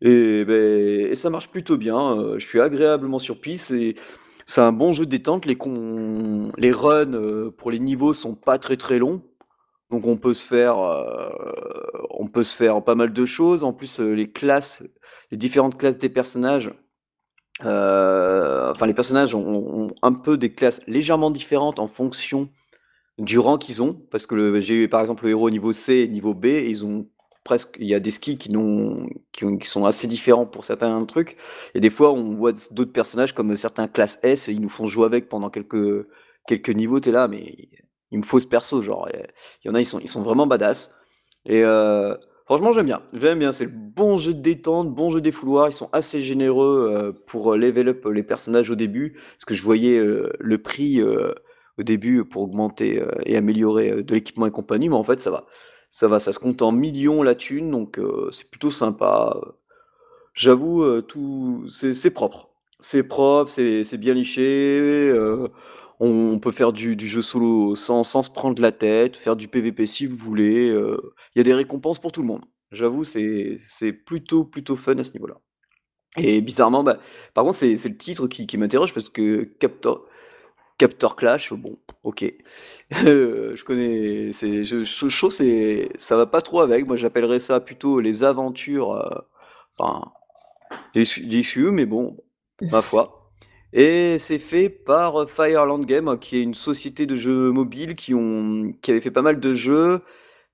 Et, 0.00 0.44
ben, 0.46 1.10
et 1.12 1.14
ça 1.14 1.30
marche 1.30 1.50
plutôt 1.50 1.76
bien. 1.76 2.18
euh, 2.18 2.38
Je 2.38 2.46
suis 2.46 2.60
agréablement 2.60 3.18
surpris. 3.18 3.58
C'est 3.58 3.94
c'est 4.46 4.62
un 4.62 4.72
bon 4.72 4.92
jeu 4.92 5.04
de 5.04 5.10
détente. 5.10 5.46
Les, 5.46 5.56
les 6.58 6.72
runs 6.72 7.14
euh, 7.14 7.50
pour 7.56 7.70
les 7.70 7.78
niveaux 7.78 8.14
sont 8.14 8.34
pas 8.34 8.58
très 8.58 8.76
très 8.76 8.98
longs. 8.98 9.22
Donc 9.90 10.06
on 10.06 10.16
peut 10.16 10.32
se 10.32 10.44
faire, 10.44 10.78
on 12.10 12.26
peut 12.26 12.42
se 12.42 12.56
faire 12.56 12.82
pas 12.82 12.94
mal 12.94 13.12
de 13.12 13.24
choses. 13.26 13.62
En 13.62 13.74
plus, 13.74 14.00
les 14.00 14.32
classes, 14.32 14.82
les 15.30 15.36
différentes 15.36 15.76
classes 15.76 15.98
des 15.98 16.08
personnages, 16.08 16.72
enfin 17.60 18.86
les 18.86 18.94
personnages 18.94 19.34
ont 19.34 19.92
un 20.00 20.14
peu 20.14 20.38
des 20.38 20.54
classes 20.54 20.80
légèrement 20.86 21.30
différentes 21.30 21.78
en 21.78 21.88
fonction 21.88 22.48
du 23.18 23.38
rang 23.38 23.58
qu'ils 23.58 23.82
ont. 23.82 23.94
Parce 24.10 24.26
que 24.26 24.60
j'ai 24.60 24.84
eu 24.84 24.88
par 24.88 25.00
exemple 25.00 25.24
le 25.24 25.30
héros 25.30 25.50
niveau 25.50 25.72
C 25.72 25.94
et 25.98 26.08
niveau 26.08 26.34
B, 26.34 26.46
ils 26.46 26.84
ont 26.84 27.06
presque, 27.44 27.76
il 27.78 27.86
y 27.86 27.94
a 27.94 28.00
des 28.00 28.10
skills 28.10 28.38
qui, 28.38 28.50
sont 29.64 29.84
assez 29.84 30.06
différents 30.06 30.46
pour 30.46 30.64
certains 30.64 31.04
trucs. 31.04 31.36
Et 31.74 31.80
des 31.80 31.90
fois, 31.90 32.12
on 32.12 32.34
voit 32.34 32.52
d'autres 32.70 32.92
personnages 32.92 33.34
comme 33.34 33.54
certains 33.56 33.88
classes 33.88 34.18
S, 34.22 34.48
ils 34.48 34.60
nous 34.60 34.68
font 34.68 34.86
jouer 34.86 35.06
avec 35.06 35.28
pendant 35.28 35.50
quelques, 35.50 36.06
quelques 36.46 36.70
niveaux. 36.70 37.00
T'es 37.00 37.10
là, 37.10 37.28
mais 37.28 37.68
il 38.10 38.18
me 38.18 38.22
faut 38.22 38.40
ce 38.40 38.46
perso, 38.46 38.82
genre. 38.82 39.08
Il 39.64 39.68
y 39.68 39.70
en 39.70 39.74
a, 39.74 39.80
ils 39.80 39.86
sont, 39.86 39.98
ils 39.98 40.08
sont 40.08 40.22
vraiment 40.22 40.46
badass. 40.46 40.94
Et 41.46 41.64
euh, 41.64 42.14
franchement, 42.46 42.72
j'aime 42.72 42.86
bien. 42.86 43.02
J'aime 43.12 43.38
bien. 43.38 43.52
C'est 43.52 43.64
le 43.64 43.72
bon 43.74 44.16
jeu 44.16 44.34
de 44.34 44.40
détente, 44.40 44.94
bon 44.94 45.10
jeu 45.10 45.20
des 45.20 45.32
fouloirs. 45.32 45.68
Ils 45.68 45.74
sont 45.74 45.88
assez 45.92 46.20
généreux 46.20 46.92
euh, 46.92 47.12
pour 47.26 47.56
level 47.56 47.88
up 47.88 48.06
les 48.06 48.22
personnages 48.22 48.70
au 48.70 48.76
début. 48.76 49.18
Parce 49.32 49.44
que 49.46 49.54
je 49.54 49.62
voyais 49.62 49.98
euh, 49.98 50.30
le 50.38 50.58
prix 50.58 51.00
au 51.78 51.82
début 51.82 52.24
pour 52.24 52.42
augmenter 52.42 53.00
euh, 53.00 53.10
et 53.24 53.36
améliorer 53.36 53.90
euh, 53.90 54.02
de 54.02 54.14
l'équipement 54.14 54.46
et 54.46 54.50
compagnie. 54.50 54.88
Mais 54.88 54.96
en 54.96 55.04
fait, 55.04 55.20
ça 55.20 55.30
va. 55.30 55.46
Ça 55.90 56.08
va, 56.08 56.18
ça 56.18 56.32
se 56.32 56.38
compte 56.38 56.62
en 56.62 56.72
millions 56.72 57.22
la 57.22 57.34
thune. 57.34 57.70
Donc 57.70 57.98
euh, 57.98 58.30
c'est 58.32 58.48
plutôt 58.50 58.70
sympa. 58.70 59.38
J'avoue, 60.34 61.02
tout, 61.02 61.66
c'est 61.68 62.10
propre. 62.10 62.48
C'est 62.80 63.02
propre, 63.02 63.50
c'est 63.50 63.98
bien 63.98 64.14
liché. 64.14 65.12
on, 66.00 66.38
peut 66.38 66.50
faire 66.50 66.72
du, 66.72 66.96
jeu 66.98 67.20
solo 67.20 67.74
sans, 67.76 68.02
sans 68.02 68.22
se 68.22 68.30
prendre 68.30 68.60
la 68.62 68.72
tête, 68.72 69.16
faire 69.16 69.36
du 69.36 69.48
PVP 69.48 69.84
si 69.86 70.06
vous 70.06 70.16
voulez. 70.16 70.68
Il 70.68 71.38
y 71.38 71.40
a 71.40 71.44
des 71.44 71.52
récompenses 71.52 71.98
pour 71.98 72.12
tout 72.12 72.22
le 72.22 72.28
monde. 72.28 72.44
J'avoue, 72.72 73.04
c'est 73.04 73.58
plutôt 74.06 74.44
plutôt 74.44 74.76
fun 74.76 74.96
à 74.96 75.04
ce 75.04 75.12
niveau-là. 75.12 75.36
Et 76.16 76.40
bizarrement, 76.40 76.82
bah, 76.82 76.98
par 77.34 77.44
contre, 77.44 77.56
c'est 77.56 77.76
c'est 77.76 77.90
le 77.90 77.98
titre 77.98 78.26
qui, 78.26 78.46
qui 78.46 78.56
m'interroge 78.56 78.94
parce 78.94 79.10
que 79.10 79.44
Captor, 79.44 80.06
Captor 80.78 81.16
Clash, 81.16 81.52
bon, 81.52 81.76
ok. 82.02 82.24
Euh, 83.06 83.56
je 83.56 83.64
connais, 83.64 84.32
c'est, 84.34 84.64
je, 84.66 84.84
je, 84.84 85.08
je 85.08 85.16
trouve 85.18 85.30
c'est, 85.32 85.88
ça 85.98 86.16
va 86.16 86.26
pas 86.26 86.42
trop 86.42 86.60
avec. 86.60 86.86
Moi, 86.86 86.96
j'appellerais 86.96 87.40
ça 87.40 87.58
plutôt 87.60 88.00
les 88.00 88.22
aventures. 88.24 88.92
euh, 88.92 89.10
enfin, 89.78 90.12
Déçu, 90.94 91.70
mais 91.72 91.86
bon, 91.86 92.16
ma 92.70 92.82
foi. 92.82 93.32
Et 93.72 94.18
c'est 94.18 94.38
fait 94.38 94.68
par 94.68 95.28
Fireland 95.28 95.80
Game, 95.80 96.18
qui 96.18 96.36
est 96.36 96.42
une 96.42 96.54
société 96.54 97.06
de 97.06 97.16
jeux 97.16 97.50
mobiles 97.52 97.96
qui 97.96 98.14
ont, 98.14 98.72
qui 98.82 98.90
avait 98.90 99.00
fait 99.00 99.10
pas 99.10 99.22
mal 99.22 99.40
de 99.40 99.54
jeux 99.54 100.02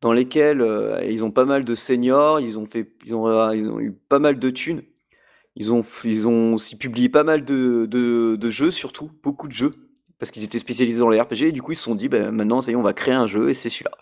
dans 0.01 0.13
lesquels 0.13 0.61
euh, 0.61 1.03
ils 1.05 1.25
ont 1.25 1.33
pas 1.33 1.45
mal 1.45 1.65
de 1.65 1.75
seniors, 1.75 2.41
ils 2.41 2.59
ont 2.59 2.67
fait, 2.67 2.93
ils 3.05 3.15
ont, 3.17 3.29
euh, 3.29 3.57
ils 3.57 3.69
ont 3.69 3.81
eu 3.81 3.93
pas 3.93 4.21
mal 4.21 4.39
de 4.39 4.51
thunes. 4.51 4.83
Ils 5.57 5.73
ont, 5.73 5.83
ils 6.05 6.29
ont 6.29 6.55
aussi 6.55 6.77
publié 6.79 7.09
pas 7.09 7.25
mal 7.25 7.45
de, 7.45 7.87
de, 7.87 8.37
de 8.37 8.51
jeux, 8.51 8.71
surtout 8.71 9.11
beaucoup 9.23 9.49
de 9.49 9.53
jeux, 9.53 9.73
parce 10.19 10.31
qu'ils 10.31 10.45
étaient 10.45 10.59
spécialisés 10.59 11.01
dans 11.01 11.09
les 11.09 11.21
RPG. 11.21 11.43
Et 11.45 11.53
du 11.53 11.63
coup, 11.63 11.73
ils 11.73 11.77
se 11.77 11.83
sont 11.83 11.95
dit, 11.95 12.09
ben, 12.09 12.31
maintenant, 12.31 12.61
ça 12.61 12.71
y 12.71 12.75
est, 12.75 12.77
on 12.77 12.83
va 12.83 12.93
créer 12.93 13.15
un 13.15 13.27
jeu, 13.27 13.51
et 13.51 13.55
c'est 13.55 13.71
celui-là. 13.71 13.93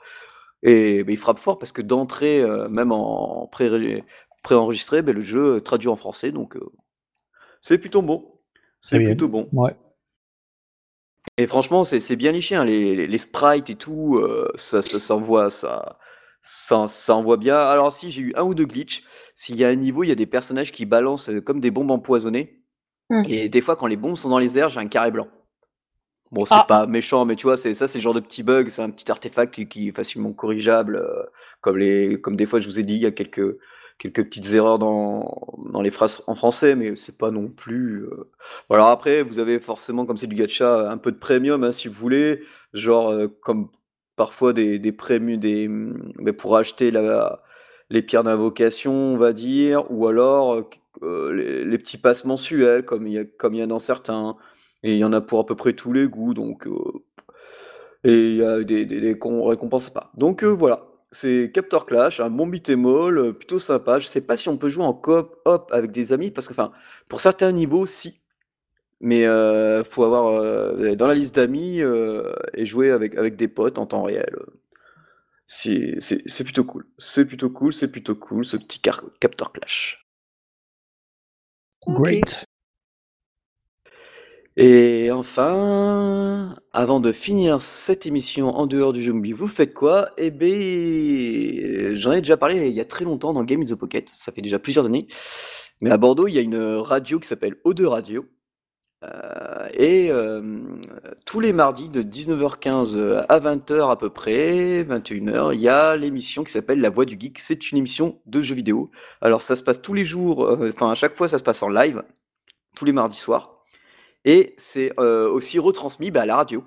Et 0.63 1.05
ben, 1.05 1.13
il 1.13 1.19
frappe 1.19 1.39
fort 1.39 1.59
parce 1.59 1.73
que 1.73 1.83
d'entrée, 1.83 2.43
euh, 2.43 2.69
même 2.69 2.93
en 2.93 3.47
pré, 3.47 4.05
préenregistré, 4.43 5.03
ben, 5.03 5.15
le 5.15 5.21
jeu 5.21 5.61
traduit 5.61 5.89
en 5.89 5.97
français, 5.97 6.33
donc 6.33 6.57
euh, 6.57 6.73
c'est 7.61 7.79
plutôt 7.79 8.03
bon. 8.03 8.41
C'est 8.81 8.99
bien. 8.99 9.09
plutôt 9.09 9.29
bon. 9.29 9.49
Ouais. 9.53 9.73
Et 11.39 11.47
franchement, 11.47 11.85
c'est 11.85 12.01
c'est 12.01 12.17
bien 12.17 12.33
liché, 12.33 12.55
hein, 12.55 12.65
les, 12.65 12.95
les, 12.95 13.07
les 13.07 13.19
sprites 13.19 13.69
et 13.69 13.75
tout, 13.75 14.17
euh, 14.17 14.51
ça, 14.55 14.81
ça, 14.81 14.99
ça 14.99 15.15
envoie, 15.17 15.51
ça, 15.51 15.99
ça, 16.41 16.87
ça 16.87 17.17
envoie 17.17 17.37
bien. 17.37 17.59
Alors 17.59 17.93
si, 17.93 18.11
j'ai 18.11 18.23
eu 18.23 18.33
un 18.37 18.45
ou 18.45 18.55
deux 18.55 18.65
glitches. 18.65 19.03
S'il 19.35 19.57
y 19.57 19.65
a 19.65 19.69
un 19.69 19.75
niveau, 19.75 20.05
il 20.05 20.09
y 20.09 20.13
a 20.13 20.15
des 20.15 20.27
personnages 20.27 20.71
qui 20.71 20.87
balancent 20.87 21.29
euh, 21.29 21.41
comme 21.41 21.61
des 21.61 21.73
bombes 21.73 21.91
empoisonnées. 21.91 22.63
Hmm. 23.11 23.23
Et 23.29 23.49
des 23.49 23.61
fois, 23.61 23.75
quand 23.75 23.89
les 23.89 23.97
bombes 23.97 24.17
sont 24.17 24.29
dans 24.29 24.39
les 24.39 24.57
airs, 24.57 24.71
j'ai 24.71 24.81
un 24.81 24.87
carré 24.87 25.11
blanc. 25.11 25.27
Bon, 26.33 26.45
c'est 26.45 26.61
Ah. 26.61 26.65
pas 26.67 26.87
méchant, 26.87 27.25
mais 27.25 27.37
tu 27.37 27.45
vois, 27.47 27.57
c'est 27.57 27.73
ça, 27.75 27.87
c'est 27.87 27.99
le 27.99 28.03
genre 28.03 28.15
de 28.15 28.21
petit 28.21 28.43
bug, 28.43 28.69
c'est 28.69 28.83
un 28.83 28.91
petit 28.91 29.11
artefact 29.11 29.55
qui, 29.55 29.69
qui 29.69 29.89
est 29.89 29.93
facilement 29.93 30.33
corrigeable, 30.33 30.97
euh, 30.97 31.23
comme 31.61 31.79
les, 31.79 32.21
comme 32.21 32.37
des 32.37 32.47
fois 32.47 32.59
je 32.61 32.69
vous 32.69 32.81
ai 32.81 32.83
dit, 32.83 32.95
il 32.95 33.01
y 33.03 33.07
a 33.07 33.13
quelques, 33.13 33.57
quelques 33.99 34.25
petites 34.25 34.53
erreurs 34.55 34.79
dans, 34.81 35.57
dans 35.73 35.83
les 35.83 35.91
phrases 35.93 36.23
en 36.27 36.35
français, 36.35 36.75
mais 36.75 36.97
c'est 36.97 37.17
pas 37.19 37.31
non 37.31 37.49
plus. 37.49 38.05
euh, 38.05 38.31
Voilà, 38.69 38.91
après, 38.91 39.23
vous 39.23 39.39
avez 39.39 39.61
forcément, 39.61 40.05
comme 40.05 40.17
c'est 40.17 40.27
du 40.27 40.35
gacha, 40.37 40.91
un 40.91 40.99
peu 40.99 41.13
de 41.13 41.19
premium, 41.19 41.63
hein, 41.65 41.73
si 41.73 41.87
vous 41.89 41.95
voulez, 41.95 42.43
genre 42.73 43.11
euh, 43.13 43.29
comme 43.43 43.69
parfois 44.17 44.53
des, 44.53 44.79
des 44.81 44.93
prémus, 44.93 45.39
des, 45.39 45.69
mais 45.69 46.33
pour 46.33 46.57
acheter 46.57 46.91
la, 46.91 47.43
les 47.91 48.03
pierres 48.03 48.25
d'invocation, 48.25 48.93
on 48.95 49.17
va 49.17 49.33
dire, 49.33 49.89
ou 49.93 50.07
alors 50.09 50.65
les, 51.03 51.65
les 51.65 51.79
petits 51.79 51.99
passes 51.99 52.25
mensuels, 52.25 52.85
comme 52.85 53.07
il 53.07 53.13
y 53.15 53.19
a, 53.19 53.25
comme 53.25 53.55
il 53.55 53.59
y 53.59 53.63
a 53.63 53.67
dans 53.67 53.79
certains. 53.79 54.37
Et 54.83 54.93
il 54.93 54.99
y 54.99 55.05
en 55.05 55.13
a 55.13 55.21
pour 55.21 55.41
à 55.41 55.47
peu 55.47 55.57
près 55.57 55.73
tous 55.73 55.93
les 55.93 56.07
goûts, 56.07 56.35
donc 56.35 56.67
euh, 56.67 56.73
et 58.05 58.31
il 58.31 58.37
y 58.37 58.45
a 58.45 58.63
des, 58.63 58.85
des, 58.87 59.01
des 59.01 59.19
qu'on 59.19 59.45
récompense 59.47 59.91
pas. 59.91 60.13
Donc 60.17 60.45
euh, 60.45 60.49
voilà, 60.49 60.87
c'est 61.11 61.51
Captor 61.53 61.87
Clash, 61.87 62.21
un 62.21 62.31
bon 62.31 62.47
beat'em 62.47 62.87
all, 62.87 63.19
euh, 63.19 63.33
plutôt 63.33 63.59
sympa. 63.59 63.99
Je 63.99 64.07
sais 64.07 64.21
pas 64.21 64.37
si 64.37 64.49
on 64.49 64.59
peut 64.59 64.69
jouer 64.69 64.85
en 64.85 64.95
coop 64.95 65.37
hop 65.45 65.71
avec 65.73 65.93
des 65.93 66.13
amis, 66.13 66.31
parce 66.31 66.47
que, 66.47 66.53
enfin, 66.53 66.73
pour 67.09 67.21
certains 67.21 67.53
niveaux, 67.53 67.87
si. 67.87 68.21
Mais 69.01 69.27
euh, 69.27 69.85
faut 69.85 70.05
avoir 70.05 70.43
dans 70.97 71.07
la 71.07 71.15
liste 71.15 71.35
d'amis 71.35 71.81
et 72.55 72.65
jouer 72.65 72.91
avec, 72.93 73.15
avec 73.17 73.37
des 73.37 73.49
potes 73.49 73.79
en 73.79 73.87
temps 73.87 74.05
réel. 74.05 74.35
C'est 75.47 76.45
plutôt 76.45 76.65
cool. 76.65 76.87
C'est 76.97 77.27
plutôt 77.27 77.51
cool, 77.51 77.73
c'est 77.75 77.91
plutôt 77.91 78.15
cool, 78.15 78.45
ce 78.45 78.57
petit 78.57 78.81
Captor 78.81 79.53
Clash. 79.53 80.07
Great. 81.87 82.46
Et 84.59 85.11
enfin, 85.13 86.55
avant 86.73 87.01
de 87.01 87.13
finir 87.13 87.61
cette 87.61 88.07
émission 88.07 88.57
en 88.57 88.67
dehors 88.67 88.95
du 88.95 89.03
jeu 89.03 89.13
mobile, 89.13 89.35
vous 89.35 89.49
faites 89.49 89.75
quoi? 89.75 90.11
Eh 90.17 90.31
ben, 90.31 91.95
j'en 91.95 92.13
ai 92.13 92.21
déjà 92.21 92.39
parlé 92.39 92.69
il 92.69 92.75
y 92.75 92.81
a 92.81 92.87
très 92.87 93.05
longtemps 93.05 93.35
dans 93.35 93.45
Game 93.45 93.61
in 93.61 93.67
the 93.67 93.75
Pocket, 93.75 94.09
ça 94.09 94.33
fait 94.33 94.41
déjà 94.41 94.59
plusieurs 94.59 94.87
années. 94.87 95.09
Mais 95.83 95.91
à 95.91 95.99
Bordeaux, 95.99 96.27
il 96.27 96.35
y 96.35 96.39
a 96.39 96.41
une 96.41 96.57
radio 96.57 97.21
qui 97.21 97.29
s'appelle 97.29 97.57
O2 97.67 97.87
Radio. 97.87 98.27
Euh, 99.05 99.69
et 99.75 100.11
euh, 100.11 100.63
tous 101.27 101.41
les 101.41 101.53
mardis 101.53 101.91
de 101.91 102.03
19h15 102.03 103.27
à 103.29 103.41
20h 103.41 103.91
à 103.91 103.97
peu 103.97 104.09
près, 104.11 104.85
21h, 104.85 105.55
il 105.55 105.61
y 105.61 105.69
a 105.69 105.97
l'émission 105.97 106.45
qui 106.45 106.53
s'appelle 106.53 106.81
La 106.81 106.89
Voix 106.91 107.05
du 107.05 107.17
Geek. 107.21 107.39
C'est 107.41 107.73
une 107.73 107.79
émission 107.79 108.21
de 108.25 108.41
jeux 108.41 108.55
vidéo. 108.55 108.91
Alors 109.21 109.43
ça 109.43 109.55
se 109.55 109.63
passe 109.63 109.83
tous 109.83 109.95
les 109.95 110.05
jours, 110.05 110.47
euh, 110.47 110.71
enfin 110.73 110.91
à 110.91 110.95
chaque 110.95 111.15
fois 111.17 111.29
ça 111.29 111.39
se 111.39 111.43
passe 111.43 111.63
en 111.63 111.69
live, 111.69 112.03
tous 112.75 112.87
les 112.87 112.93
mardis 112.93 113.19
soirs. 113.19 113.56
Et 114.27 114.55
c'est 114.59 114.93
euh, 115.01 115.31
aussi 115.31 115.59
retransmis 115.59 116.11
bah, 116.11 116.23
à 116.23 116.27
la 116.27 116.37
radio. 116.37 116.65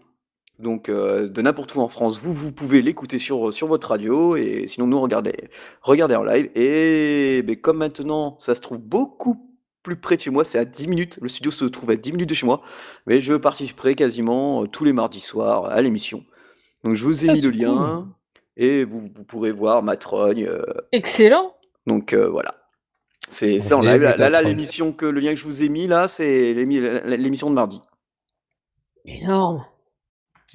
Donc 0.57 0.89
euh, 0.89 1.29
de 1.29 1.41
n'importe 1.41 1.75
où 1.75 1.79
en 1.81 1.87
France, 1.89 2.19
vous, 2.19 2.33
vous 2.33 2.51
pouvez 2.51 2.81
l'écouter 2.81 3.19
sur, 3.19 3.53
sur 3.53 3.67
votre 3.67 3.89
radio 3.89 4.35
et 4.35 4.65
sinon 4.67 4.87
nous 4.87 4.99
regardez, 4.99 5.35
regardez 5.81 6.15
en 6.15 6.23
live. 6.23 6.49
Et 6.55 7.43
ben, 7.43 7.55
comme 7.55 7.77
maintenant 7.77 8.35
ça 8.39 8.55
se 8.55 8.61
trouve 8.61 8.79
beaucoup 8.79 9.45
plus 9.83 9.95
près 9.95 10.17
de 10.17 10.21
chez 10.21 10.29
moi, 10.29 10.43
c'est 10.43 10.57
à 10.59 10.65
10 10.65 10.87
minutes, 10.89 11.19
le 11.21 11.29
studio 11.29 11.51
se 11.51 11.63
trouve 11.63 11.91
à 11.91 11.95
10 11.95 12.11
minutes 12.11 12.29
de 12.29 12.33
chez 12.33 12.45
moi, 12.45 12.61
mais 13.07 13.21
je 13.21 13.33
participerai 13.35 13.95
quasiment 13.95 14.63
euh, 14.63 14.67
tous 14.67 14.83
les 14.83 14.91
mardis 14.91 15.21
soirs 15.21 15.65
à 15.65 15.81
l'émission. 15.81 16.25
Donc 16.83 16.95
je 16.95 17.03
vous 17.05 17.23
ai 17.25 17.31
mis 17.31 17.39
le 17.41 17.51
lien 17.51 18.09
et 18.57 18.83
vous, 18.83 18.99
vous 19.15 19.23
pourrez 19.23 19.51
voir 19.51 19.81
ma 19.83 19.95
trogne. 19.95 20.45
euh, 20.45 20.63
Excellent. 20.91 21.55
donc 21.87 22.11
euh, 22.13 22.27
voilà. 22.27 22.55
C'est 23.29 23.59
On 23.73 23.77
en 23.77 23.81
va 23.83 23.93
live. 23.97 24.01
Là, 24.17 24.29
là, 24.29 24.41
l'émission 24.41 24.91
que 24.91 25.05
le 25.05 25.19
lien 25.19 25.33
que 25.33 25.39
je 25.39 25.45
vous 25.45 25.63
ai 25.63 25.69
mis 25.69 25.87
là, 25.87 26.07
c'est 26.07 26.53
l'émi- 26.53 26.79
l'émission 27.17 27.49
de 27.49 27.55
mardi. 27.55 27.81
Énorme. 29.05 29.63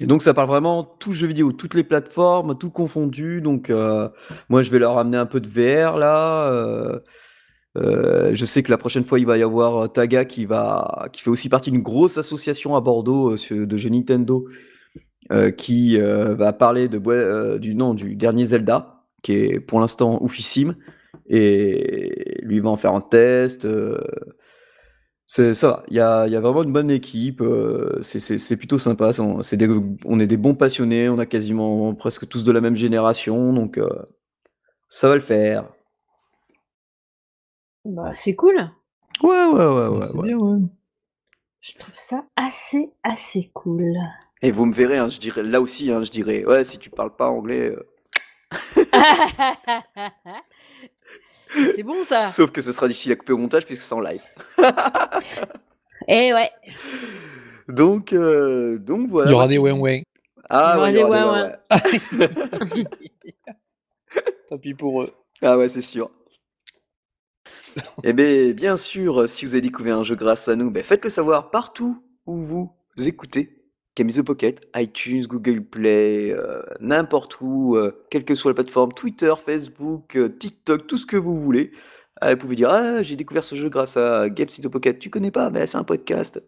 Et 0.01 0.07
donc 0.07 0.21
ça 0.21 0.33
parle 0.33 0.49
vraiment 0.49 0.83
tout 0.83 1.13
jeu 1.13 1.27
vidéo, 1.27 1.53
toutes 1.53 1.73
les 1.73 1.83
plateformes, 1.85 2.57
tout 2.57 2.69
confondu. 2.69 3.41
Donc 3.41 3.69
euh, 3.69 4.09
moi 4.49 4.61
je 4.61 4.69
vais 4.71 4.79
leur 4.79 4.97
amener 4.97 5.17
un 5.17 5.25
peu 5.25 5.39
de 5.39 5.47
VR 5.47 5.97
là. 5.97 6.51
euh, 6.51 6.99
euh, 7.77 8.31
je 8.33 8.45
sais 8.45 8.61
que 8.63 8.71
la 8.71 8.77
prochaine 8.77 9.03
fois 9.05 9.19
il 9.19 9.25
va 9.25 9.37
y 9.37 9.43
avoir 9.43 9.91
Taga 9.91 10.25
qui 10.25 10.45
va 10.45 11.07
qui 11.13 11.21
fait 11.21 11.29
aussi 11.29 11.47
partie 11.49 11.71
d'une 11.71 11.81
grosse 11.81 12.17
association 12.17 12.75
à 12.75 12.81
Bordeaux 12.81 13.35
de 13.35 13.77
jeux 13.77 13.89
Nintendo 13.89 14.47
qui 15.57 15.97
va 15.97 16.53
parler 16.53 16.87
de 16.89 17.57
du 17.57 17.73
nom 17.75 17.93
du 17.93 18.15
dernier 18.15 18.45
Zelda 18.45 19.01
qui 19.23 19.33
est 19.33 19.59
pour 19.59 19.79
l'instant 19.79 20.21
oufissime 20.21 20.75
et 21.27 22.39
lui 22.43 22.59
va 22.59 22.69
en 22.69 22.77
faire 22.77 22.93
un 22.93 23.01
test. 23.01 23.65
euh, 23.65 23.97
c'est 25.27 25.55
ça 25.55 25.67
va, 25.69 25.83
il 25.89 25.95
y 25.95 25.99
a, 25.99 26.27
il 26.27 26.33
y 26.33 26.35
a 26.35 26.39
vraiment 26.39 26.61
une 26.63 26.71
bonne 26.71 26.91
équipe, 26.91 27.41
euh, 27.41 27.99
c'est 28.03 28.57
plutôt 28.57 28.77
sympa, 28.77 29.11
c'est- 29.11 29.21
on, 29.21 29.41
c'est 29.41 29.57
des- 29.57 29.67
on 30.05 30.19
est 30.19 30.27
des 30.27 30.37
bons 30.37 30.53
passionnés, 30.53 31.09
on 31.09 31.17
a 31.17 31.25
quasiment 31.25 31.95
presque 31.95 32.27
tous 32.27 32.43
de 32.43 32.51
la 32.51 32.61
même 32.61 32.75
génération, 32.75 33.51
donc 33.51 33.77
euh, 33.79 33.89
ça 34.87 35.09
va 35.09 35.15
le 35.15 35.21
faire. 35.21 35.67
Bah, 37.85 38.11
c'est 38.13 38.35
cool. 38.35 38.69
Ouais, 39.23 39.45
ouais, 39.45 39.65
ouais, 39.65 39.87
ouais. 39.89 40.01
c'est 40.01 40.15
ouais. 40.17 40.23
bien, 40.27 40.37
ouais. 40.37 40.61
Je 41.61 41.73
trouve 41.79 41.95
ça 41.95 42.25
assez, 42.35 42.91
assez 43.03 43.49
cool. 43.53 43.95
Et 44.43 44.51
vous 44.51 44.65
me 44.67 44.73
verrez, 44.73 44.97
hein, 44.99 45.09
je 45.09 45.19
dirais, 45.19 45.41
là 45.41 45.59
aussi, 45.59 45.91
hein, 45.91 46.03
je 46.03 46.11
dirais, 46.11 46.45
ouais, 46.45 46.63
si 46.63 46.77
tu 46.77 46.91
parles 46.91 47.15
pas 47.15 47.29
anglais, 47.29 47.75
euh, 47.75 47.83
c'est 51.75 51.83
bon 51.83 52.03
ça. 52.03 52.19
sauf 52.19 52.51
que 52.51 52.61
ce 52.61 52.71
sera 52.71 52.87
difficile 52.87 53.11
à 53.11 53.15
couper 53.15 53.33
au 53.33 53.37
montage 53.37 53.65
puisque 53.65 53.81
c'est 53.81 53.93
en 53.93 54.01
live. 54.01 54.21
Eh 56.07 56.33
ouais. 56.33 56.51
Donc, 57.67 58.13
euh, 58.13 58.77
donc 58.77 59.09
voilà. 59.09 59.29
Il 59.29 59.31
y 59.31 59.35
aura 59.35 59.47
des 59.47 59.57
ouin 59.57 60.01
Ah, 60.49 60.75
Il 60.89 60.97
y 60.97 61.03
aura 61.03 61.51
des. 61.79 62.85
Tant 64.47 64.59
pis 64.59 64.75
pour 64.75 65.01
eux. 65.01 65.11
Ah 65.41 65.57
ouais, 65.57 65.67
c'est 65.67 65.81
sûr. 65.81 66.11
Eh 68.03 68.13
bien, 68.13 68.51
bien 68.51 68.77
sûr, 68.77 69.27
si 69.27 69.45
vous 69.45 69.53
avez 69.53 69.61
découvert 69.61 69.97
un 69.97 70.03
jeu 70.03 70.15
grâce 70.15 70.47
à 70.47 70.55
nous, 70.55 70.69
ben 70.69 70.83
faites-le 70.83 71.09
savoir 71.09 71.49
partout 71.49 72.03
où 72.25 72.37
vous 72.37 72.71
écoutez. 72.97 73.64
Games 73.95 74.23
Pocket, 74.25 74.61
iTunes, 74.75 75.25
Google 75.25 75.61
Play, 75.61 76.31
euh, 76.31 76.61
n'importe 76.81 77.39
où, 77.39 77.75
euh, 77.75 78.05
quelle 78.09 78.25
que 78.25 78.35
soit 78.35 78.51
la 78.51 78.55
plateforme, 78.55 78.91
Twitter, 78.91 79.33
Facebook, 79.43 80.17
euh, 80.17 80.27
TikTok, 80.27 80.85
tout 80.85 80.97
ce 80.97 81.05
que 81.05 81.15
vous 81.15 81.39
voulez. 81.41 81.71
Ah, 82.21 82.31
vous 82.31 82.37
pouvez 82.37 82.55
dire, 82.55 82.69
ah, 82.69 83.03
j'ai 83.03 83.15
découvert 83.15 83.43
ce 83.43 83.55
jeu 83.55 83.69
grâce 83.69 83.97
à 83.97 84.29
Games 84.29 84.47
Pocket. 84.71 84.99
Tu 84.99 85.09
connais 85.09 85.31
pas, 85.31 85.49
mais 85.49 85.67
c'est 85.67 85.77
un 85.77 85.83
podcast. 85.83 86.41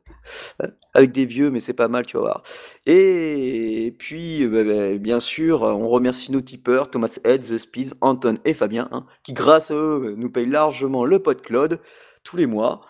Avec 0.94 1.12
des 1.12 1.26
vieux, 1.26 1.50
mais 1.52 1.60
c'est 1.60 1.74
pas 1.74 1.88
mal, 1.88 2.06
tu 2.06 2.18
vas 2.18 2.24
voir. 2.24 2.44
Et 2.86 3.96
puis, 3.98 4.46
bah, 4.48 4.64
bah, 4.64 4.98
bien 4.98 5.20
sûr, 5.20 5.64
on 5.64 5.88
remercie 5.88 6.32
nos 6.32 6.42
tipeurs, 6.42 6.90
Thomas 6.90 7.18
Head, 7.24 7.46
The 7.46 7.58
Speeds, 7.58 7.94
Anton 8.02 8.38
et 8.46 8.54
Fabien, 8.54 8.90
hein, 8.92 9.06
qui 9.24 9.34
grâce 9.34 9.72
à 9.72 9.76
eux 9.76 10.16
nous 10.18 10.30
payent 10.30 10.48
largement 10.48 11.06
le 11.06 11.20
PodCloud 11.20 11.80
tous 12.24 12.38
les 12.38 12.46
mois, 12.46 12.82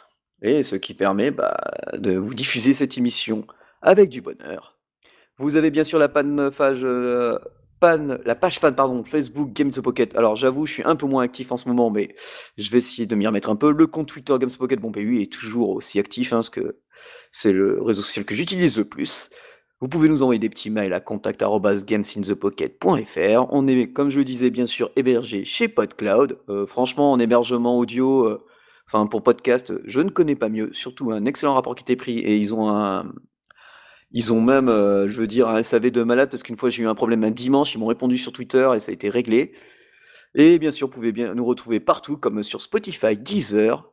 et 0.41 0.64
ce 0.64 0.76
qui 0.76 0.93
permet 0.93 1.32
bah, 1.32 1.58
de 1.93 2.16
vous 2.16 2.34
diffuser 2.34 2.74
cette 2.74 2.97
émission 2.97 3.45
avec 3.82 4.10
du 4.10 4.22
bonheur. 4.22 4.78
Vous 5.38 5.56
avez 5.56 5.70
bien 5.70 5.84
sûr 5.84 6.00
la 6.00 6.10
panne 6.10 6.50
page, 6.50 6.80
euh, 6.84 7.38
la 7.82 8.36
page 8.36 8.60
fan 8.60 8.76
pardon, 8.76 9.04
Facebook 9.04 9.54
Games 9.54 9.72
the 9.72 9.82
Pocket. 9.82 10.16
Alors 10.16 10.36
j'avoue, 10.36 10.66
je 10.66 10.74
suis 10.74 10.84
un 10.84 10.96
peu 10.96 11.06
moins 11.06 11.24
actif 11.24 11.52
en 11.52 11.58
ce 11.58 11.68
moment, 11.68 11.92
mais 11.92 12.16
je 12.58 12.72
vais 12.72 12.80
essayer 12.80 13.06
de 13.06 13.16
m'y 13.16 13.28
remettre 13.28 13.50
un 13.50 13.56
peu. 13.56 13.72
Le 13.72 13.88
compte 13.88 14.08
Twitter 14.08 14.34
Games 14.40 14.50
the 14.50 14.58
Pocket, 14.58 14.80
bon, 14.80 14.90
bah, 14.90 15.02
lui 15.02 15.22
est 15.22 15.32
toujours 15.32 15.76
aussi 15.76 16.00
actif, 16.00 16.34
hein, 16.34 16.38
parce 16.38 16.50
que 16.50 16.80
c'est 17.32 17.54
le 17.54 17.82
réseau 17.82 18.02
social 18.02 18.26
que 18.26 18.34
j'utilise 18.34 18.78
le 18.78 18.86
plus. 18.86 19.30
Vous 19.80 19.88
pouvez 19.88 20.10
nous 20.10 20.24
envoyer 20.24 20.40
des 20.40 20.50
petits 20.50 20.72
mails 20.72 20.94
à 20.94 21.00
contact@gamesinthepocket.fr. 21.00 23.46
On 23.52 23.68
est, 23.68 23.94
comme 23.94 24.10
je 24.10 24.18
le 24.18 24.24
disais, 24.24 24.50
bien 24.50 24.66
sûr, 24.66 24.90
hébergé 24.96 25.46
chez 25.46 25.68
PodCloud. 25.68 26.40
Euh, 26.50 26.66
franchement, 26.66 27.12
en 27.12 27.20
hébergement 27.20 27.78
audio, 27.78 28.26
euh, 28.26 28.44
enfin 28.88 29.06
pour 29.06 29.22
podcast, 29.22 29.76
je 29.86 30.00
ne 30.00 30.10
connais 30.10 30.36
pas 30.36 30.50
mieux. 30.50 30.74
Surtout 30.74 31.12
un 31.12 31.26
excellent 31.26 31.54
rapport 31.54 31.76
qualité-prix 31.76 32.18
et 32.18 32.38
ils 32.38 32.56
ont 32.56 32.72
un, 32.72 33.14
ils 34.12 34.32
ont 34.34 34.41
même, 34.41 34.70
euh, 34.70 35.10
je 35.10 35.20
veux 35.20 35.28
dire, 35.28 35.47
un 35.49 35.62
SAV 35.64 35.91
de 35.91 36.03
malade 36.03 36.30
parce 36.30 36.43
qu'une 36.43 36.58
fois 36.58 36.70
j'ai 36.70 36.84
eu 36.84 36.88
un 36.88 36.95
problème 36.95 37.24
un 37.24 37.32
dimanche, 37.32 37.74
ils 37.76 37.78
m'ont 37.78 37.88
répondu 37.88 38.18
sur 38.18 38.32
Twitter 38.32 38.70
et 38.76 38.80
ça 38.80 38.91
a 38.91 38.93
été 38.93 39.10
réglé. 39.10 39.53
Et 40.36 40.60
bien 40.60 40.72
sûr, 40.72 40.88
vous 40.88 40.93
pouvez 40.93 41.12
bien 41.12 41.34
nous 41.34 41.45
retrouver 41.45 41.80
partout, 41.80 42.18
comme 42.18 42.43
sur 42.43 42.62
Spotify, 42.62 43.18
Deezer. 43.18 43.89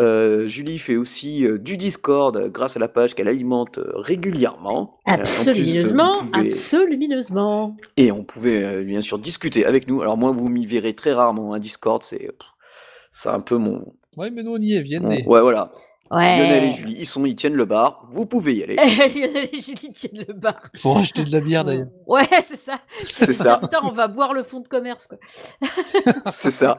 Euh, 0.00 0.48
Julie 0.48 0.80
fait 0.80 0.96
aussi 0.96 1.46
euh, 1.46 1.56
du 1.56 1.76
Discord 1.76 2.36
euh, 2.36 2.48
grâce 2.48 2.76
à 2.76 2.80
la 2.80 2.88
page 2.88 3.14
qu'elle 3.14 3.28
alimente 3.28 3.78
euh, 3.78 3.92
régulièrement. 3.94 4.98
Euh, 5.06 5.12
plus, 5.14 5.18
euh, 5.18 5.20
Absolument, 5.20 6.12
absolument. 6.32 7.76
Et 7.96 8.10
on 8.10 8.24
pouvait 8.24 8.64
euh, 8.64 8.82
bien 8.82 9.02
sûr 9.02 9.20
discuter 9.20 9.64
avec 9.64 9.86
nous. 9.86 10.02
Alors 10.02 10.16
moi, 10.16 10.32
vous 10.32 10.48
m'y 10.48 10.66
verrez 10.66 10.94
très 10.94 11.12
rarement. 11.12 11.54
Un 11.54 11.60
Discord, 11.60 12.02
c'est 12.02 12.28
un 13.26 13.40
peu 13.40 13.56
mon, 13.56 13.94
Ouais, 14.16 14.30
mais 14.30 14.42
nous 14.42 14.52
on 14.52 14.58
y 14.60 14.74
est, 14.74 14.98
mon- 15.00 15.08
venez. 15.08 15.24
ouais 15.28 15.40
voilà. 15.40 15.70
Lionel 16.10 16.64
et 16.64 16.66
Ouais. 16.66 16.72
Julie, 16.72 16.96
ils 16.98 17.06
sont, 17.06 17.24
ils 17.24 17.34
tiennent 17.34 17.54
le 17.54 17.64
bar. 17.64 18.06
Vous 18.10 18.26
pouvez 18.26 18.54
y 18.54 18.62
aller. 18.62 18.76
Lionel 19.14 19.48
et 19.52 19.60
Julie 19.60 19.92
tiennent 19.92 20.24
le 20.28 20.34
bar. 20.34 20.60
Faut 20.78 20.92
racheter 20.92 21.24
de 21.24 21.32
la 21.32 21.40
bière 21.40 21.64
d'ailleurs. 21.64 21.88
Ouais, 22.06 22.28
c'est 22.42 22.58
ça. 22.58 22.80
C'est 23.06 23.32
ça, 23.32 23.58
Putain, 23.58 23.80
on 23.82 23.92
va 23.92 24.08
boire 24.08 24.32
le 24.32 24.42
fond 24.42 24.60
de 24.60 24.68
commerce, 24.68 25.06
quoi. 25.06 25.18
c'est 26.30 26.50
ça. 26.50 26.76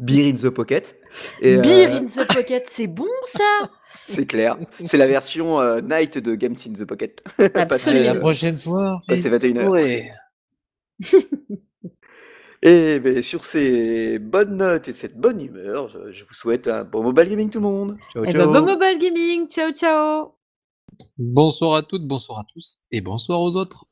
Beer 0.00 0.30
in 0.30 0.34
the 0.34 0.50
pocket. 0.50 0.96
Et, 1.40 1.56
euh, 1.56 1.60
Beer 1.60 1.88
in 1.92 2.04
the 2.04 2.26
pocket, 2.26 2.64
c'est 2.66 2.86
bon 2.86 3.06
ça 3.24 3.70
C'est 4.06 4.26
clair. 4.26 4.56
C'est 4.84 4.96
la 4.96 5.06
version 5.06 5.60
euh, 5.60 5.80
night 5.80 6.18
de 6.18 6.34
Games 6.34 6.56
in 6.66 6.72
the 6.72 6.84
Pocket. 6.84 7.22
Passé, 7.36 7.50
Absolument. 7.54 8.04
la 8.04 8.14
euh, 8.14 8.20
prochaine 8.20 8.58
fois. 8.58 9.00
Passé 9.06 9.28
21 9.28 9.56
heures. 9.56 9.70
Ouais. 9.70 10.10
Et 12.62 13.00
ben, 13.00 13.22
sur 13.22 13.44
ces 13.44 14.18
bonnes 14.18 14.56
notes 14.56 14.88
et 14.88 14.92
cette 14.92 15.16
bonne 15.18 15.40
humeur, 15.40 15.88
je, 15.88 16.12
je 16.12 16.24
vous 16.24 16.34
souhaite 16.34 16.68
un 16.68 16.84
bon 16.84 17.02
mobile 17.02 17.28
gaming 17.28 17.50
tout 17.50 17.58
le 17.60 17.64
monde. 17.64 17.98
Ciao, 18.12 18.26
Eh 18.26 18.32
ciao. 18.32 18.46
ben, 18.46 18.46
bon 18.52 18.62
mobile 18.62 18.98
gaming, 18.98 19.48
ciao 19.48 19.72
ciao 19.72 20.34
Bonsoir 21.18 21.74
à 21.76 21.82
toutes, 21.82 22.06
bonsoir 22.06 22.40
à 22.40 22.44
tous 22.52 22.80
et 22.90 23.00
bonsoir 23.00 23.40
aux 23.40 23.56
autres. 23.56 23.86